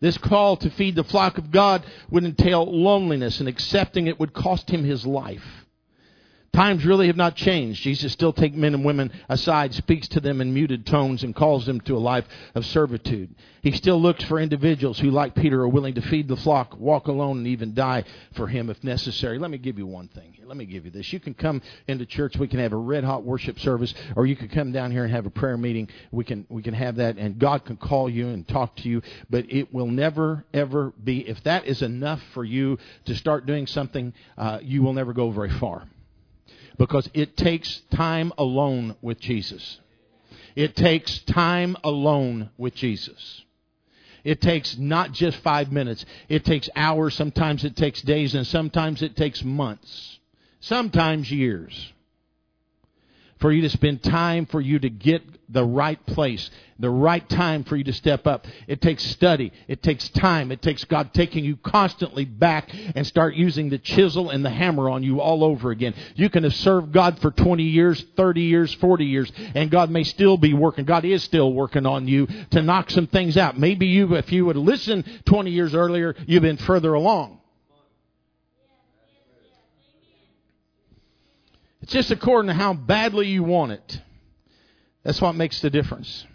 This 0.00 0.18
call 0.18 0.56
to 0.58 0.70
feed 0.70 0.94
the 0.94 1.04
flock 1.04 1.38
of 1.38 1.50
God 1.50 1.84
would 2.10 2.24
entail 2.24 2.64
loneliness, 2.64 3.40
and 3.40 3.48
accepting 3.48 4.06
it 4.06 4.20
would 4.20 4.32
cost 4.32 4.70
him 4.70 4.84
his 4.84 5.04
life. 5.04 5.66
Times 6.52 6.84
really 6.84 7.06
have 7.08 7.16
not 7.16 7.36
changed. 7.36 7.82
Jesus 7.82 8.12
still 8.12 8.32
takes 8.32 8.56
men 8.56 8.74
and 8.74 8.84
women 8.84 9.12
aside, 9.28 9.74
speaks 9.74 10.08
to 10.08 10.20
them 10.20 10.40
in 10.40 10.54
muted 10.54 10.86
tones, 10.86 11.22
and 11.22 11.34
calls 11.34 11.66
them 11.66 11.80
to 11.82 11.94
a 11.94 11.98
life 11.98 12.24
of 12.54 12.64
servitude. 12.66 13.34
He 13.62 13.72
still 13.72 14.00
looks 14.00 14.24
for 14.24 14.40
individuals 14.40 14.98
who, 14.98 15.10
like 15.10 15.34
Peter, 15.34 15.60
are 15.62 15.68
willing 15.68 15.94
to 15.94 16.00
feed 16.00 16.26
the 16.26 16.36
flock, 16.36 16.76
walk 16.78 17.06
alone, 17.06 17.38
and 17.38 17.46
even 17.48 17.74
die 17.74 18.04
for 18.32 18.46
him 18.46 18.70
if 18.70 18.82
necessary. 18.82 19.38
Let 19.38 19.50
me 19.50 19.58
give 19.58 19.78
you 19.78 19.86
one 19.86 20.08
thing. 20.08 20.38
Let 20.44 20.56
me 20.56 20.64
give 20.64 20.86
you 20.86 20.90
this. 20.90 21.12
You 21.12 21.20
can 21.20 21.34
come 21.34 21.60
into 21.86 22.06
church. 22.06 22.38
We 22.38 22.48
can 22.48 22.60
have 22.60 22.72
a 22.72 22.76
red 22.76 23.04
hot 23.04 23.24
worship 23.24 23.60
service, 23.60 23.92
or 24.16 24.26
you 24.26 24.34
can 24.34 24.48
come 24.48 24.72
down 24.72 24.90
here 24.90 25.04
and 25.04 25.12
have 25.12 25.26
a 25.26 25.30
prayer 25.30 25.58
meeting. 25.58 25.88
We 26.10 26.24
can 26.24 26.46
we 26.48 26.62
can 26.62 26.72
have 26.74 26.96
that, 26.96 27.18
and 27.18 27.38
God 27.38 27.66
can 27.66 27.76
call 27.76 28.08
you 28.08 28.28
and 28.28 28.48
talk 28.48 28.74
to 28.76 28.88
you. 28.88 29.02
But 29.28 29.52
it 29.52 29.72
will 29.74 29.86
never 29.86 30.46
ever 30.54 30.94
be. 31.04 31.28
If 31.28 31.42
that 31.44 31.66
is 31.66 31.82
enough 31.82 32.22
for 32.32 32.42
you 32.42 32.78
to 33.04 33.14
start 33.14 33.44
doing 33.44 33.66
something, 33.66 34.14
uh, 34.38 34.60
you 34.62 34.82
will 34.82 34.94
never 34.94 35.12
go 35.12 35.30
very 35.30 35.50
far 35.50 35.86
because 36.78 37.08
it 37.12 37.36
takes 37.36 37.82
time 37.90 38.32
alone 38.38 38.96
with 39.02 39.20
Jesus. 39.20 39.80
It 40.56 40.74
takes 40.76 41.18
time 41.20 41.76
alone 41.84 42.50
with 42.56 42.74
Jesus. 42.74 43.44
It 44.24 44.40
takes 44.40 44.76
not 44.78 45.12
just 45.12 45.38
five 45.38 45.70
minutes. 45.70 46.04
It 46.28 46.44
takes 46.44 46.68
hours. 46.74 47.14
Sometimes 47.14 47.64
it 47.64 47.76
takes 47.76 48.02
days, 48.02 48.34
and 48.34 48.46
sometimes 48.46 49.02
it 49.02 49.16
takes 49.16 49.42
months. 49.42 50.18
Sometimes 50.60 51.30
years 51.30 51.92
for 53.38 53.52
you 53.52 53.62
to 53.62 53.70
spend 53.70 54.02
time 54.02 54.46
for 54.46 54.60
you 54.60 54.78
to 54.78 54.90
get 54.90 55.22
the 55.48 55.64
right 55.64 56.04
place, 56.06 56.50
the 56.78 56.90
right 56.90 57.26
time 57.28 57.64
for 57.64 57.76
you 57.76 57.84
to 57.84 57.92
step 57.92 58.26
up. 58.26 58.46
It 58.66 58.80
takes 58.80 59.02
study. 59.04 59.52
It 59.66 59.82
takes 59.82 60.08
time. 60.10 60.52
It 60.52 60.60
takes 60.60 60.84
God 60.84 61.14
taking 61.14 61.44
you 61.44 61.56
constantly 61.56 62.24
back 62.24 62.68
and 62.94 63.06
start 63.06 63.34
using 63.34 63.70
the 63.70 63.78
chisel 63.78 64.30
and 64.30 64.44
the 64.44 64.50
hammer 64.50 64.90
on 64.90 65.02
you 65.02 65.20
all 65.20 65.42
over 65.42 65.70
again. 65.70 65.94
You 66.14 66.28
can 66.28 66.44
have 66.44 66.54
served 66.54 66.92
God 66.92 67.18
for 67.20 67.30
20 67.30 67.62
years, 67.62 68.04
30 68.16 68.42
years, 68.42 68.74
40 68.74 69.04
years, 69.04 69.32
and 69.54 69.70
God 69.70 69.90
may 69.90 70.04
still 70.04 70.36
be 70.36 70.52
working. 70.52 70.84
God 70.84 71.04
is 71.04 71.22
still 71.22 71.52
working 71.52 71.86
on 71.86 72.06
you 72.06 72.26
to 72.50 72.62
knock 72.62 72.90
some 72.90 73.06
things 73.06 73.36
out. 73.36 73.58
Maybe 73.58 73.86
you, 73.86 74.14
if 74.14 74.30
you 74.30 74.44
would 74.46 74.56
listen 74.56 75.04
20 75.24 75.50
years 75.50 75.74
earlier, 75.74 76.14
you've 76.26 76.42
been 76.42 76.58
further 76.58 76.92
along. 76.92 77.40
It's 81.80 81.92
just 81.94 82.10
according 82.10 82.48
to 82.48 82.54
how 82.54 82.74
badly 82.74 83.28
you 83.28 83.42
want 83.42 83.72
it. 83.72 84.00
That's 85.02 85.20
what 85.20 85.34
makes 85.34 85.60
the 85.60 85.70
difference. 85.70 86.26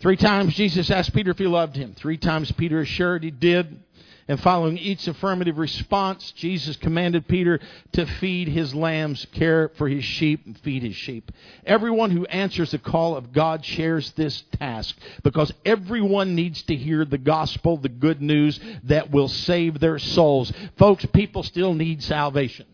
Three 0.00 0.16
times 0.16 0.54
Jesus 0.54 0.90
asked 0.90 1.14
Peter 1.14 1.30
if 1.30 1.38
he 1.38 1.46
loved 1.46 1.76
him. 1.76 1.94
Three 1.94 2.18
times 2.18 2.52
Peter 2.52 2.80
assured 2.80 3.24
he 3.24 3.30
did. 3.30 3.80
And 4.28 4.40
following 4.40 4.76
each 4.76 5.06
affirmative 5.06 5.56
response, 5.56 6.32
Jesus 6.32 6.76
commanded 6.76 7.28
Peter 7.28 7.60
to 7.92 8.06
feed 8.06 8.48
his 8.48 8.74
lambs, 8.74 9.24
care 9.32 9.70
for 9.76 9.88
his 9.88 10.04
sheep, 10.04 10.44
and 10.46 10.58
feed 10.58 10.82
his 10.82 10.96
sheep. 10.96 11.30
Everyone 11.64 12.10
who 12.10 12.26
answers 12.26 12.72
the 12.72 12.78
call 12.78 13.16
of 13.16 13.32
God 13.32 13.64
shares 13.64 14.10
this 14.12 14.42
task 14.58 14.96
because 15.22 15.52
everyone 15.64 16.34
needs 16.34 16.60
to 16.62 16.74
hear 16.74 17.04
the 17.04 17.18
gospel, 17.18 17.76
the 17.76 17.88
good 17.88 18.20
news 18.20 18.58
that 18.82 19.12
will 19.12 19.28
save 19.28 19.78
their 19.78 20.00
souls. 20.00 20.52
Folks, 20.76 21.06
people 21.06 21.44
still 21.44 21.72
need 21.72 22.02
salvation. 22.02 22.66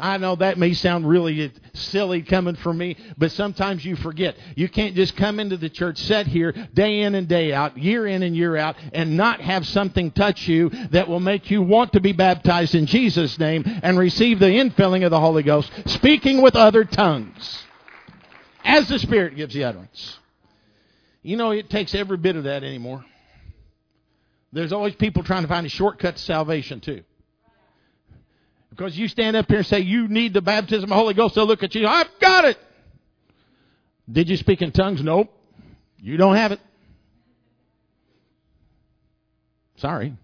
I 0.00 0.16
know 0.16 0.36
that 0.36 0.58
may 0.58 0.72
sound 0.72 1.08
really 1.08 1.52
silly 1.74 2.22
coming 2.22 2.56
from 2.56 2.78
me, 2.78 2.96
but 3.18 3.32
sometimes 3.32 3.84
you 3.84 3.96
forget. 3.96 4.36
You 4.56 4.68
can't 4.68 4.94
just 4.94 5.16
come 5.16 5.38
into 5.38 5.56
the 5.56 5.68
church, 5.68 5.98
sit 5.98 6.26
here 6.26 6.52
day 6.74 7.00
in 7.00 7.14
and 7.14 7.28
day 7.28 7.52
out, 7.52 7.78
year 7.78 8.06
in 8.06 8.22
and 8.22 8.36
year 8.36 8.56
out, 8.56 8.76
and 8.92 9.16
not 9.16 9.40
have 9.40 9.66
something 9.66 10.10
touch 10.10 10.48
you 10.48 10.70
that 10.90 11.08
will 11.08 11.20
make 11.20 11.50
you 11.50 11.62
want 11.62 11.92
to 11.92 12.00
be 12.00 12.12
baptized 12.12 12.74
in 12.74 12.86
Jesus' 12.86 13.38
name 13.38 13.64
and 13.82 13.98
receive 13.98 14.38
the 14.38 14.46
infilling 14.46 15.04
of 15.04 15.10
the 15.10 15.20
Holy 15.20 15.42
Ghost, 15.42 15.70
speaking 15.86 16.42
with 16.42 16.56
other 16.56 16.84
tongues 16.84 17.64
as 18.64 18.88
the 18.88 18.98
Spirit 18.98 19.36
gives 19.36 19.54
the 19.54 19.64
utterance. 19.64 20.18
You 21.22 21.36
know, 21.36 21.50
it 21.50 21.68
takes 21.68 21.94
every 21.94 22.16
bit 22.16 22.36
of 22.36 22.44
that 22.44 22.64
anymore. 22.64 23.04
There's 24.52 24.72
always 24.72 24.94
people 24.94 25.22
trying 25.22 25.42
to 25.42 25.48
find 25.48 25.66
a 25.66 25.68
shortcut 25.68 26.16
to 26.16 26.22
salvation, 26.22 26.80
too. 26.80 27.02
Because 28.80 28.96
you 28.96 29.08
stand 29.08 29.36
up 29.36 29.46
here 29.46 29.58
and 29.58 29.66
say 29.66 29.80
you 29.80 30.08
need 30.08 30.32
the 30.32 30.40
baptism 30.40 30.84
of 30.84 30.88
the 30.88 30.94
Holy 30.94 31.12
Ghost, 31.12 31.34
they'll 31.34 31.44
look 31.44 31.62
at 31.62 31.74
you, 31.74 31.86
I've 31.86 32.08
got 32.18 32.46
it. 32.46 32.58
Did 34.10 34.30
you 34.30 34.38
speak 34.38 34.62
in 34.62 34.72
tongues? 34.72 35.02
Nope. 35.02 35.30
You 35.98 36.16
don't 36.16 36.34
have 36.34 36.52
it. 36.52 36.60
Sorry. 39.76 40.14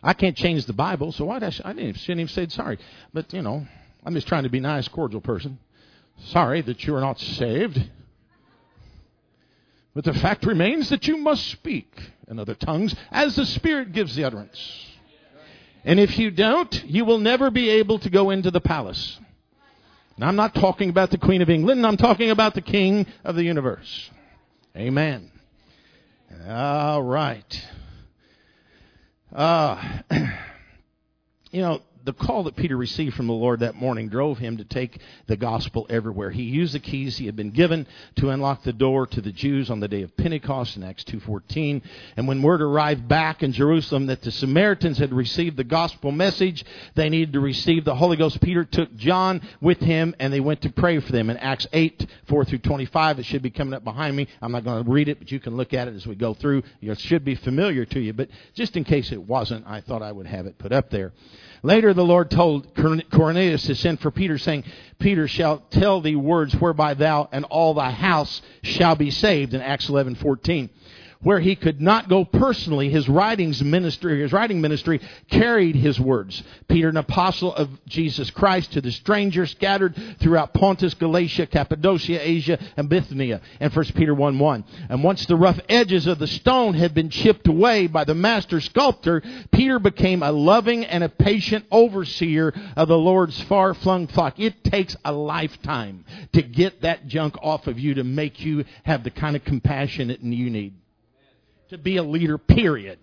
I 0.00 0.12
can't 0.12 0.36
change 0.36 0.64
the 0.66 0.72
Bible, 0.72 1.10
so 1.10 1.24
why 1.24 1.38
I, 1.38 1.50
I 1.64 1.72
didn't, 1.72 1.94
shouldn't 1.94 2.20
even 2.20 2.28
say 2.28 2.46
sorry. 2.46 2.78
But, 3.12 3.32
you 3.32 3.42
know, 3.42 3.66
I'm 4.06 4.14
just 4.14 4.28
trying 4.28 4.44
to 4.44 4.48
be 4.48 4.58
a 4.58 4.60
nice, 4.60 4.86
cordial 4.86 5.20
person. 5.20 5.58
Sorry 6.26 6.60
that 6.60 6.84
you 6.84 6.94
are 6.94 7.00
not 7.00 7.18
saved. 7.18 7.82
But 9.92 10.04
the 10.04 10.14
fact 10.14 10.46
remains 10.46 10.88
that 10.90 11.08
you 11.08 11.16
must 11.16 11.48
speak 11.48 11.92
in 12.28 12.38
other 12.38 12.54
tongues 12.54 12.94
as 13.10 13.34
the 13.34 13.44
Spirit 13.44 13.90
gives 13.90 14.14
the 14.14 14.22
utterance. 14.22 14.89
And 15.84 15.98
if 15.98 16.18
you 16.18 16.30
don't, 16.30 16.84
you 16.84 17.04
will 17.04 17.18
never 17.18 17.50
be 17.50 17.70
able 17.70 17.98
to 18.00 18.10
go 18.10 18.30
into 18.30 18.50
the 18.50 18.60
palace. 18.60 19.18
I'm 20.22 20.36
not 20.36 20.54
talking 20.54 20.90
about 20.90 21.10
the 21.10 21.18
Queen 21.18 21.40
of 21.40 21.48
England, 21.48 21.86
I'm 21.86 21.96
talking 21.96 22.30
about 22.30 22.54
the 22.54 22.60
King 22.60 23.06
of 23.24 23.36
the 23.36 23.42
universe. 23.42 24.10
Amen. 24.76 25.30
All 26.46 27.02
right. 27.02 27.68
Uh, 29.34 30.00
you 31.50 31.62
know, 31.62 31.80
the 32.04 32.12
call 32.12 32.44
that 32.44 32.56
Peter 32.56 32.76
received 32.76 33.14
from 33.14 33.26
the 33.26 33.32
Lord 33.32 33.60
that 33.60 33.74
morning 33.74 34.08
drove 34.08 34.38
him 34.38 34.56
to 34.56 34.64
take 34.64 35.00
the 35.26 35.36
gospel 35.36 35.86
everywhere. 35.90 36.30
He 36.30 36.42
used 36.42 36.74
the 36.74 36.80
keys 36.80 37.18
he 37.18 37.26
had 37.26 37.36
been 37.36 37.50
given 37.50 37.86
to 38.16 38.30
unlock 38.30 38.62
the 38.62 38.72
door 38.72 39.06
to 39.06 39.20
the 39.20 39.32
Jews 39.32 39.70
on 39.70 39.80
the 39.80 39.88
day 39.88 40.02
of 40.02 40.16
Pentecost 40.16 40.76
in 40.76 40.82
Acts 40.82 41.04
2:14. 41.04 41.82
And 42.16 42.26
when 42.26 42.42
word 42.42 42.62
arrived 42.62 43.08
back 43.08 43.42
in 43.42 43.52
Jerusalem 43.52 44.06
that 44.06 44.22
the 44.22 44.30
Samaritans 44.30 44.98
had 44.98 45.12
received 45.12 45.56
the 45.56 45.64
gospel 45.64 46.12
message, 46.12 46.64
they 46.94 47.08
needed 47.08 47.32
to 47.34 47.40
receive 47.40 47.84
the 47.84 47.94
Holy 47.94 48.16
Ghost. 48.16 48.40
Peter 48.40 48.64
took 48.64 48.94
John 48.96 49.40
with 49.60 49.80
him 49.80 50.14
and 50.18 50.32
they 50.32 50.40
went 50.40 50.62
to 50.62 50.70
pray 50.70 51.00
for 51.00 51.12
them. 51.12 51.30
In 51.30 51.36
Acts 51.36 51.66
8, 51.72 52.06
4 52.26 52.44
through 52.44 52.58
25, 52.58 53.18
it 53.18 53.24
should 53.24 53.42
be 53.42 53.50
coming 53.50 53.74
up 53.74 53.84
behind 53.84 54.16
me. 54.16 54.28
I'm 54.40 54.52
not 54.52 54.64
going 54.64 54.84
to 54.84 54.90
read 54.90 55.08
it, 55.08 55.18
but 55.18 55.30
you 55.30 55.40
can 55.40 55.56
look 55.56 55.74
at 55.74 55.88
it 55.88 55.94
as 55.94 56.06
we 56.06 56.14
go 56.14 56.34
through. 56.34 56.62
It 56.80 57.00
should 57.00 57.24
be 57.24 57.34
familiar 57.34 57.84
to 57.84 58.00
you, 58.00 58.12
but 58.12 58.28
just 58.54 58.76
in 58.76 58.84
case 58.84 59.12
it 59.12 59.22
wasn't, 59.22 59.66
I 59.66 59.80
thought 59.80 60.02
I 60.02 60.12
would 60.12 60.26
have 60.26 60.46
it 60.46 60.58
put 60.58 60.72
up 60.72 60.90
there. 60.90 61.12
Later, 61.62 61.92
the 61.92 62.04
Lord 62.04 62.30
told 62.30 62.74
Cornelius 62.74 63.64
to 63.64 63.74
send 63.74 64.00
for 64.00 64.10
Peter, 64.10 64.38
saying, 64.38 64.64
Peter 64.98 65.28
shall 65.28 65.58
tell 65.70 66.00
thee 66.00 66.16
words 66.16 66.54
whereby 66.54 66.94
thou 66.94 67.28
and 67.32 67.44
all 67.44 67.74
thy 67.74 67.90
house 67.90 68.40
shall 68.62 68.96
be 68.96 69.10
saved, 69.10 69.52
in 69.52 69.60
Acts 69.60 69.88
11, 69.88 70.14
14 70.16 70.70
where 71.22 71.40
he 71.40 71.54
could 71.54 71.80
not 71.80 72.08
go 72.08 72.24
personally, 72.24 72.88
his 72.88 73.08
writings 73.08 73.62
ministry, 73.62 74.20
his 74.22 74.32
writing 74.32 74.60
ministry 74.60 75.00
carried 75.30 75.76
his 75.76 76.00
words. 76.00 76.42
Peter, 76.68 76.88
an 76.88 76.96
apostle 76.96 77.54
of 77.54 77.68
Jesus 77.86 78.30
Christ 78.30 78.72
to 78.72 78.80
the 78.80 78.90
strangers 78.90 79.50
scattered 79.50 79.94
throughout 80.18 80.54
Pontus, 80.54 80.94
Galatia, 80.94 81.46
Cappadocia, 81.46 82.26
Asia, 82.26 82.58
and 82.76 82.88
Bithynia. 82.88 83.42
And 83.60 83.74
1 83.74 83.84
Peter 83.94 84.14
1 84.14 84.38
1. 84.38 84.64
And 84.88 85.04
once 85.04 85.26
the 85.26 85.36
rough 85.36 85.60
edges 85.68 86.06
of 86.06 86.18
the 86.18 86.26
stone 86.26 86.74
had 86.74 86.94
been 86.94 87.10
chipped 87.10 87.46
away 87.48 87.86
by 87.86 88.04
the 88.04 88.14
master 88.14 88.60
sculptor, 88.60 89.22
Peter 89.52 89.78
became 89.78 90.22
a 90.22 90.32
loving 90.32 90.86
and 90.86 91.04
a 91.04 91.08
patient 91.10 91.66
overseer 91.70 92.54
of 92.76 92.88
the 92.88 92.98
Lord's 92.98 93.40
far 93.42 93.74
flung 93.74 94.06
flock. 94.06 94.40
It 94.40 94.64
takes 94.64 94.96
a 95.04 95.12
lifetime 95.12 96.06
to 96.32 96.42
get 96.42 96.80
that 96.80 97.08
junk 97.08 97.36
off 97.42 97.66
of 97.66 97.78
you 97.78 97.94
to 97.94 98.04
make 98.04 98.40
you 98.40 98.64
have 98.84 99.04
the 99.04 99.10
kind 99.10 99.36
of 99.36 99.44
compassion 99.44 100.08
that 100.08 100.22
you 100.22 100.48
need 100.48 100.74
to 101.70 101.78
be 101.78 101.96
a 101.96 102.02
leader, 102.02 102.36
period. 102.36 102.98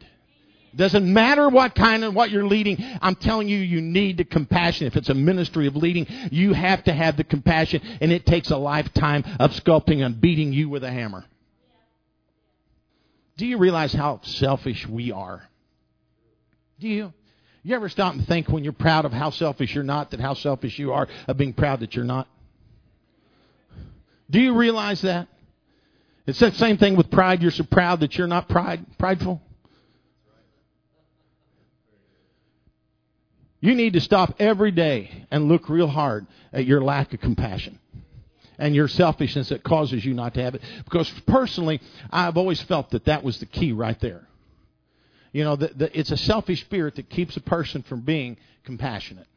Doesn't 0.76 1.12
matter 1.12 1.50
what 1.50 1.74
kind 1.74 2.04
of 2.04 2.14
what 2.14 2.30
you're 2.30 2.46
leading. 2.46 2.78
I'm 3.02 3.16
telling 3.16 3.48
you, 3.48 3.58
you 3.58 3.82
need 3.82 4.18
the 4.18 4.26
compassion. 4.26 4.86
If 4.88 4.96
it's 4.96 5.10
a 5.10 5.14
ministry 5.14 5.68
of 5.68 5.76
leading, 5.76 6.06
you 6.32 6.54
have 6.54 6.84
to 6.84 6.94
have 6.94 7.18
the 7.18 7.24
compassion, 7.24 7.82
and 8.02 8.12
it 8.12 8.26
takes 8.26 8.52
a 8.52 8.58
lifetime 8.58 9.24
of 9.40 9.52
sculpting 9.52 10.06
and 10.06 10.20
beating 10.20 10.54
you 10.54 10.70
with 10.70 10.84
a 10.84 10.92
hammer. 10.92 11.26
Do 13.38 13.46
you 13.46 13.58
realize 13.58 13.94
how 13.94 14.20
selfish 14.24 14.86
we 14.88 15.12
are? 15.12 15.48
Do 16.80 16.88
you? 16.90 17.14
You 17.64 17.76
ever 17.76 17.90
stop 17.90 18.14
and 18.14 18.28
think 18.28 18.50
when 18.50 18.64
you're 18.64 18.74
proud 18.74 19.06
of 19.06 19.14
how 19.14 19.30
selfish 19.30 19.74
you're 19.74 19.84
not, 19.84 20.12
that 20.12 20.20
how 20.20 20.34
selfish 20.34 20.78
you 20.78 20.92
are 20.94 21.08
of 21.28 21.38
being 21.38 21.54
proud 21.54 21.80
that 21.80 21.96
you're 21.96 22.06
not? 22.06 22.28
Do 24.30 24.42
you 24.42 24.54
realize 24.54 25.02
that? 25.02 25.28
It's 26.28 26.40
that 26.40 26.56
same 26.56 26.78
thing 26.78 26.98
with 26.98 27.10
pride. 27.10 27.42
You're 27.42 27.52
so 27.52 27.64
proud 27.64 28.02
that 28.02 28.18
you're 28.18 28.28
not 28.28 28.50
pride, 28.50 28.86
prideful. 29.00 29.42
You 33.62 33.74
need 33.74 33.94
to 33.94 34.02
stop 34.02 34.36
every 34.38 34.72
day 34.72 35.26
and 35.32 35.48
look 35.48 35.70
real 35.70 35.88
hard 35.88 36.28
at 36.54 36.66
your 36.66 36.82
lack 36.82 37.14
of 37.14 37.22
compassion 37.22 37.80
and 38.60 38.76
your 38.76 38.88
selfishness 38.88 39.50
that 39.50 39.64
causes 39.64 40.04
you 40.04 40.14
not 40.14 40.34
to 40.36 40.44
have 40.44 40.56
it. 40.56 40.62
Because 40.84 41.10
personally, 41.26 41.80
I've 42.12 42.38
always 42.38 42.62
felt 42.64 42.92
that 42.92 43.06
that 43.06 43.24
was 43.24 43.40
the 43.40 43.46
key 43.46 43.72
right 43.72 44.00
there. 44.00 44.28
You 45.32 45.44
know, 45.44 45.56
the, 45.56 45.68
the, 45.68 46.00
it's 46.00 46.12
a 46.12 46.18
selfish 46.18 46.62
spirit 46.62 46.96
that 46.96 47.10
keeps 47.10 47.38
a 47.38 47.42
person 47.42 47.84
from 47.84 48.02
being 48.02 48.38
compassionate 48.64 49.28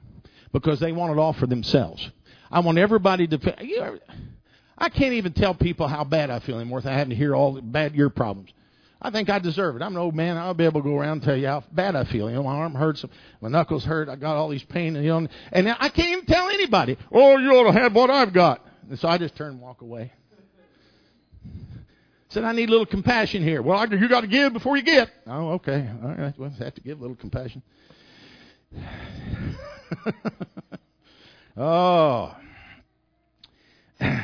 because 0.52 0.80
they 0.80 0.92
want 0.92 1.12
it 1.12 1.18
all 1.18 1.32
for 1.32 1.46
themselves. 1.46 2.08
I 2.50 2.60
want 2.60 2.78
everybody 2.78 3.26
to. 3.28 3.56
You 3.60 3.80
know, 3.80 3.98
I 4.80 4.88
can't 4.88 5.12
even 5.12 5.34
tell 5.34 5.54
people 5.54 5.86
how 5.86 6.04
bad 6.04 6.30
I 6.30 6.38
feel 6.38 6.56
anymore 6.56 6.78
without 6.78 6.94
having 6.94 7.10
to 7.10 7.16
hear 7.16 7.36
all 7.36 7.52
the 7.52 7.60
bad 7.60 7.94
your 7.94 8.08
problems. 8.08 8.50
I 9.02 9.10
think 9.10 9.28
I 9.30 9.38
deserve 9.38 9.76
it. 9.76 9.82
I'm 9.82 9.94
an 9.94 10.02
old 10.02 10.14
man. 10.14 10.38
I'll 10.38 10.54
be 10.54 10.64
able 10.64 10.82
to 10.82 10.88
go 10.88 10.96
around 10.96 11.12
and 11.12 11.22
tell 11.22 11.36
you 11.36 11.46
how 11.46 11.64
bad 11.72 11.96
I 11.96 12.04
feel. 12.04 12.28
You 12.28 12.36
know, 12.36 12.42
my 12.42 12.56
arm 12.56 12.74
hurts, 12.74 13.04
my 13.40 13.48
knuckles 13.48 13.84
hurt. 13.84 14.08
I 14.08 14.16
got 14.16 14.36
all 14.36 14.48
these 14.48 14.62
pain, 14.62 14.96
and 14.96 15.04
you 15.04 15.10
know, 15.10 15.28
and 15.52 15.68
I 15.68 15.90
can't 15.90 16.10
even 16.10 16.26
tell 16.26 16.48
anybody. 16.48 16.96
Oh, 17.12 17.38
you 17.38 17.50
ought 17.52 17.72
to 17.72 17.78
have 17.78 17.94
what 17.94 18.10
I've 18.10 18.32
got. 18.32 18.66
And 18.88 18.98
so 18.98 19.08
I 19.08 19.18
just 19.18 19.36
turn 19.36 19.52
and 19.52 19.60
walk 19.60 19.82
away. 19.82 20.12
Said 22.30 22.44
I 22.44 22.52
need 22.52 22.68
a 22.68 22.72
little 22.72 22.86
compassion 22.86 23.42
here. 23.42 23.60
Well, 23.62 23.88
you 23.88 24.08
got 24.08 24.20
to 24.20 24.28
give 24.28 24.52
before 24.52 24.76
you 24.76 24.82
get. 24.82 25.10
Oh, 25.26 25.52
okay. 25.52 25.88
All 26.02 26.14
right. 26.14 26.38
Well, 26.38 26.52
I 26.60 26.64
have 26.64 26.74
to 26.74 26.80
give 26.80 26.98
a 26.98 27.00
little 27.00 27.16
compassion. 27.16 27.62
oh. 31.56 32.36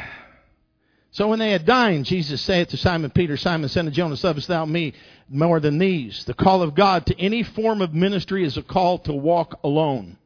So 1.16 1.28
when 1.28 1.38
they 1.38 1.52
had 1.52 1.64
dined, 1.64 2.04
Jesus 2.04 2.42
saith 2.42 2.68
to 2.68 2.76
Simon 2.76 3.10
Peter, 3.10 3.38
Simon, 3.38 3.70
son 3.70 3.86
of 3.86 3.94
Jonas, 3.94 4.22
lovest 4.22 4.48
thou 4.48 4.66
me 4.66 4.92
more 5.30 5.60
than 5.60 5.78
these? 5.78 6.22
The 6.26 6.34
call 6.34 6.60
of 6.60 6.74
God 6.74 7.06
to 7.06 7.18
any 7.18 7.42
form 7.42 7.80
of 7.80 7.94
ministry 7.94 8.44
is 8.44 8.58
a 8.58 8.62
call 8.62 8.98
to 8.98 9.14
walk 9.14 9.58
alone. 9.64 10.18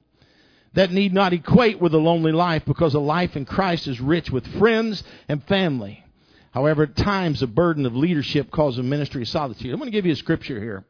That 0.73 0.91
need 0.91 1.15
not 1.15 1.33
equate 1.33 1.81
with 1.81 1.95
a 1.95 1.99
lonely 1.99 2.33
life 2.33 2.65
because 2.65 2.95
a 2.95 2.99
life 2.99 3.37
in 3.37 3.45
Christ 3.45 3.87
is 3.87 4.01
rich 4.01 4.33
with 4.33 4.45
friends 4.59 5.05
and 5.29 5.45
family. 5.45 6.05
However, 6.51 6.83
at 6.83 6.97
times 6.97 7.39
the 7.39 7.47
burden 7.47 7.87
of 7.87 7.95
leadership 7.95 8.51
causes 8.51 8.81
a 8.81 8.83
ministry 8.83 9.23
of 9.23 9.29
solitude. 9.29 9.71
I'm 9.71 9.79
going 9.79 9.93
to 9.93 9.97
give 9.97 10.07
you 10.07 10.13
a 10.15 10.17
scripture 10.17 10.59
here 10.59 10.85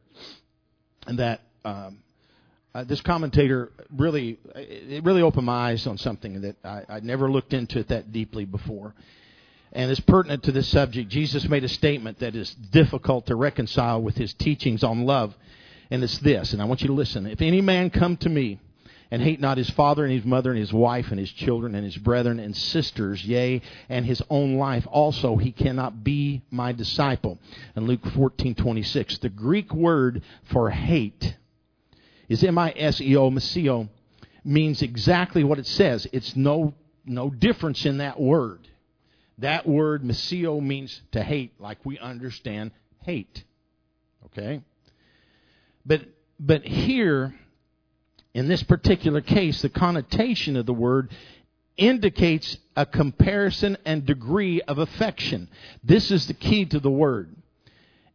and 1.05 1.19
that 1.19 1.41
um, 1.63 1.99
uh, 2.73 2.85
this 2.85 3.01
commentator 3.01 3.71
really 3.95 4.39
it 4.55 5.03
really 5.03 5.21
opened 5.21 5.45
my 5.45 5.69
eyes 5.69 5.85
on 5.85 5.99
something 5.99 6.41
that 6.41 6.55
I, 6.65 6.85
I 6.89 6.99
never 7.01 7.29
looked 7.29 7.53
into 7.53 7.77
it 7.77 7.89
that 7.89 8.11
deeply 8.11 8.45
before 8.45 8.95
and 9.73 9.89
it's 9.89 9.99
pertinent 10.01 10.43
to 10.43 10.51
this 10.51 10.67
subject. 10.67 11.09
Jesus 11.09 11.47
made 11.47 11.63
a 11.63 11.69
statement 11.69 12.19
that 12.19 12.35
is 12.35 12.53
difficult 12.53 13.27
to 13.27 13.35
reconcile 13.35 14.01
with 14.01 14.15
his 14.15 14.33
teachings 14.33 14.83
on 14.83 15.05
love, 15.05 15.35
and 15.89 16.03
it's 16.03 16.17
this, 16.19 16.53
and 16.53 16.61
I 16.61 16.65
want 16.65 16.81
you 16.81 16.87
to 16.87 16.93
listen. 16.93 17.25
If 17.27 17.41
any 17.41 17.61
man 17.61 17.89
come 17.89 18.17
to 18.17 18.29
me 18.29 18.59
and 19.11 19.21
hate 19.21 19.41
not 19.41 19.57
his 19.57 19.69
father 19.71 20.05
and 20.05 20.13
his 20.13 20.23
mother 20.23 20.51
and 20.51 20.59
his 20.59 20.71
wife 20.71 21.11
and 21.11 21.19
his 21.19 21.31
children 21.31 21.75
and 21.75 21.83
his 21.83 21.97
brethren 21.97 22.39
and 22.39 22.55
sisters, 22.55 23.23
yea, 23.25 23.61
and 23.89 24.05
his 24.05 24.21
own 24.29 24.55
life 24.55 24.87
also, 24.89 25.35
he 25.35 25.51
cannot 25.51 26.03
be 26.03 26.41
my 26.49 26.71
disciple. 26.71 27.37
And 27.75 27.87
Luke 27.87 28.03
14:26, 28.03 29.19
the 29.19 29.29
Greek 29.29 29.73
word 29.73 30.23
for 30.43 30.69
hate 30.69 31.35
is 32.29 32.43
M-I-S-E-O, 32.43 33.29
miseo, 33.29 33.89
means 34.45 34.81
exactly 34.81 35.43
what 35.43 35.59
it 35.59 35.67
says. 35.67 36.07
It's 36.13 36.35
no 36.35 36.73
no 37.05 37.29
difference 37.29 37.85
in 37.85 37.97
that 37.97 38.19
word. 38.19 38.67
That 39.41 39.67
word, 39.67 40.03
miseo, 40.03 40.61
means 40.61 41.01
to 41.11 41.23
hate, 41.23 41.59
like 41.59 41.79
we 41.83 41.99
understand 41.99 42.71
hate. 43.03 43.43
Okay? 44.27 44.61
But, 45.85 46.01
but 46.39 46.63
here, 46.63 47.33
in 48.33 48.47
this 48.47 48.63
particular 48.63 49.21
case, 49.21 49.61
the 49.61 49.69
connotation 49.69 50.55
of 50.55 50.65
the 50.65 50.73
word 50.73 51.11
indicates 51.75 52.57
a 52.75 52.85
comparison 52.85 53.77
and 53.83 54.05
degree 54.05 54.61
of 54.61 54.77
affection. 54.77 55.49
This 55.83 56.11
is 56.11 56.27
the 56.27 56.33
key 56.33 56.65
to 56.65 56.79
the 56.79 56.91
word. 56.91 57.35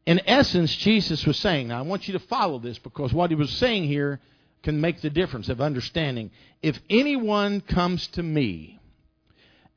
In 0.06 0.20
essence, 0.26 0.74
Jesus 0.76 1.26
was 1.26 1.36
saying, 1.38 1.68
now 1.68 1.80
I 1.80 1.82
want 1.82 2.06
you 2.06 2.12
to 2.12 2.24
follow 2.26 2.60
this 2.60 2.78
because 2.78 3.12
what 3.12 3.30
he 3.30 3.36
was 3.36 3.50
saying 3.50 3.84
here 3.84 4.20
can 4.62 4.80
make 4.80 5.00
the 5.00 5.10
difference 5.10 5.48
of 5.48 5.60
understanding. 5.60 6.30
If 6.62 6.78
anyone 6.88 7.60
comes 7.60 8.06
to 8.08 8.22
me 8.22 8.75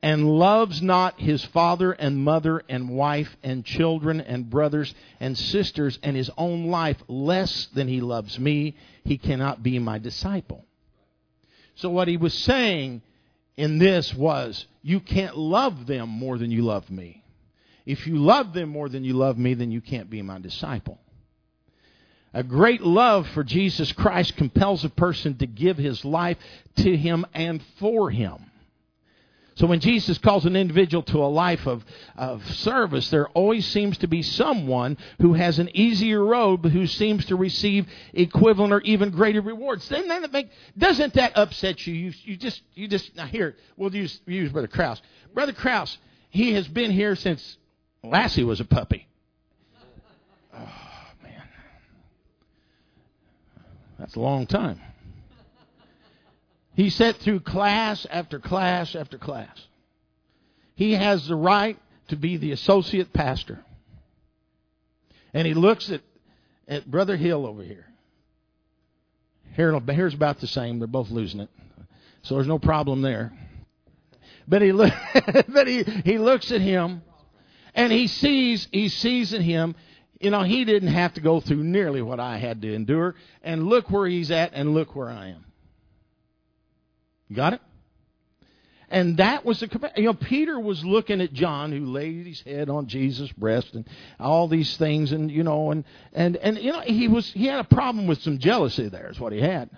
and 0.02 0.38
loves 0.38 0.80
not 0.80 1.20
his 1.20 1.44
father 1.46 1.92
and 1.92 2.18
mother 2.18 2.62
and 2.68 2.88
wife 2.88 3.36
and 3.42 3.64
children 3.64 4.20
and 4.20 4.48
brothers 4.48 4.94
and 5.18 5.36
sisters 5.36 5.98
and 6.02 6.16
his 6.16 6.30
own 6.38 6.68
life 6.68 6.96
less 7.06 7.66
than 7.74 7.86
he 7.86 8.00
loves 8.00 8.38
me, 8.38 8.76
he 9.04 9.18
cannot 9.18 9.62
be 9.62 9.78
my 9.78 9.98
disciple. 9.98 10.64
So, 11.74 11.90
what 11.90 12.08
he 12.08 12.16
was 12.16 12.34
saying 12.34 13.02
in 13.56 13.78
this 13.78 14.14
was, 14.14 14.66
you 14.82 15.00
can't 15.00 15.36
love 15.36 15.86
them 15.86 16.08
more 16.08 16.38
than 16.38 16.50
you 16.50 16.62
love 16.62 16.90
me. 16.90 17.22
If 17.84 18.06
you 18.06 18.16
love 18.16 18.52
them 18.52 18.70
more 18.70 18.88
than 18.88 19.04
you 19.04 19.14
love 19.14 19.36
me, 19.36 19.54
then 19.54 19.70
you 19.70 19.80
can't 19.80 20.08
be 20.08 20.22
my 20.22 20.38
disciple. 20.38 20.98
A 22.32 22.42
great 22.42 22.80
love 22.80 23.26
for 23.28 23.42
Jesus 23.42 23.92
Christ 23.92 24.36
compels 24.36 24.84
a 24.84 24.88
person 24.88 25.36
to 25.38 25.46
give 25.46 25.76
his 25.76 26.04
life 26.04 26.36
to 26.76 26.96
him 26.96 27.26
and 27.34 27.60
for 27.78 28.10
him. 28.10 28.49
So 29.60 29.66
when 29.66 29.80
Jesus 29.80 30.16
calls 30.16 30.46
an 30.46 30.56
individual 30.56 31.02
to 31.02 31.18
a 31.18 31.28
life 31.28 31.66
of, 31.66 31.84
of 32.16 32.42
service, 32.54 33.10
there 33.10 33.28
always 33.28 33.66
seems 33.66 33.98
to 33.98 34.06
be 34.06 34.22
someone 34.22 34.96
who 35.20 35.34
has 35.34 35.58
an 35.58 35.68
easier 35.76 36.24
road, 36.24 36.62
but 36.62 36.72
who 36.72 36.86
seems 36.86 37.26
to 37.26 37.36
receive 37.36 37.86
equivalent 38.14 38.72
or 38.72 38.80
even 38.80 39.10
greater 39.10 39.42
rewards. 39.42 39.86
Doesn't 39.86 40.08
that, 40.08 40.32
make, 40.32 40.48
doesn't 40.78 41.12
that 41.12 41.36
upset 41.36 41.86
you? 41.86 41.92
You, 41.92 42.12
you 42.22 42.36
just, 42.38 42.62
you 42.74 42.88
just, 42.88 43.14
now 43.14 43.26
here, 43.26 43.54
we'll 43.76 43.94
use, 43.94 44.22
use 44.24 44.50
Brother 44.50 44.66
Kraus. 44.66 45.02
Brother 45.34 45.52
Kraus, 45.52 45.98
he 46.30 46.54
has 46.54 46.66
been 46.66 46.90
here 46.90 47.14
since 47.14 47.58
Lassie 48.02 48.44
was 48.44 48.60
a 48.60 48.64
puppy. 48.64 49.08
Oh, 50.54 50.72
man. 51.22 51.42
That's 53.98 54.14
a 54.14 54.20
long 54.20 54.46
time. 54.46 54.80
He 56.74 56.90
sat 56.90 57.16
through 57.16 57.40
class 57.40 58.06
after 58.10 58.38
class 58.38 58.94
after 58.94 59.18
class. 59.18 59.66
He 60.74 60.92
has 60.92 61.26
the 61.26 61.36
right 61.36 61.78
to 62.08 62.16
be 62.16 62.36
the 62.36 62.52
associate 62.52 63.12
pastor. 63.12 63.64
And 65.34 65.46
he 65.46 65.54
looks 65.54 65.90
at, 65.90 66.00
at 66.68 66.90
Brother 66.90 67.16
Hill 67.16 67.46
over 67.46 67.62
here. 67.62 67.86
Hair's 69.52 70.14
about 70.14 70.40
the 70.40 70.46
same. 70.46 70.78
They're 70.78 70.88
both 70.88 71.10
losing 71.10 71.40
it. 71.40 71.50
So 72.22 72.34
there's 72.34 72.46
no 72.46 72.58
problem 72.58 73.02
there. 73.02 73.32
But 74.46 74.62
he, 74.62 74.72
look, 74.72 74.92
but 75.48 75.66
he, 75.66 75.82
he 75.82 76.18
looks 76.18 76.50
at 76.50 76.60
him 76.60 77.02
and 77.74 77.92
he 77.92 78.06
sees, 78.06 78.68
he 78.72 78.88
sees 78.88 79.32
in 79.32 79.42
him, 79.42 79.74
you 80.20 80.30
know, 80.30 80.42
he 80.42 80.64
didn't 80.64 80.88
have 80.88 81.14
to 81.14 81.20
go 81.20 81.40
through 81.40 81.62
nearly 81.62 82.02
what 82.02 82.20
I 82.20 82.36
had 82.36 82.62
to 82.62 82.74
endure. 82.74 83.14
And 83.42 83.66
look 83.66 83.90
where 83.90 84.06
he's 84.06 84.30
at 84.30 84.52
and 84.54 84.74
look 84.74 84.94
where 84.94 85.08
I 85.10 85.28
am. 85.28 85.44
Got 87.32 87.54
it? 87.54 87.60
And 88.92 89.18
that 89.18 89.44
was 89.44 89.60
the, 89.60 89.92
you 89.96 90.04
know, 90.04 90.14
Peter 90.14 90.58
was 90.58 90.84
looking 90.84 91.20
at 91.20 91.32
John 91.32 91.70
who 91.70 91.86
laid 91.86 92.26
his 92.26 92.40
head 92.40 92.68
on 92.68 92.88
Jesus' 92.88 93.30
breast 93.32 93.74
and 93.74 93.88
all 94.18 94.48
these 94.48 94.76
things 94.76 95.12
and, 95.12 95.30
you 95.30 95.44
know, 95.44 95.70
and, 95.70 95.84
and, 96.12 96.36
and, 96.36 96.58
you 96.58 96.72
know, 96.72 96.80
he 96.80 97.06
was, 97.06 97.32
he 97.32 97.46
had 97.46 97.60
a 97.60 97.64
problem 97.64 98.08
with 98.08 98.20
some 98.20 98.38
jealousy 98.38 98.88
there 98.88 99.08
is 99.08 99.20
what 99.20 99.32
he 99.32 99.40
had. 99.40 99.70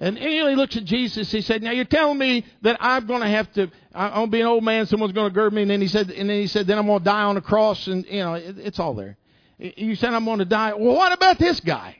And, 0.00 0.16
he 0.16 0.42
looks 0.54 0.76
at 0.76 0.84
Jesus. 0.84 1.30
He 1.30 1.42
said, 1.42 1.62
"Now 1.62 1.72
you're 1.72 1.84
telling 1.84 2.16
me 2.16 2.46
that 2.62 2.78
I'm 2.80 3.06
going 3.06 3.20
to 3.20 3.28
have 3.28 3.52
to. 3.52 3.70
I'm 3.94 4.12
going 4.12 4.26
to 4.26 4.30
be 4.30 4.40
an 4.40 4.46
old 4.46 4.64
man. 4.64 4.86
Someone's 4.86 5.12
going 5.12 5.28
to 5.28 5.34
gird 5.34 5.52
me." 5.52 5.60
And 5.60 5.70
then 5.70 5.82
he 5.82 5.88
said, 5.88 6.10
"And 6.10 6.30
then 6.30 6.40
he 6.40 6.46
said, 6.46 6.66
then 6.66 6.78
I'm 6.78 6.86
going 6.86 7.00
to 7.00 7.04
die 7.04 7.24
on 7.24 7.34
the 7.34 7.42
cross." 7.42 7.86
And 7.86 8.06
you 8.06 8.20
know, 8.20 8.32
it, 8.32 8.58
it's 8.58 8.78
all 8.78 8.94
there. 8.94 9.18
You 9.58 9.94
said 9.96 10.14
I'm 10.14 10.24
going 10.24 10.38
to 10.38 10.46
die. 10.46 10.72
Well, 10.72 10.96
what 10.96 11.12
about 11.12 11.38
this 11.38 11.60
guy? 11.60 11.98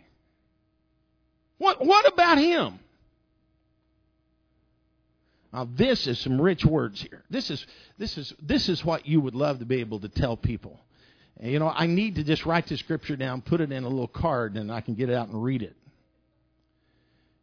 What 1.58 1.84
What 1.84 2.10
about 2.10 2.38
him? 2.38 2.78
Now 5.52 5.68
this 5.74 6.06
is 6.06 6.18
some 6.18 6.40
rich 6.40 6.64
words 6.64 7.00
here. 7.00 7.24
This 7.30 7.50
is 7.50 7.66
this 7.98 8.16
is 8.16 8.32
this 8.40 8.68
is 8.68 8.84
what 8.84 9.06
you 9.06 9.20
would 9.20 9.34
love 9.34 9.58
to 9.58 9.64
be 9.64 9.80
able 9.80 10.00
to 10.00 10.08
tell 10.08 10.36
people. 10.36 10.80
You 11.42 11.58
know, 11.58 11.72
I 11.74 11.86
need 11.86 12.16
to 12.16 12.24
just 12.24 12.44
write 12.44 12.66
the 12.66 12.76
scripture 12.76 13.16
down, 13.16 13.40
put 13.40 13.60
it 13.60 13.72
in 13.72 13.84
a 13.84 13.88
little 13.88 14.08
card, 14.08 14.56
and 14.56 14.70
I 14.70 14.80
can 14.82 14.94
get 14.94 15.08
it 15.08 15.14
out 15.14 15.28
and 15.28 15.42
read 15.42 15.62
it. 15.62 15.74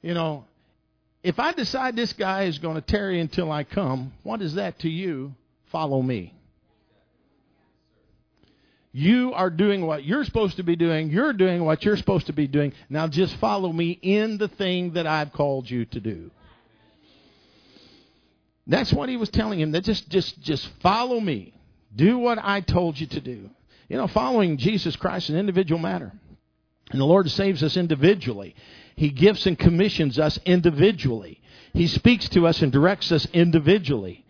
You 0.02 0.14
know, 0.14 0.46
if 1.24 1.40
I 1.40 1.52
decide 1.52 1.96
this 1.96 2.14
guy 2.14 2.44
is 2.44 2.60
going 2.60 2.76
to 2.76 2.82
tarry 2.82 3.20
until 3.20 3.52
I 3.52 3.64
come, 3.64 4.14
what 4.24 4.42
is 4.42 4.54
that 4.54 4.80
to 4.80 4.90
you? 4.90 5.34
Follow 5.72 6.02
me. 6.02 6.34
You 8.92 9.34
are 9.34 9.50
doing 9.50 9.86
what 9.86 10.06
you're 10.06 10.24
supposed 10.24 10.58
to 10.58 10.64
be 10.64 10.76
doing. 10.76 11.10
You're 11.10 11.34
doing 11.34 11.66
what 11.66 11.84
you're 11.84 11.98
supposed 11.98 12.28
to 12.28 12.34
be 12.34 12.48
doing. 12.48 12.74
Now 12.90 13.08
just 13.08 13.36
follow 13.38 13.72
me 13.72 13.92
in 14.02 14.38
the 14.38 14.48
thing 14.48 14.94
that 14.94 15.06
I've 15.06 15.34
called 15.34 15.70
you 15.70 15.86
to 15.86 16.00
do. 16.00 16.32
That's 18.68 18.92
what 18.92 19.10
he 19.10 19.18
was 19.18 19.30
telling 19.30 19.60
him. 19.60 19.72
That 19.72 19.84
just, 19.84 20.10
just, 20.10 20.40
just 20.42 20.68
follow 20.82 21.20
me. 21.20 21.54
Do 21.96 22.20
what 22.20 22.38
I 22.42 22.62
told 22.62 23.00
you 23.00 23.08
to 23.08 23.22
do. 23.22 23.50
You 23.90 23.98
know, 23.98 24.08
following 24.08 24.58
Jesus 24.58 24.96
Christ 24.96 25.30
is 25.30 25.36
an 25.36 25.40
individual 25.40 25.80
matter. 25.80 26.12
And 26.92 27.02
the 27.02 27.06
Lord 27.06 27.30
saves 27.32 27.64
us 27.64 27.78
individually. 27.78 28.56
He 28.96 29.10
gives 29.10 29.46
and 29.48 29.58
commissions 29.58 30.20
us 30.20 30.38
individually. 30.46 31.42
He 31.74 31.88
speaks 31.88 32.28
to 32.30 32.48
us 32.48 32.62
and 32.62 32.72
directs 32.72 33.12
us 33.12 33.26
individually. 33.34 34.26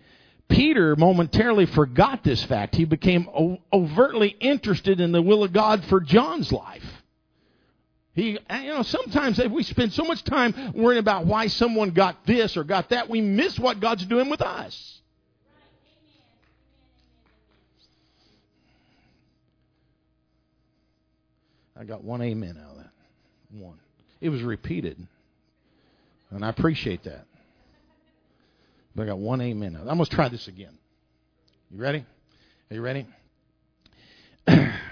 Peter 0.49 0.95
momentarily 0.95 1.65
forgot 1.65 2.23
this 2.23 2.43
fact. 2.43 2.75
He 2.75 2.85
became 2.85 3.27
overtly 3.73 4.29
interested 4.39 4.99
in 4.99 5.11
the 5.11 5.21
will 5.21 5.43
of 5.43 5.53
God 5.53 5.83
for 5.85 5.99
John's 5.99 6.51
life. 6.51 6.97
He, 8.18 8.32
you 8.32 8.39
know, 8.49 8.82
sometimes 8.82 9.38
if 9.38 9.51
we 9.51 9.61
spend 9.61 9.93
so 9.93 10.03
much 10.03 10.24
time 10.24 10.74
worrying 10.74 10.97
about 10.97 11.28
why 11.28 11.45
someone 11.45 11.91
got 11.91 12.26
this 12.26 12.57
or 12.57 12.63
got 12.63 12.89
that, 12.89 13.11
we 13.11 13.22
miss 13.22 13.59
what 13.59 13.80
God's 13.80 14.07
doing 14.07 14.32
with 14.32 14.41
us. 14.41 15.01
I 21.80 21.84
got 21.84 22.03
one 22.03 22.24
amen 22.24 22.59
out 22.59 22.72
of 22.72 22.78
that. 22.78 22.89
One. 23.51 23.78
It 24.20 24.30
was 24.30 24.41
repeated. 24.41 24.97
And 26.32 26.43
I 26.43 26.49
appreciate 26.49 27.03
that. 27.03 27.28
But 28.95 29.03
I 29.03 29.05
got 29.05 29.20
one 29.20 29.41
amen. 29.41 29.76
Out. 29.76 29.82
I'm 29.82 29.97
going 29.97 30.05
to 30.05 30.09
try 30.09 30.28
this 30.28 30.47
again. 30.47 30.76
You 31.70 31.80
ready? 31.80 32.03
Are 32.72 32.74
you 32.74 32.82
ready? 32.82 33.05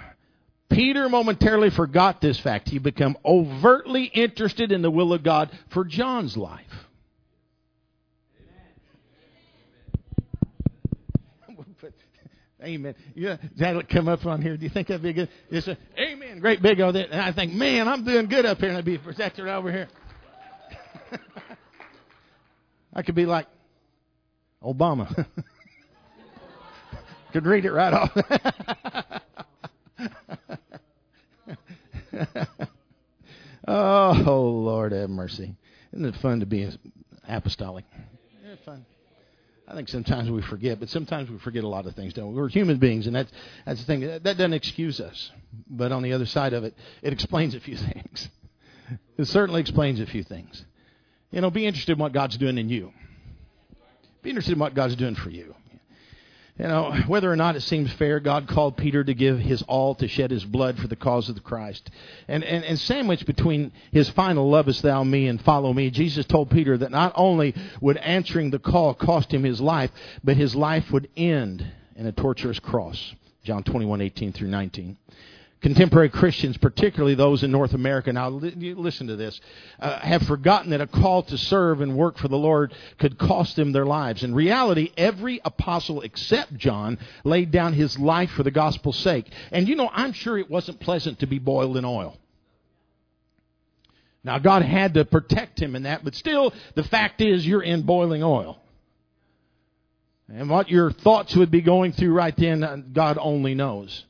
Peter 0.69 1.07
momentarily 1.09 1.69
forgot 1.69 2.21
this 2.21 2.39
fact. 2.39 2.69
He 2.69 2.79
became 2.79 3.15
overtly 3.23 4.05
interested 4.05 4.71
in 4.71 4.81
the 4.81 4.89
will 4.89 5.13
of 5.13 5.23
God 5.23 5.51
for 5.69 5.85
John's 5.85 6.35
life. 6.35 6.65
Amen. 12.63 12.95
Yeah, 13.13 13.37
that'll 13.57 13.83
come 13.83 14.07
up 14.07 14.25
on 14.25 14.41
here. 14.41 14.57
Do 14.57 14.63
you 14.63 14.69
think 14.69 14.87
that'd 14.87 15.03
be 15.03 15.13
good? 15.13 15.29
Just 15.51 15.67
say, 15.67 15.77
Amen. 15.99 16.39
Great 16.39 16.63
big 16.63 16.81
old. 16.81 16.95
And 16.95 17.21
I 17.21 17.31
think, 17.31 17.53
man, 17.53 17.87
I'm 17.87 18.03
doing 18.03 18.25
good 18.27 18.45
up 18.45 18.57
here, 18.57 18.69
and 18.69 18.77
I'd 18.77 18.85
be 18.85 18.97
protected 18.97 19.47
over 19.47 19.71
here. 19.71 19.87
I 22.93 23.03
could 23.03 23.15
be 23.15 23.27
like 23.27 23.45
Obama. 24.63 25.27
could 27.33 27.45
read 27.45 27.65
it 27.65 27.71
right 27.71 27.93
off. 27.93 28.11
oh, 33.67 34.61
Lord 34.63 34.91
have 34.91 35.09
mercy. 35.09 35.55
Isn't 35.93 36.05
it 36.05 36.15
fun 36.21 36.39
to 36.41 36.45
be 36.45 36.69
apostolic? 37.27 37.85
Yeah, 38.45 38.55
fun. 38.65 38.85
I 39.67 39.73
think 39.73 39.89
sometimes 39.89 40.29
we 40.29 40.41
forget, 40.43 40.79
but 40.79 40.89
sometimes 40.89 41.29
we 41.29 41.39
forget 41.39 41.63
a 41.63 41.67
lot 41.67 41.87
of 41.87 41.95
things, 41.95 42.13
don't 42.13 42.29
we? 42.29 42.35
We're 42.35 42.49
human 42.49 42.77
beings, 42.77 43.07
and 43.07 43.15
that's, 43.15 43.31
that's 43.65 43.79
the 43.79 43.85
thing. 43.85 44.01
That 44.01 44.23
doesn't 44.23 44.53
excuse 44.53 44.99
us. 44.99 45.31
But 45.67 45.91
on 45.91 46.03
the 46.03 46.13
other 46.13 46.27
side 46.27 46.53
of 46.53 46.63
it, 46.63 46.75
it 47.01 47.13
explains 47.13 47.55
a 47.55 47.59
few 47.59 47.77
things. 47.93 48.29
It 49.17 49.25
certainly 49.25 49.61
explains 49.61 49.99
a 49.99 50.05
few 50.05 50.23
things. 50.23 50.63
You 51.31 51.41
know, 51.41 51.49
be 51.49 51.65
interested 51.65 51.93
in 51.93 51.97
what 51.97 52.13
God's 52.13 52.37
doing 52.37 52.57
in 52.57 52.69
you. 52.69 52.93
Be 54.21 54.29
interested 54.29 54.53
in 54.53 54.59
what 54.59 54.75
God's 54.75 54.95
doing 54.95 55.15
for 55.15 55.29
you. 55.29 55.55
You 56.57 56.67
know, 56.67 56.93
whether 57.07 57.29
or 57.29 57.35
not 57.35 57.57
it 57.57 57.61
seems 57.61 57.91
fair, 57.93 58.21
God 58.21 58.47
called 58.47 58.77
Peter 58.77 59.03
to 59.03 59.13
give 59.13 59.39
his 59.39 59.61
all 59.63 59.93
to 59.95 60.07
shed 60.07 60.31
his 60.31 60.45
blood 60.45 60.77
for 60.77 60.87
the 60.87 60.95
cause 60.95 61.27
of 61.27 61.35
the 61.35 61.41
Christ. 61.41 61.89
And, 62.29 62.45
and, 62.45 62.63
and 62.63 62.79
sandwiched 62.79 63.25
between 63.25 63.73
his 63.91 64.07
final 64.09 64.49
lovest 64.49 64.81
thou 64.81 65.03
me 65.03 65.27
and 65.27 65.41
follow 65.41 65.73
me, 65.73 65.89
Jesus 65.89 66.25
told 66.25 66.49
Peter 66.49 66.77
that 66.77 66.91
not 66.91 67.11
only 67.15 67.53
would 67.81 67.97
answering 67.97 68.51
the 68.51 68.59
call 68.59 68.93
cost 68.93 69.33
him 69.33 69.43
his 69.43 69.59
life, 69.59 69.91
but 70.23 70.37
his 70.37 70.55
life 70.55 70.89
would 70.91 71.09
end 71.17 71.65
in 71.97 72.05
a 72.05 72.13
torturous 72.13 72.59
cross. 72.59 73.13
John 73.43 73.63
21, 73.63 73.99
18 73.99 74.31
through 74.31 74.47
19 74.47 74.97
contemporary 75.61 76.09
Christians, 76.09 76.57
particularly 76.57 77.15
those 77.15 77.43
in 77.43 77.51
North 77.51 77.73
America, 77.73 78.13
now 78.13 78.29
listen 78.29 79.07
to 79.07 79.15
this, 79.15 79.39
uh, 79.79 79.99
have 79.99 80.23
forgotten 80.23 80.71
that 80.71 80.81
a 80.81 80.87
call 80.87 81.23
to 81.23 81.37
serve 81.37 81.81
and 81.81 81.95
work 81.95 82.17
for 82.17 82.27
the 82.27 82.37
Lord 82.37 82.73
could 82.99 83.17
cost 83.17 83.55
them 83.55 83.71
their 83.71 83.85
lives. 83.85 84.23
In 84.23 84.35
reality, 84.35 84.91
every 84.95 85.41
apostle 85.43 86.01
except 86.01 86.55
John 86.55 86.99
laid 87.23 87.51
down 87.51 87.73
his 87.73 87.97
life 87.97 88.31
for 88.31 88.43
the 88.43 88.51
gospel's 88.51 88.97
sake. 88.97 89.31
And 89.51 89.67
you 89.67 89.75
know, 89.75 89.89
I'm 89.91 90.13
sure 90.13 90.37
it 90.37 90.49
wasn't 90.49 90.79
pleasant 90.79 91.19
to 91.19 91.27
be 91.27 91.39
boiled 91.39 91.77
in 91.77 91.85
oil. 91.85 92.17
Now, 94.23 94.39
God 94.39 94.63
had 94.63 94.95
to 94.95 95.05
protect 95.05 95.61
him 95.61 95.75
in 95.75 95.83
that, 95.83 96.03
but 96.03 96.15
still, 96.15 96.51
the 96.73 96.83
fact 96.83 97.21
is, 97.21 97.45
you're 97.45 97.61
in 97.61 97.83
boiling 97.83 98.23
oil. 98.23 98.59
And 100.27 100.49
what 100.49 100.69
your 100.69 100.91
thoughts 100.91 101.35
would 101.35 101.51
be 101.51 101.61
going 101.61 101.91
through 101.91 102.11
right 102.11 102.35
then, 102.35 102.63
uh, 102.63 102.77
God 102.91 103.19
only 103.21 103.53
knows. 103.53 104.05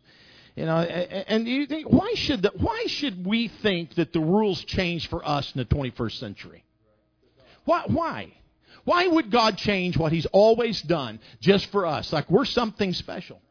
You 0.56 0.66
know, 0.66 0.78
and 0.78 1.46
you 1.48 1.66
think 1.66 1.88
why 1.88 2.14
should 2.16 2.42
the, 2.42 2.52
why 2.56 2.86
should 2.88 3.26
we 3.26 3.50
think 3.50 3.96
that 3.96 4.14
the 4.14 4.22
rules 4.22 4.64
change 4.64 5.10
for 5.10 5.28
us 5.28 5.52
in 5.54 5.60
the 5.60 5.66
21st 5.66 6.18
century? 6.20 6.64
Why? 7.66 7.84
Why? 7.88 8.34
Why 8.86 9.08
would 9.08 9.32
God 9.32 9.58
change 9.58 9.98
what 9.98 10.14
He's 10.14 10.28
always 10.28 10.82
done 10.82 11.20
just 11.42 11.66
for 11.72 11.86
us? 11.86 12.14
Like 12.14 12.30
we're 12.30 12.46
something 12.46 12.94
special. 12.94 13.42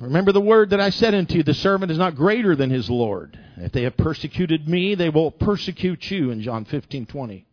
Remember 0.00 0.32
the 0.32 0.40
word 0.40 0.70
that 0.70 0.80
I 0.80 0.90
said 0.90 1.14
unto 1.14 1.36
you, 1.36 1.42
the 1.42 1.52
servant 1.52 1.92
is 1.92 1.98
not 1.98 2.16
greater 2.16 2.56
than 2.56 2.70
his 2.70 2.88
Lord. 2.88 3.38
If 3.58 3.72
they 3.72 3.82
have 3.82 3.98
persecuted 3.98 4.66
me, 4.66 4.94
they 4.94 5.10
will 5.10 5.30
persecute 5.30 6.10
you 6.10 6.30
in 6.30 6.40
John 6.40 6.64
15, 6.64 7.04
20. 7.04 7.46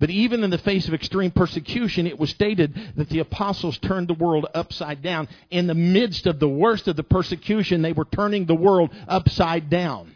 But 0.00 0.08
even 0.08 0.42
in 0.42 0.50
the 0.50 0.58
face 0.58 0.88
of 0.88 0.94
extreme 0.94 1.30
persecution, 1.30 2.06
it 2.06 2.18
was 2.18 2.30
stated 2.30 2.74
that 2.96 3.10
the 3.10 3.18
apostles 3.18 3.76
turned 3.78 4.08
the 4.08 4.14
world 4.14 4.46
upside 4.54 5.02
down. 5.02 5.28
In 5.50 5.66
the 5.66 5.74
midst 5.74 6.26
of 6.26 6.40
the 6.40 6.48
worst 6.48 6.88
of 6.88 6.96
the 6.96 7.02
persecution, 7.04 7.82
they 7.82 7.92
were 7.92 8.06
turning 8.06 8.46
the 8.46 8.54
world 8.54 8.90
upside 9.06 9.68
down. 9.68 10.14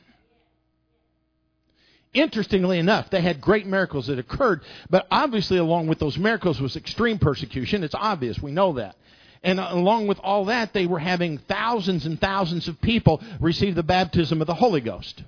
Interestingly 2.15 2.79
enough, 2.79 3.11
they 3.11 3.21
had 3.21 3.43
great 3.43 3.67
miracles 3.67 4.07
that 4.07 4.19
occurred, 4.19 4.63
but 4.89 5.07
obviously, 5.11 5.59
along 5.59 5.89
with 5.89 5.99
those 5.99 6.17
miracles 6.17 6.61
was 6.61 6.77
extreme 6.77 7.19
persecution. 7.19 7.85
It's 7.85 7.95
obvious, 7.95 8.41
we 8.41 8.53
know 8.53 8.75
that. 8.75 8.97
And 9.43 9.61
along 9.61 10.07
with 10.07 10.19
all 10.21 10.47
that, 10.47 10.73
they 10.73 10.87
were 10.87 11.01
having 11.01 11.37
thousands 11.37 12.07
and 12.07 12.19
thousands 12.19 12.69
of 12.69 12.81
people 12.81 13.23
receive 13.41 13.75
the 13.75 13.83
baptism 13.83 14.41
of 14.41 14.47
the 14.47 14.55
Holy 14.55 14.81
Ghost. 14.81 15.23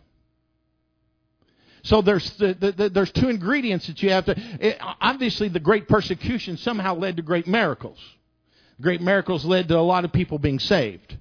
So 1.87 2.03
there's 2.03 2.28
the, 2.30 2.55
the, 2.55 2.89
there's 2.89 3.12
two 3.12 3.28
ingredients 3.28 3.87
that 3.87 4.03
you 4.03 4.11
have 4.11 4.24
to. 4.24 4.34
It, 4.37 4.76
obviously, 4.80 5.49
the 5.49 5.61
great 5.61 5.87
persecution 5.87 6.57
somehow 6.57 6.97
led 6.97 7.16
to 7.16 7.22
great 7.22 7.47
miracles. 7.47 7.99
Great 8.80 9.01
miracles 9.01 9.45
led 9.45 9.68
to 9.68 9.78
a 9.78 9.80
lot 9.80 10.05
of 10.05 10.12
people 10.12 10.41
being 10.41 10.59
saved. 10.59 11.16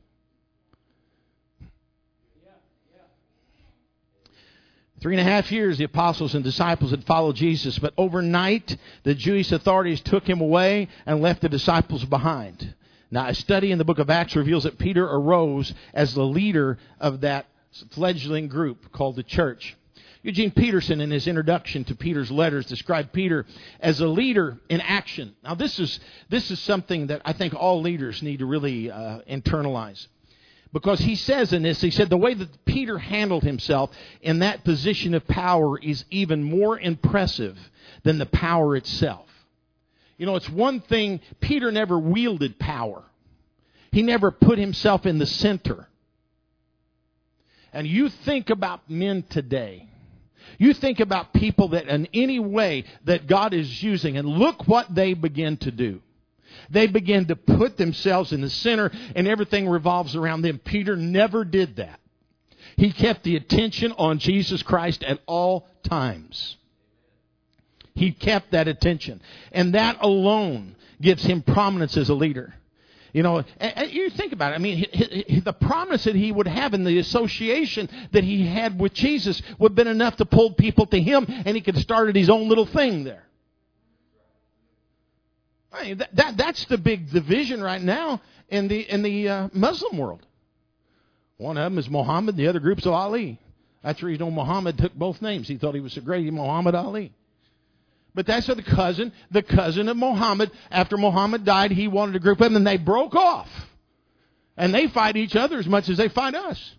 Three 5.01 5.15
and 5.15 5.21
a 5.21 5.31
half 5.31 5.51
years, 5.51 5.77
the 5.77 5.83
apostles 5.83 6.33
and 6.33 6.43
disciples 6.43 6.89
had 6.89 7.03
followed 7.03 7.35
Jesus, 7.35 7.77
but 7.77 7.93
overnight, 7.95 8.75
the 9.03 9.13
Jewish 9.13 9.51
authorities 9.51 10.01
took 10.01 10.27
him 10.27 10.41
away 10.41 10.87
and 11.05 11.21
left 11.21 11.41
the 11.41 11.49
disciples 11.49 12.03
behind. 12.05 12.73
Now, 13.11 13.27
a 13.27 13.35
study 13.35 13.71
in 13.71 13.77
the 13.77 13.85
book 13.85 13.99
of 13.99 14.09
Acts 14.09 14.35
reveals 14.35 14.63
that 14.63 14.79
Peter 14.79 15.05
arose 15.05 15.75
as 15.93 16.15
the 16.15 16.25
leader 16.25 16.79
of 16.99 17.21
that 17.21 17.45
fledgling 17.91 18.47
group 18.47 18.91
called 18.91 19.15
the 19.15 19.21
church. 19.21 19.77
Eugene 20.25 20.49
Peterson, 20.49 21.01
in 21.01 21.11
his 21.11 21.27
introduction 21.27 21.83
to 21.83 21.93
Peter's 21.93 22.31
letters, 22.31 22.65
described 22.65 23.13
Peter 23.13 23.45
as 23.79 23.99
a 23.99 24.07
leader 24.07 24.57
in 24.69 24.81
action. 24.81 25.35
Now, 25.43 25.53
this 25.53 25.77
is, 25.77 25.99
this 26.29 26.49
is 26.49 26.59
something 26.61 27.07
that 27.07 27.21
I 27.23 27.33
think 27.33 27.53
all 27.53 27.81
leaders 27.81 28.23
need 28.23 28.39
to 28.39 28.47
really 28.47 28.89
uh, 28.89 29.19
internalize. 29.29 30.07
Because 30.73 30.99
he 30.99 31.13
says 31.13 31.53
in 31.53 31.61
this, 31.61 31.79
he 31.79 31.91
said, 31.91 32.09
the 32.09 32.17
way 32.17 32.33
that 32.33 32.65
Peter 32.65 32.97
handled 32.97 33.43
himself 33.43 33.91
in 34.19 34.39
that 34.39 34.63
position 34.63 35.13
of 35.13 35.27
power 35.27 35.77
is 35.77 36.03
even 36.09 36.41
more 36.41 36.79
impressive 36.79 37.55
than 38.01 38.17
the 38.17 38.25
power 38.25 38.75
itself. 38.75 39.29
You 40.17 40.25
know, 40.25 40.37
it's 40.37 40.49
one 40.49 40.81
thing, 40.81 41.19
Peter 41.39 41.71
never 41.71 41.99
wielded 41.99 42.57
power, 42.57 43.03
he 43.91 44.01
never 44.01 44.31
put 44.31 44.57
himself 44.57 45.05
in 45.05 45.19
the 45.19 45.27
center. 45.27 45.87
And 47.71 47.85
you 47.85 48.09
think 48.09 48.49
about 48.49 48.89
men 48.89 49.23
today 49.29 49.89
you 50.57 50.73
think 50.73 50.99
about 50.99 51.33
people 51.33 51.69
that 51.69 51.87
in 51.87 52.07
any 52.13 52.39
way 52.39 52.85
that 53.05 53.27
God 53.27 53.53
is 53.53 53.81
using, 53.83 54.17
and 54.17 54.27
look 54.27 54.67
what 54.67 54.93
they 54.93 55.13
begin 55.13 55.57
to 55.57 55.71
do. 55.71 56.01
They 56.69 56.87
begin 56.87 57.25
to 57.27 57.35
put 57.35 57.77
themselves 57.77 58.31
in 58.31 58.41
the 58.41 58.49
center, 58.49 58.91
and 59.15 59.27
everything 59.27 59.67
revolves 59.67 60.15
around 60.15 60.41
them. 60.41 60.59
Peter 60.59 60.95
never 60.95 61.43
did 61.43 61.77
that. 61.77 61.99
He 62.77 62.91
kept 62.91 63.23
the 63.23 63.35
attention 63.35 63.93
on 63.93 64.19
Jesus 64.19 64.63
Christ 64.63 65.03
at 65.03 65.19
all 65.25 65.67
times. 65.83 66.57
He 67.93 68.11
kept 68.11 68.51
that 68.51 68.67
attention. 68.67 69.21
And 69.51 69.73
that 69.73 69.97
alone 70.01 70.75
gives 71.01 71.23
him 71.23 71.41
prominence 71.41 71.95
as 71.95 72.09
a 72.09 72.13
leader. 72.13 72.53
You 73.15 73.23
know, 73.23 73.37
and, 73.37 73.47
and 73.77 73.93
you 73.93 74.09
think 74.09 74.33
about 74.33 74.51
it. 74.51 74.55
I 74.55 74.57
mean, 74.57 74.75
he, 74.91 75.23
he, 75.25 75.39
the 75.39 75.53
promise 75.53 76.03
that 76.03 76.15
he 76.15 76.33
would 76.33 76.47
have 76.47 76.73
and 76.73 76.85
the 76.85 76.97
association 76.97 77.87
that 78.11 78.25
he 78.25 78.45
had 78.45 78.77
with 78.77 78.93
Jesus 78.93 79.41
would 79.57 79.71
have 79.71 79.75
been 79.75 79.87
enough 79.87 80.17
to 80.17 80.25
pull 80.25 80.51
people 80.51 80.85
to 80.87 80.99
him, 80.99 81.25
and 81.29 81.55
he 81.55 81.61
could 81.61 81.77
started 81.77 82.17
his 82.17 82.29
own 82.29 82.49
little 82.49 82.65
thing 82.65 83.05
there. 83.05 83.23
I 85.71 85.83
mean, 85.83 85.97
that, 85.99 86.13
that 86.13 86.35
that's 86.35 86.65
the 86.65 86.77
big 86.77 87.09
division 87.09 87.63
right 87.63 87.81
now 87.81 88.21
in 88.49 88.67
the 88.67 88.81
in 88.81 89.01
the 89.01 89.29
uh, 89.29 89.49
Muslim 89.53 89.97
world. 89.97 90.25
One 91.37 91.57
of 91.57 91.71
them 91.71 91.79
is 91.79 91.89
Muhammad, 91.89 92.35
the 92.35 92.49
other 92.49 92.59
group's 92.59 92.85
Ali. 92.85 93.39
That's 93.81 94.01
the 94.01 94.07
reason 94.07 94.29
Muhammad 94.35 94.77
took 94.77 94.93
both 94.93 95.21
names. 95.21 95.47
He 95.47 95.55
thought 95.55 95.73
he 95.73 95.79
was 95.79 95.93
so 95.93 96.01
great, 96.01 96.25
Muhammad 96.33 96.75
Ali. 96.75 97.13
But 98.15 98.25
that's 98.25 98.47
the 98.47 98.63
cousin, 98.63 99.11
the 99.29 99.43
cousin 99.43 99.89
of 99.89 99.97
Muhammad. 99.97 100.49
After 100.71 100.97
Muhammad 100.97 101.43
died, 101.43 101.71
he 101.71 101.89
wanted 101.89 102.15
a 102.15 102.19
group 102.19 102.39
of 102.39 102.45
them, 102.45 102.55
and 102.55 102.65
they 102.65 102.77
broke 102.77 103.13
off. 103.13 103.49
And 104.55 104.73
they 104.73 104.87
fight 104.87 105.17
each 105.17 105.35
other 105.35 105.59
as 105.59 105.67
much 105.67 105.89
as 105.89 105.97
they 105.97 106.07
fight 106.07 106.33
us. 106.33 106.75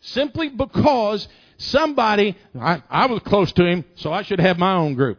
Simply 0.00 0.50
because 0.50 1.26
somebody, 1.56 2.36
I, 2.58 2.82
I 2.90 3.06
was 3.06 3.22
close 3.22 3.50
to 3.52 3.64
him, 3.64 3.86
so 3.96 4.12
I 4.12 4.22
should 4.22 4.40
have 4.40 4.58
my 4.58 4.74
own 4.74 4.94
group. 4.94 5.18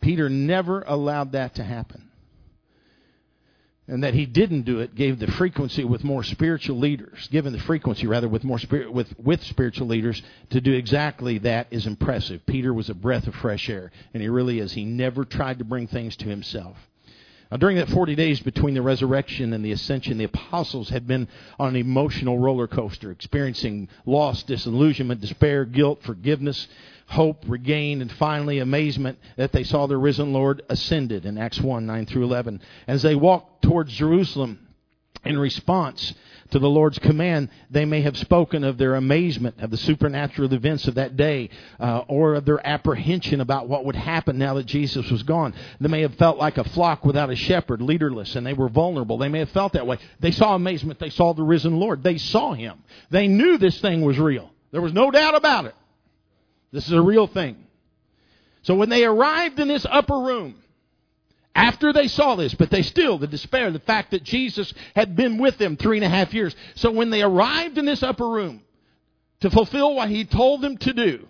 Peter 0.00 0.28
never 0.28 0.82
allowed 0.82 1.32
that 1.32 1.54
to 1.54 1.62
happen 1.62 2.11
and 3.88 4.04
that 4.04 4.14
he 4.14 4.26
didn't 4.26 4.62
do 4.62 4.78
it 4.80 4.94
gave 4.94 5.18
the 5.18 5.26
frequency 5.26 5.84
with 5.84 6.04
more 6.04 6.22
spiritual 6.22 6.78
leaders 6.78 7.28
given 7.28 7.52
the 7.52 7.58
frequency 7.58 8.06
rather 8.06 8.28
with 8.28 8.44
more 8.44 8.58
spirit 8.58 8.92
with 8.92 9.12
with 9.18 9.42
spiritual 9.42 9.86
leaders 9.86 10.22
to 10.50 10.60
do 10.60 10.72
exactly 10.72 11.38
that 11.38 11.66
is 11.70 11.86
impressive. 11.86 12.44
Peter 12.46 12.72
was 12.72 12.88
a 12.88 12.94
breath 12.94 13.26
of 13.26 13.34
fresh 13.34 13.68
air 13.68 13.90
and 14.14 14.22
he 14.22 14.28
really 14.28 14.60
is. 14.60 14.72
He 14.72 14.84
never 14.84 15.24
tried 15.24 15.58
to 15.58 15.64
bring 15.64 15.86
things 15.86 16.16
to 16.16 16.26
himself 16.26 16.76
now, 17.52 17.58
during 17.58 17.76
that 17.76 17.90
40 17.90 18.14
days 18.14 18.40
between 18.40 18.72
the 18.72 18.80
resurrection 18.80 19.52
and 19.52 19.62
the 19.62 19.72
ascension, 19.72 20.16
the 20.16 20.24
apostles 20.24 20.88
had 20.88 21.06
been 21.06 21.28
on 21.58 21.68
an 21.68 21.76
emotional 21.76 22.38
roller 22.38 22.66
coaster, 22.66 23.10
experiencing 23.10 23.90
loss, 24.06 24.42
disillusionment, 24.44 25.20
despair, 25.20 25.66
guilt, 25.66 26.02
forgiveness, 26.02 26.66
hope 27.08 27.44
regained, 27.46 28.00
and 28.00 28.10
finally 28.12 28.60
amazement 28.60 29.18
that 29.36 29.52
they 29.52 29.64
saw 29.64 29.86
their 29.86 29.98
risen 29.98 30.32
Lord 30.32 30.62
ascended 30.70 31.26
in 31.26 31.36
Acts 31.36 31.60
1 31.60 31.84
9 31.84 32.06
through 32.06 32.24
11. 32.24 32.62
As 32.86 33.02
they 33.02 33.14
walked 33.14 33.60
towards 33.60 33.92
Jerusalem 33.92 34.58
in 35.22 35.38
response 35.38 36.14
to 36.52 36.58
the 36.58 36.68
Lord's 36.68 36.98
command, 36.98 37.48
they 37.70 37.84
may 37.84 38.02
have 38.02 38.16
spoken 38.16 38.62
of 38.62 38.78
their 38.78 38.94
amazement 38.94 39.60
of 39.60 39.70
the 39.70 39.76
supernatural 39.76 40.52
events 40.52 40.86
of 40.86 40.94
that 40.94 41.16
day 41.16 41.50
uh, 41.80 42.04
or 42.08 42.34
of 42.34 42.44
their 42.44 42.64
apprehension 42.66 43.40
about 43.40 43.68
what 43.68 43.84
would 43.84 43.96
happen 43.96 44.38
now 44.38 44.54
that 44.54 44.66
Jesus 44.66 45.10
was 45.10 45.22
gone. 45.22 45.54
They 45.80 45.88
may 45.88 46.02
have 46.02 46.14
felt 46.14 46.38
like 46.38 46.58
a 46.58 46.64
flock 46.64 47.04
without 47.04 47.30
a 47.30 47.36
shepherd, 47.36 47.82
leaderless, 47.82 48.36
and 48.36 48.46
they 48.46 48.52
were 48.52 48.68
vulnerable. 48.68 49.18
They 49.18 49.28
may 49.28 49.40
have 49.40 49.50
felt 49.50 49.72
that 49.72 49.86
way. 49.86 49.98
They 50.20 50.30
saw 50.30 50.54
amazement. 50.54 51.00
They 51.00 51.10
saw 51.10 51.34
the 51.34 51.42
risen 51.42 51.78
Lord. 51.78 52.02
They 52.02 52.18
saw 52.18 52.54
him. 52.54 52.82
They 53.10 53.28
knew 53.28 53.58
this 53.58 53.80
thing 53.80 54.02
was 54.02 54.18
real. 54.18 54.50
There 54.70 54.82
was 54.82 54.92
no 54.92 55.10
doubt 55.10 55.34
about 55.34 55.66
it. 55.66 55.74
This 56.70 56.86
is 56.86 56.92
a 56.92 57.02
real 57.02 57.26
thing. 57.26 57.56
So 58.62 58.74
when 58.74 58.88
they 58.88 59.04
arrived 59.04 59.58
in 59.58 59.68
this 59.68 59.84
upper 59.90 60.18
room, 60.18 60.61
after 61.54 61.92
they 61.92 62.08
saw 62.08 62.34
this, 62.34 62.54
but 62.54 62.70
they 62.70 62.82
still, 62.82 63.18
the 63.18 63.26
despair, 63.26 63.70
the 63.70 63.78
fact 63.78 64.12
that 64.12 64.22
Jesus 64.22 64.72
had 64.94 65.14
been 65.14 65.38
with 65.38 65.58
them 65.58 65.76
three 65.76 65.98
and 65.98 66.04
a 66.04 66.08
half 66.08 66.32
years. 66.32 66.54
So 66.76 66.90
when 66.90 67.10
they 67.10 67.22
arrived 67.22 67.78
in 67.78 67.84
this 67.84 68.02
upper 68.02 68.28
room 68.28 68.62
to 69.40 69.50
fulfill 69.50 69.94
what 69.94 70.08
he 70.08 70.24
told 70.24 70.62
them 70.62 70.78
to 70.78 70.92
do, 70.92 71.28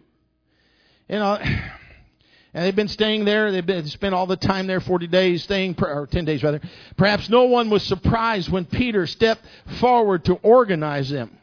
you 1.09 1.19
know, 1.19 1.35
and 2.55 2.65
they've 2.65 2.77
been 2.77 2.89
staying 2.89 3.25
there, 3.25 3.51
they've 3.51 3.67
been 3.67 3.87
spent 3.89 4.15
all 4.15 4.27
the 4.27 4.37
time 4.37 4.67
there, 4.69 4.81
40 4.81 5.09
days 5.09 5.43
staying, 5.43 5.75
or 5.81 6.07
10 6.07 6.25
days 6.25 6.43
rather. 6.43 6.61
Perhaps 6.97 7.29
no 7.29 7.45
one 7.45 7.69
was 7.69 7.83
surprised 7.83 8.49
when 8.49 8.65
Peter 8.65 9.07
stepped 9.07 9.45
forward 9.81 10.25
to 10.27 10.35
organize 10.35 11.11
them. 11.11 11.37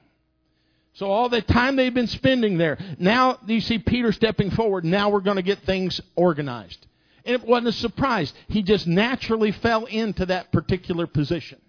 So 0.93 1.09
all 1.09 1.29
the 1.29 1.41
time 1.41 1.75
they've 1.75 1.93
been 1.93 2.07
spending 2.07 2.57
there, 2.57 2.77
now 2.97 3.39
you 3.45 3.61
see 3.61 3.79
Peter 3.79 4.11
stepping 4.11 4.51
forward. 4.51 4.85
Now 4.85 5.09
we're 5.09 5.21
going 5.21 5.37
to 5.37 5.43
get 5.43 5.59
things 5.59 5.99
organized. 6.15 6.85
It 7.29 7.45
wasn't 7.45 7.67
a 7.67 7.73
surprise. 7.73 8.33
He 8.47 8.63
just 8.63 8.87
naturally 8.87 9.51
fell 9.51 9.85
into 9.85 10.25
that 10.25 10.51
particular 10.51 11.05
position. 11.05 11.59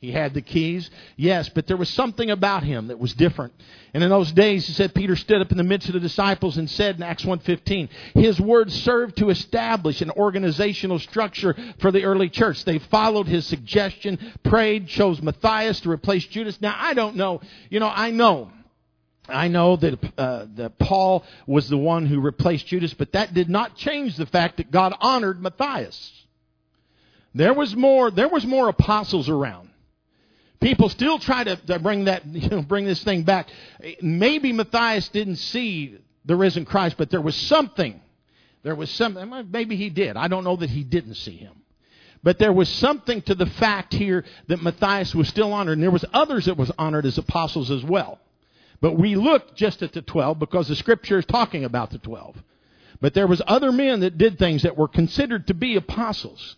He 0.00 0.10
had 0.10 0.32
the 0.32 0.40
keys, 0.40 0.90
yes, 1.16 1.50
but 1.50 1.66
there 1.66 1.76
was 1.76 1.90
something 1.90 2.30
about 2.30 2.62
him 2.62 2.86
that 2.86 2.98
was 2.98 3.12
different. 3.12 3.52
And 3.92 4.02
in 4.02 4.08
those 4.08 4.32
days, 4.32 4.66
he 4.66 4.72
said, 4.72 4.94
Peter 4.94 5.14
stood 5.14 5.42
up 5.42 5.52
in 5.52 5.58
the 5.58 5.62
midst 5.62 5.88
of 5.88 5.92
the 5.92 6.00
disciples 6.00 6.56
and 6.56 6.70
said 6.70 6.96
in 6.96 7.02
Acts 7.02 7.24
1.15, 7.24 7.90
his 8.14 8.40
words 8.40 8.74
served 8.82 9.18
to 9.18 9.28
establish 9.28 10.00
an 10.00 10.10
organizational 10.12 10.98
structure 10.98 11.54
for 11.80 11.92
the 11.92 12.04
early 12.04 12.30
church. 12.30 12.64
They 12.64 12.78
followed 12.78 13.28
his 13.28 13.46
suggestion, 13.46 14.18
prayed, 14.42 14.88
chose 14.88 15.20
Matthias 15.20 15.80
to 15.80 15.90
replace 15.90 16.24
Judas. 16.26 16.62
Now, 16.62 16.74
I 16.78 16.94
don't 16.94 17.16
know. 17.16 17.42
You 17.68 17.78
know, 17.80 17.92
I 17.94 18.10
know. 18.10 18.50
I 19.32 19.48
know 19.48 19.76
that, 19.76 19.98
uh, 20.18 20.46
that 20.56 20.78
Paul 20.78 21.24
was 21.46 21.68
the 21.68 21.78
one 21.78 22.06
who 22.06 22.20
replaced 22.20 22.66
Judas, 22.66 22.94
but 22.94 23.12
that 23.12 23.34
did 23.34 23.48
not 23.48 23.76
change 23.76 24.16
the 24.16 24.26
fact 24.26 24.58
that 24.58 24.70
God 24.70 24.94
honored 25.00 25.40
Matthias. 25.40 26.12
There 27.34 27.54
was 27.54 27.74
more, 27.76 28.10
there 28.10 28.28
was 28.28 28.44
more 28.44 28.68
apostles 28.68 29.28
around. 29.28 29.70
People 30.60 30.88
still 30.88 31.18
try 31.18 31.44
to, 31.44 31.56
to 31.56 31.78
bring 31.78 32.04
that, 32.04 32.26
you 32.32 32.48
know, 32.48 32.62
bring 32.62 32.84
this 32.84 33.02
thing 33.02 33.22
back. 33.22 33.48
Maybe 34.02 34.52
Matthias 34.52 35.08
didn't 35.08 35.36
see 35.36 35.98
the 36.24 36.36
risen 36.36 36.64
Christ, 36.64 36.96
but 36.98 37.10
there 37.10 37.20
was 37.20 37.34
something. 37.34 38.00
There 38.62 38.74
was 38.74 38.90
something. 38.90 39.50
Maybe 39.50 39.76
he 39.76 39.88
did. 39.90 40.16
I 40.16 40.28
don't 40.28 40.44
know 40.44 40.56
that 40.56 40.70
he 40.70 40.84
didn't 40.84 41.14
see 41.14 41.36
him. 41.36 41.54
But 42.22 42.38
there 42.38 42.52
was 42.52 42.68
something 42.68 43.22
to 43.22 43.34
the 43.34 43.46
fact 43.46 43.94
here 43.94 44.24
that 44.48 44.62
Matthias 44.62 45.14
was 45.14 45.28
still 45.28 45.54
honored, 45.54 45.78
and 45.78 45.82
there 45.82 45.90
was 45.90 46.04
others 46.12 46.44
that 46.44 46.58
was 46.58 46.70
honored 46.78 47.06
as 47.06 47.16
apostles 47.16 47.70
as 47.70 47.82
well. 47.82 48.20
But 48.80 48.98
we 48.98 49.14
look 49.14 49.54
just 49.54 49.82
at 49.82 49.92
the 49.92 50.02
12 50.02 50.38
because 50.38 50.68
the 50.68 50.76
scripture 50.76 51.18
is 51.18 51.26
talking 51.26 51.64
about 51.64 51.90
the 51.90 51.98
12. 51.98 52.36
But 53.00 53.14
there 53.14 53.26
was 53.26 53.42
other 53.46 53.72
men 53.72 54.00
that 54.00 54.18
did 54.18 54.38
things 54.38 54.62
that 54.62 54.76
were 54.76 54.88
considered 54.88 55.46
to 55.46 55.54
be 55.54 55.76
apostles. 55.76 56.56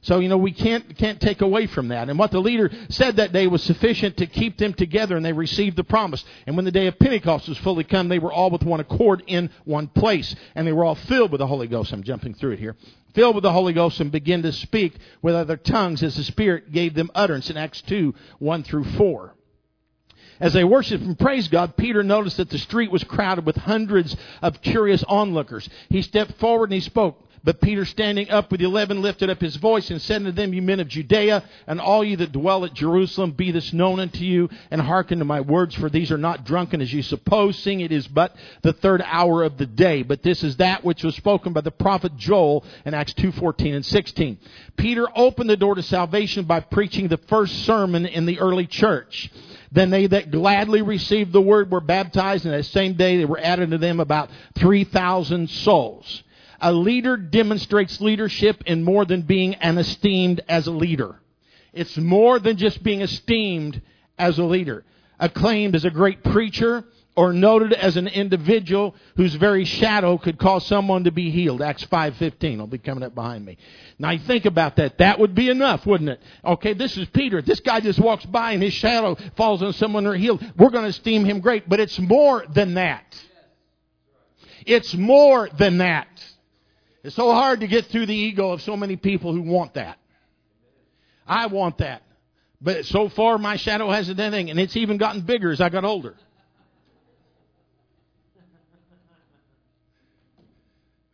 So, 0.00 0.20
you 0.20 0.28
know, 0.28 0.38
we 0.38 0.52
can't, 0.52 0.96
can't 0.96 1.20
take 1.20 1.40
away 1.40 1.66
from 1.66 1.88
that. 1.88 2.08
And 2.08 2.18
what 2.18 2.30
the 2.30 2.40
leader 2.40 2.70
said 2.88 3.16
that 3.16 3.32
day 3.32 3.46
was 3.46 3.62
sufficient 3.62 4.16
to 4.18 4.26
keep 4.26 4.56
them 4.56 4.72
together 4.72 5.16
and 5.16 5.24
they 5.24 5.32
received 5.32 5.76
the 5.76 5.84
promise. 5.84 6.24
And 6.46 6.56
when 6.56 6.64
the 6.64 6.70
day 6.70 6.86
of 6.86 6.98
Pentecost 6.98 7.48
was 7.48 7.58
fully 7.58 7.84
come, 7.84 8.08
they 8.08 8.20
were 8.20 8.32
all 8.32 8.50
with 8.50 8.62
one 8.62 8.80
accord 8.80 9.24
in 9.26 9.50
one 9.64 9.88
place. 9.88 10.34
And 10.54 10.66
they 10.66 10.72
were 10.72 10.84
all 10.84 10.94
filled 10.94 11.32
with 11.32 11.40
the 11.40 11.46
Holy 11.46 11.66
Ghost. 11.66 11.92
I'm 11.92 12.04
jumping 12.04 12.34
through 12.34 12.52
it 12.52 12.60
here. 12.60 12.76
Filled 13.14 13.34
with 13.34 13.42
the 13.42 13.52
Holy 13.52 13.72
Ghost 13.72 14.00
and 14.00 14.12
begin 14.12 14.42
to 14.42 14.52
speak 14.52 14.94
with 15.20 15.34
other 15.34 15.56
tongues 15.56 16.02
as 16.02 16.16
the 16.16 16.22
Spirit 16.22 16.70
gave 16.70 16.94
them 16.94 17.10
utterance 17.14 17.50
in 17.50 17.56
Acts 17.56 17.82
2, 17.82 18.14
1 18.38 18.62
through 18.62 18.84
4. 18.84 19.34
As 20.40 20.52
they 20.52 20.64
worshiped 20.64 21.04
and 21.04 21.18
praised 21.18 21.50
God, 21.50 21.76
Peter 21.76 22.02
noticed 22.02 22.36
that 22.36 22.50
the 22.50 22.58
street 22.58 22.90
was 22.90 23.04
crowded 23.04 23.44
with 23.44 23.56
hundreds 23.56 24.16
of 24.42 24.62
curious 24.62 25.02
onlookers. 25.04 25.68
He 25.88 26.02
stepped 26.02 26.38
forward 26.38 26.70
and 26.70 26.74
he 26.74 26.80
spoke. 26.80 27.24
But 27.44 27.60
Peter, 27.60 27.84
standing 27.84 28.30
up 28.30 28.50
with 28.50 28.60
the 28.60 28.66
eleven, 28.66 29.00
lifted 29.00 29.30
up 29.30 29.40
his 29.40 29.56
voice 29.56 29.90
and 29.90 30.02
said 30.02 30.16
unto 30.16 30.32
them, 30.32 30.52
You 30.52 30.62
men 30.62 30.80
of 30.80 30.88
Judea, 30.88 31.44
and 31.66 31.80
all 31.80 32.02
you 32.04 32.16
that 32.16 32.32
dwell 32.32 32.64
at 32.64 32.74
Jerusalem, 32.74 33.32
be 33.32 33.52
this 33.52 33.72
known 33.72 34.00
unto 34.00 34.24
you, 34.24 34.48
and 34.70 34.80
hearken 34.80 35.20
to 35.20 35.24
my 35.24 35.40
words, 35.40 35.74
for 35.74 35.88
these 35.88 36.10
are 36.10 36.18
not 36.18 36.44
drunken 36.44 36.80
as 36.80 36.92
you 36.92 37.02
suppose, 37.02 37.58
seeing 37.58 37.80
it 37.80 37.92
is 37.92 38.08
but 38.08 38.34
the 38.62 38.72
third 38.72 39.02
hour 39.02 39.42
of 39.42 39.56
the 39.56 39.66
day. 39.66 40.02
But 40.02 40.22
this 40.22 40.42
is 40.42 40.56
that 40.56 40.84
which 40.84 41.04
was 41.04 41.14
spoken 41.16 41.52
by 41.52 41.60
the 41.60 41.70
prophet 41.70 42.16
Joel 42.16 42.64
in 42.84 42.94
Acts 42.94 43.14
2, 43.14 43.32
14 43.32 43.74
and 43.74 43.86
16. 43.86 44.38
Peter 44.76 45.06
opened 45.14 45.48
the 45.48 45.56
door 45.56 45.74
to 45.74 45.82
salvation 45.82 46.44
by 46.44 46.60
preaching 46.60 47.08
the 47.08 47.18
first 47.28 47.64
sermon 47.64 48.04
in 48.04 48.26
the 48.26 48.40
early 48.40 48.66
church. 48.66 49.30
Then 49.70 49.90
they 49.90 50.06
that 50.06 50.30
gladly 50.30 50.82
received 50.82 51.32
the 51.32 51.40
word 51.40 51.70
were 51.70 51.80
baptized, 51.80 52.46
and 52.46 52.54
that 52.54 52.64
same 52.64 52.94
day 52.94 53.18
there 53.18 53.26
were 53.26 53.40
added 53.40 53.70
to 53.70 53.78
them 53.78 54.00
about 54.00 54.30
3,000 54.58 55.50
souls. 55.50 56.22
A 56.60 56.72
leader 56.72 57.16
demonstrates 57.16 58.00
leadership 58.00 58.62
in 58.66 58.82
more 58.82 59.04
than 59.04 59.22
being 59.22 59.54
an 59.56 59.78
esteemed 59.78 60.40
as 60.48 60.66
a 60.66 60.72
leader. 60.72 61.20
It's 61.72 61.96
more 61.96 62.38
than 62.38 62.56
just 62.56 62.82
being 62.82 63.02
esteemed 63.02 63.80
as 64.18 64.38
a 64.38 64.44
leader. 64.44 64.84
Acclaimed 65.20 65.76
as 65.76 65.84
a 65.84 65.90
great 65.90 66.24
preacher 66.24 66.84
or 67.18 67.32
noted 67.32 67.72
as 67.72 67.96
an 67.96 68.06
individual 68.06 68.94
whose 69.16 69.34
very 69.34 69.64
shadow 69.64 70.16
could 70.16 70.38
cause 70.38 70.64
someone 70.64 71.02
to 71.02 71.10
be 71.10 71.32
healed. 71.32 71.60
Acts 71.60 71.84
5:15 71.86 72.60
I'll 72.60 72.68
be 72.68 72.78
coming 72.78 73.02
up 73.02 73.12
behind 73.12 73.44
me. 73.44 73.58
Now 73.98 74.10
you 74.10 74.20
think 74.20 74.44
about 74.44 74.76
that. 74.76 74.98
That 74.98 75.18
would 75.18 75.34
be 75.34 75.48
enough, 75.48 75.84
wouldn't 75.84 76.10
it? 76.10 76.22
Okay, 76.44 76.74
this 76.74 76.96
is 76.96 77.08
Peter. 77.08 77.42
This 77.42 77.58
guy 77.58 77.80
just 77.80 77.98
walks 77.98 78.24
by 78.24 78.52
and 78.52 78.62
his 78.62 78.72
shadow 78.72 79.16
falls 79.36 79.64
on 79.64 79.72
someone 79.72 80.04
they're 80.04 80.14
healed. 80.14 80.44
We're 80.56 80.70
going 80.70 80.84
to 80.84 80.90
esteem 80.90 81.24
him 81.24 81.40
great, 81.40 81.68
but 81.68 81.80
it's 81.80 81.98
more 81.98 82.44
than 82.54 82.74
that. 82.74 83.20
It's 84.64 84.94
more 84.94 85.48
than 85.58 85.78
that. 85.78 86.06
It's 87.02 87.16
so 87.16 87.32
hard 87.32 87.58
to 87.60 87.66
get 87.66 87.86
through 87.86 88.06
the 88.06 88.14
ego 88.14 88.52
of 88.52 88.62
so 88.62 88.76
many 88.76 88.94
people 88.94 89.32
who 89.32 89.42
want 89.42 89.74
that. 89.74 89.98
I 91.26 91.46
want 91.46 91.78
that. 91.78 92.02
But 92.60 92.84
so 92.86 93.08
far, 93.08 93.38
my 93.38 93.56
shadow 93.56 93.90
hasn't 93.90 94.18
done 94.18 94.34
anything, 94.34 94.50
and 94.50 94.60
it's 94.60 94.76
even 94.76 94.98
gotten 94.98 95.22
bigger 95.22 95.50
as 95.50 95.60
I 95.60 95.68
got 95.68 95.84
older. 95.84 96.14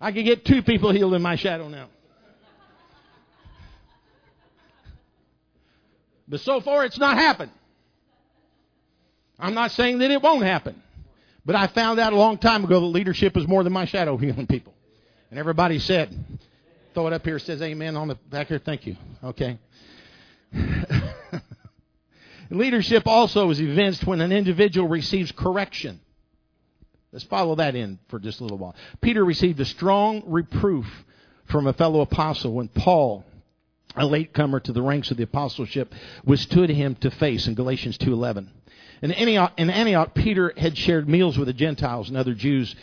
I 0.05 0.13
could 0.13 0.27
get 0.27 0.45
two 0.45 0.63
people 0.63 0.93
healed 0.93 1.15
in 1.15 1.23
my 1.23 1.37
shadow 1.37 1.67
now. 1.67 1.89
But 6.29 6.41
so 6.41 6.61
far, 6.61 6.85
it's 6.85 6.99
not 6.99 7.17
happened. 7.17 7.53
I'm 9.39 9.55
not 9.55 9.71
saying 9.71 10.01
that 10.01 10.11
it 10.11 10.21
won't 10.21 10.45
happen. 10.45 10.83
But 11.47 11.57
I 11.57 11.69
found 11.69 12.01
out 12.01 12.13
a 12.13 12.17
long 12.17 12.37
time 12.37 12.65
ago 12.65 12.81
that 12.81 12.87
leadership 12.87 13.35
is 13.39 13.49
more 13.49 13.65
than 13.65 13.73
my 13.73 13.87
shadow 13.87 14.19
healing 14.19 14.47
people. 14.47 14.75
And 15.31 15.39
everybody 15.39 15.79
said, 15.79 16.15
throw 16.93 17.07
it 17.07 17.15
up 17.15 17.25
here, 17.25 17.39
says 17.39 17.63
amen 17.63 17.97
on 17.97 18.09
the 18.09 18.17
back 18.29 18.49
here. 18.49 18.59
Thank 18.59 18.87
you. 18.87 18.97
Okay. 19.25 19.59
leadership 22.51 23.07
also 23.07 23.49
is 23.49 23.59
evinced 23.59 24.07
when 24.07 24.21
an 24.21 24.33
individual 24.33 24.87
receives 24.87 25.33
correction. 25.33 25.99
Let's 27.15 27.25
follow 27.27 27.55
that 27.55 27.77
in 27.77 28.01
for 28.09 28.19
just 28.19 28.41
a 28.41 28.43
little 28.43 28.59
while. 28.59 28.75
Peter 29.01 29.25
received 29.25 29.61
a 29.61 29.65
strong 29.65 30.25
reproof 30.27 31.05
from 31.45 31.69
a 31.69 31.73
fellow 31.73 32.01
apostle 32.01 32.53
when 32.55 32.67
Paul 32.67 33.25
a 33.95 34.05
latecomer 34.05 34.59
to 34.59 34.73
the 34.73 34.83
ranks 34.83 35.13
of 35.13 35.17
the 35.17 35.23
apostleship 35.23 35.93
was 36.25 36.41
withstood 36.41 36.71
him 36.71 36.97
to 36.97 37.13
face 37.13 37.47
in 37.47 37.55
Galatians 37.55 37.99
2:11. 37.99 38.49
In 39.01 39.13
Antioch, 39.13 39.53
in 39.57 39.71
Antioch, 39.71 40.13
Peter 40.13 40.53
had 40.57 40.77
shared 40.77 41.09
meals 41.09 41.39
with 41.39 41.47
the 41.47 41.53
Gentiles 41.53 42.09
and 42.09 42.19
other 42.19 42.35
Jews 42.35 42.75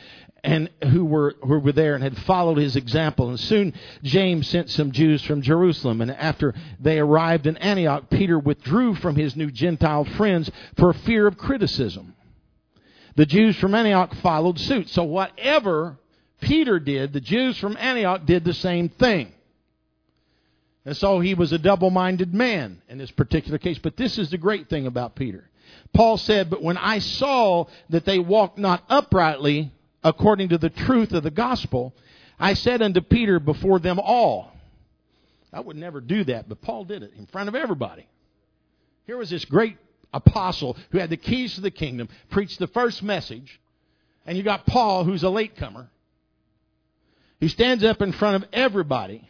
and 0.45 0.69
who 0.81 1.03
were 1.03 1.35
who 1.41 1.59
were 1.59 1.73
there 1.73 1.95
and 1.95 2.01
had 2.01 2.17
followed 2.19 2.57
his 2.57 2.77
example. 2.77 3.27
And 3.27 3.37
soon 3.37 3.73
James 4.01 4.47
sent 4.47 4.69
some 4.69 4.93
Jews 4.93 5.21
from 5.21 5.41
Jerusalem. 5.41 5.99
And 5.99 6.09
after 6.09 6.53
they 6.79 6.99
arrived 6.99 7.47
in 7.47 7.57
Antioch, 7.57 8.09
Peter 8.09 8.39
withdrew 8.39 8.95
from 8.95 9.17
his 9.17 9.35
new 9.35 9.51
Gentile 9.51 10.05
friends 10.05 10.49
for 10.77 10.93
fear 10.93 11.27
of 11.27 11.37
criticism. 11.37 12.13
The 13.15 13.25
Jews 13.25 13.57
from 13.57 13.75
Antioch 13.75 14.15
followed 14.15 14.59
suit. 14.59 14.89
So 14.89 15.03
whatever 15.03 15.97
Peter 16.39 16.79
did, 16.79 17.13
the 17.13 17.21
Jews 17.21 17.57
from 17.57 17.77
Antioch 17.77 18.25
did 18.25 18.43
the 18.43 18.53
same 18.53 18.89
thing. 18.89 19.31
And 20.85 20.97
so 20.97 21.19
he 21.19 21.33
was 21.33 21.51
a 21.51 21.59
double 21.59 21.89
minded 21.89 22.33
man 22.33 22.81
in 22.89 22.97
this 22.97 23.11
particular 23.11 23.57
case. 23.57 23.77
But 23.77 23.97
this 23.97 24.17
is 24.17 24.31
the 24.31 24.37
great 24.37 24.69
thing 24.69 24.87
about 24.87 25.15
Peter. 25.15 25.47
Paul 25.93 26.17
said, 26.17 26.49
But 26.49 26.63
when 26.63 26.77
I 26.77 26.99
saw 26.99 27.65
that 27.89 28.05
they 28.05 28.17
walked 28.17 28.57
not 28.57 28.83
uprightly 28.89 29.71
according 30.03 30.49
to 30.49 30.57
the 30.57 30.69
truth 30.69 31.11
of 31.11 31.23
the 31.23 31.31
gospel, 31.31 31.93
I 32.39 32.55
said 32.55 32.81
unto 32.81 33.01
Peter 33.01 33.39
before 33.39 33.79
them 33.79 33.99
all, 33.99 34.51
I 35.53 35.59
would 35.59 35.75
never 35.75 36.01
do 36.01 36.23
that, 36.23 36.47
but 36.47 36.61
Paul 36.61 36.85
did 36.85 37.03
it 37.03 37.13
in 37.17 37.27
front 37.27 37.49
of 37.49 37.55
everybody. 37.55 38.07
Here 39.05 39.17
was 39.17 39.29
this 39.29 39.45
great 39.45 39.77
apostle 40.13 40.77
who 40.91 40.97
had 40.97 41.09
the 41.09 41.17
keys 41.17 41.55
to 41.55 41.61
the 41.61 41.71
kingdom, 41.71 42.09
preached 42.29 42.59
the 42.59 42.67
first 42.67 43.03
message, 43.03 43.59
and 44.25 44.37
you 44.37 44.43
got 44.43 44.65
Paul, 44.65 45.03
who's 45.03 45.23
a 45.23 45.29
latecomer, 45.29 45.89
who 47.39 47.47
stands 47.47 47.83
up 47.83 48.01
in 48.01 48.11
front 48.11 48.43
of 48.43 48.49
everybody 48.53 49.27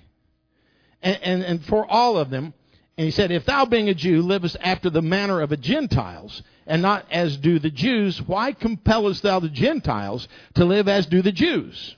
and, 1.01 1.19
and, 1.23 1.43
and 1.43 1.65
for 1.65 1.85
all 1.89 2.17
of 2.17 2.29
them. 2.29 2.53
And 2.97 3.05
he 3.05 3.11
said, 3.11 3.31
If 3.31 3.45
thou 3.45 3.65
being 3.65 3.89
a 3.89 3.93
Jew 3.93 4.21
livest 4.21 4.57
after 4.59 4.89
the 4.89 5.01
manner 5.01 5.41
of 5.41 5.49
the 5.49 5.57
Gentiles, 5.57 6.43
and 6.67 6.81
not 6.81 7.05
as 7.11 7.37
do 7.37 7.57
the 7.57 7.69
Jews, 7.69 8.21
why 8.21 8.51
compellest 8.51 9.23
thou 9.23 9.39
the 9.39 9.49
Gentiles 9.49 10.27
to 10.55 10.65
live 10.65 10.87
as 10.87 11.05
do 11.05 11.21
the 11.21 11.31
Jews? 11.31 11.95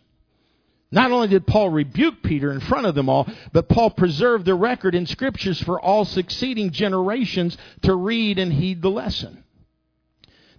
Not 0.94 1.12
only 1.12 1.28
did 1.28 1.48
Paul 1.48 1.72
rebuke 1.72 2.22
Peter 2.22 2.52
in 2.52 2.60
front 2.60 2.86
of 2.86 2.94
them 2.94 3.10
all, 3.10 3.28
but 3.52 3.68
Paul 3.68 3.90
preserved 3.90 4.46
the 4.46 4.54
record 4.54 4.94
in 4.94 5.08
scriptures 5.08 5.60
for 5.60 5.82
all 5.82 6.06
succeeding 6.06 6.70
generations 6.70 7.58
to 7.82 7.96
read 7.96 8.38
and 8.38 8.54
heed 8.54 8.84
the 8.84 8.92
lesson. 8.92 9.44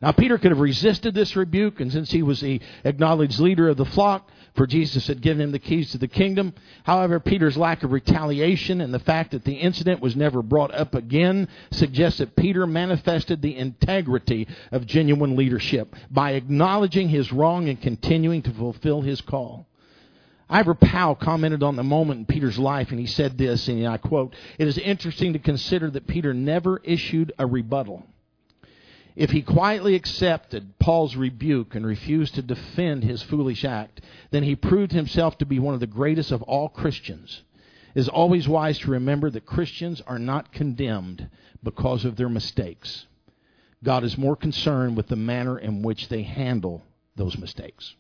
Now, 0.02 0.10
Peter 0.10 0.36
could 0.36 0.50
have 0.50 0.58
resisted 0.58 1.14
this 1.14 1.36
rebuke, 1.36 1.78
and 1.78 1.92
since 1.92 2.10
he 2.10 2.24
was 2.24 2.40
the 2.40 2.60
acknowledged 2.82 3.38
leader 3.38 3.68
of 3.68 3.76
the 3.76 3.84
flock, 3.84 4.28
for 4.56 4.66
Jesus 4.66 5.06
had 5.06 5.20
given 5.20 5.40
him 5.40 5.52
the 5.52 5.60
keys 5.60 5.92
to 5.92 5.98
the 5.98 6.08
kingdom. 6.08 6.52
However, 6.82 7.20
Peter's 7.20 7.56
lack 7.56 7.84
of 7.84 7.92
retaliation 7.92 8.80
and 8.80 8.92
the 8.92 8.98
fact 8.98 9.30
that 9.30 9.44
the 9.44 9.54
incident 9.54 10.00
was 10.00 10.16
never 10.16 10.42
brought 10.42 10.74
up 10.74 10.96
again 10.96 11.46
suggests 11.70 12.18
that 12.18 12.34
Peter 12.34 12.66
manifested 12.66 13.40
the 13.40 13.56
integrity 13.56 14.48
of 14.72 14.84
genuine 14.84 15.36
leadership 15.36 15.94
by 16.10 16.32
acknowledging 16.32 17.08
his 17.08 17.32
wrong 17.32 17.68
and 17.68 17.80
continuing 17.80 18.42
to 18.42 18.50
fulfill 18.50 19.00
his 19.00 19.20
call. 19.20 19.68
Ivor 20.48 20.74
Powell 20.74 21.14
commented 21.14 21.62
on 21.62 21.76
the 21.76 21.82
moment 21.82 22.20
in 22.20 22.26
Peter's 22.26 22.58
life, 22.58 22.90
and 22.90 23.00
he 23.00 23.06
said 23.06 23.38
this, 23.38 23.66
and 23.68 23.86
I 23.86 23.96
quote, 23.96 24.34
It 24.58 24.68
is 24.68 24.78
interesting 24.78 25.32
to 25.32 25.38
consider 25.38 25.90
that 25.90 26.06
Peter 26.06 26.34
never 26.34 26.80
issued 26.84 27.32
a 27.38 27.46
rebuttal. 27.46 28.04
If 29.16 29.30
he 29.30 29.42
quietly 29.42 29.94
accepted 29.94 30.78
Paul's 30.78 31.16
rebuke 31.16 31.74
and 31.74 31.86
refused 31.86 32.34
to 32.34 32.42
defend 32.42 33.04
his 33.04 33.22
foolish 33.22 33.64
act, 33.64 34.00
then 34.32 34.42
he 34.42 34.56
proved 34.56 34.92
himself 34.92 35.38
to 35.38 35.46
be 35.46 35.58
one 35.58 35.74
of 35.74 35.80
the 35.80 35.86
greatest 35.86 36.32
of 36.32 36.42
all 36.42 36.68
Christians. 36.68 37.42
It 37.94 38.00
is 38.00 38.08
always 38.08 38.48
wise 38.48 38.78
to 38.80 38.90
remember 38.90 39.30
that 39.30 39.46
Christians 39.46 40.00
are 40.00 40.18
not 40.18 40.52
condemned 40.52 41.28
because 41.62 42.04
of 42.04 42.16
their 42.16 42.28
mistakes. 42.28 43.06
God 43.84 44.02
is 44.02 44.18
more 44.18 44.34
concerned 44.34 44.96
with 44.96 45.06
the 45.06 45.16
manner 45.16 45.58
in 45.58 45.82
which 45.82 46.08
they 46.08 46.22
handle 46.22 46.82
those 47.14 47.38
mistakes. 47.38 47.94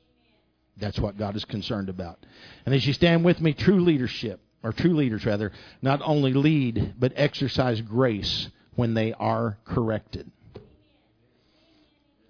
That's 0.76 0.98
what 0.98 1.16
God 1.16 1.36
is 1.36 1.44
concerned 1.44 1.88
about. 1.88 2.18
And 2.66 2.74
as 2.74 2.86
you 2.86 2.92
stand 2.92 3.24
with 3.24 3.40
me, 3.40 3.52
true 3.52 3.80
leadership, 3.80 4.40
or 4.62 4.72
true 4.72 4.94
leaders 4.94 5.24
rather, 5.24 5.52
not 5.82 6.00
only 6.04 6.32
lead, 6.32 6.94
but 6.98 7.12
exercise 7.16 7.80
grace 7.80 8.48
when 8.74 8.94
they 8.94 9.12
are 9.12 9.58
corrected. 9.64 10.30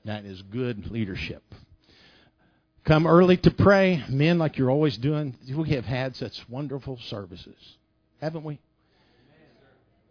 That 0.05 0.25
is 0.25 0.43
good 0.43 0.91
leadership. 0.91 1.43
Come 2.85 3.07
early 3.07 3.39
to 3.39 3.51
pray. 3.51 4.05
Men, 4.11 4.39
like 4.39 4.59
you're 4.59 4.71
always 4.71 4.99
doing, 4.99 5.35
we 5.49 5.71
have 5.71 5.87
had 5.87 6.15
such 6.17 6.47
wonderful 6.51 6.99
services, 7.07 7.57
haven't 8.21 8.45
we? 8.45 8.59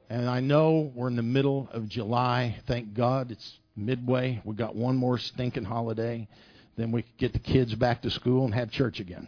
And 0.10 0.28
I 0.28 0.40
know 0.40 0.92
we're 0.96 1.08
in 1.08 1.16
the 1.16 1.22
middle 1.22 1.70
of 1.72 1.88
July. 1.88 2.58
Thank 2.66 2.96
God 2.96 3.32
it's 3.32 3.60
midway. 3.76 4.42
We've 4.44 4.58
got 4.58 4.76
one 4.76 4.96
more 4.96 5.20
stinking 5.20 5.66
holiday. 5.66 6.28
Then 6.76 6.92
we 6.92 7.04
could 7.04 7.18
get 7.18 7.34
the 7.34 7.40
kids 7.40 7.76
back 7.76 8.02
to 8.02 8.10
school 8.10 8.46
and 8.46 8.54
have 8.54 8.72
church 8.72 9.00
again. 9.00 9.28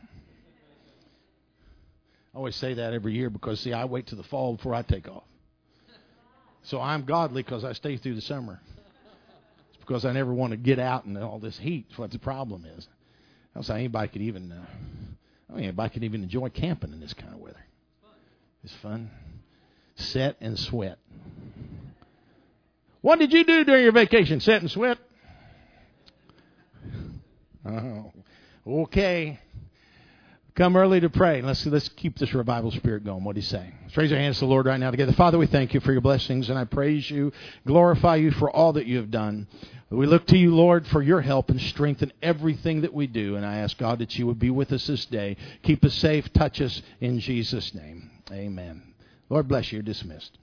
I 2.33 2.37
always 2.37 2.55
say 2.55 2.73
that 2.73 2.93
every 2.93 3.13
year 3.13 3.29
because, 3.29 3.59
see, 3.59 3.71
I 3.71 3.85
wait 3.85 4.07
to 4.07 4.15
the 4.15 4.23
fall 4.23 4.55
before 4.55 4.73
I 4.73 4.81
take 4.81 5.07
off. 5.07 5.23
So 6.63 6.81
I'm 6.81 7.05
godly 7.05 7.43
because 7.43 7.63
I 7.63 7.73
stay 7.73 7.97
through 7.97 8.15
the 8.15 8.21
summer 8.21 8.59
It's 9.69 9.77
because 9.79 10.03
I 10.03 10.11
never 10.11 10.33
want 10.33 10.51
to 10.51 10.57
get 10.57 10.79
out 10.79 11.05
in 11.05 11.15
all 11.15 11.39
this 11.39 11.57
heat. 11.57 11.85
That's 11.89 11.99
what 11.99 12.11
the 12.11 12.19
problem 12.19 12.65
is. 12.65 12.87
I 13.53 13.59
don't 13.59 13.63
say 13.63 13.75
anybody 13.75 14.07
could 14.09 14.21
even. 14.23 14.51
Uh, 14.51 14.65
I 15.47 15.53
don't 15.53 15.63
anybody 15.63 15.93
could 15.93 16.03
even 16.03 16.23
enjoy 16.23 16.49
camping 16.49 16.91
in 16.91 16.99
this 16.99 17.13
kind 17.13 17.33
of 17.33 17.39
weather. 17.39 17.63
It's 18.63 18.73
fun. 18.81 19.11
Set 19.95 20.37
and 20.41 20.57
sweat. 20.57 20.97
What 23.01 23.19
did 23.19 23.31
you 23.31 23.45
do 23.45 23.63
during 23.63 23.83
your 23.83 23.91
vacation? 23.91 24.39
Set 24.39 24.61
and 24.61 24.71
sweat. 24.71 24.97
Oh, 27.67 28.13
okay. 28.67 29.39
Come 30.55 30.77
early 30.77 31.01
to 31.01 31.09
pray. 31.09 31.41
Let's 31.41 31.65
let's 31.65 31.89
keep 31.89 32.17
this 32.17 32.33
revival 32.33 32.71
spirit 32.71 33.03
going. 33.03 33.25
What 33.25 33.35
do 33.35 33.41
you 33.41 33.45
say? 33.45 33.73
Let's 33.83 33.97
raise 33.97 34.11
our 34.13 34.17
hands 34.17 34.37
to 34.37 34.45
the 34.45 34.51
Lord 34.51 34.65
right 34.65 34.79
now 34.79 34.89
together. 34.89 35.11
Father, 35.11 35.37
we 35.37 35.47
thank 35.47 35.73
you 35.73 35.81
for 35.81 35.91
your 35.91 35.99
blessings, 35.99 36.49
and 36.49 36.57
I 36.57 36.63
praise 36.63 37.09
you, 37.11 37.33
glorify 37.67 38.15
you 38.15 38.31
for 38.31 38.49
all 38.49 38.71
that 38.73 38.85
you 38.85 38.97
have 38.97 39.11
done. 39.11 39.47
We 39.89 40.07
look 40.07 40.25
to 40.27 40.37
you, 40.37 40.55
Lord, 40.55 40.87
for 40.87 41.01
your 41.01 41.21
help 41.21 41.49
and 41.49 41.59
strength 41.59 42.01
in 42.01 42.13
everything 42.21 42.81
that 42.81 42.93
we 42.93 43.05
do. 43.05 43.35
And 43.35 43.45
I 43.45 43.57
ask 43.57 43.77
God 43.77 43.99
that 43.99 44.17
you 44.17 44.25
would 44.27 44.39
be 44.39 44.49
with 44.49 44.71
us 44.71 44.87
this 44.87 45.05
day. 45.05 45.35
Keep 45.63 45.83
us 45.83 45.93
safe. 45.93 46.31
Touch 46.31 46.61
us 46.61 46.81
in 47.01 47.19
Jesus' 47.19 47.73
name. 47.73 48.09
Amen. 48.31 48.93
Lord 49.29 49.47
bless 49.47 49.71
you. 49.71 49.77
You're 49.77 49.83
dismissed. 49.83 50.37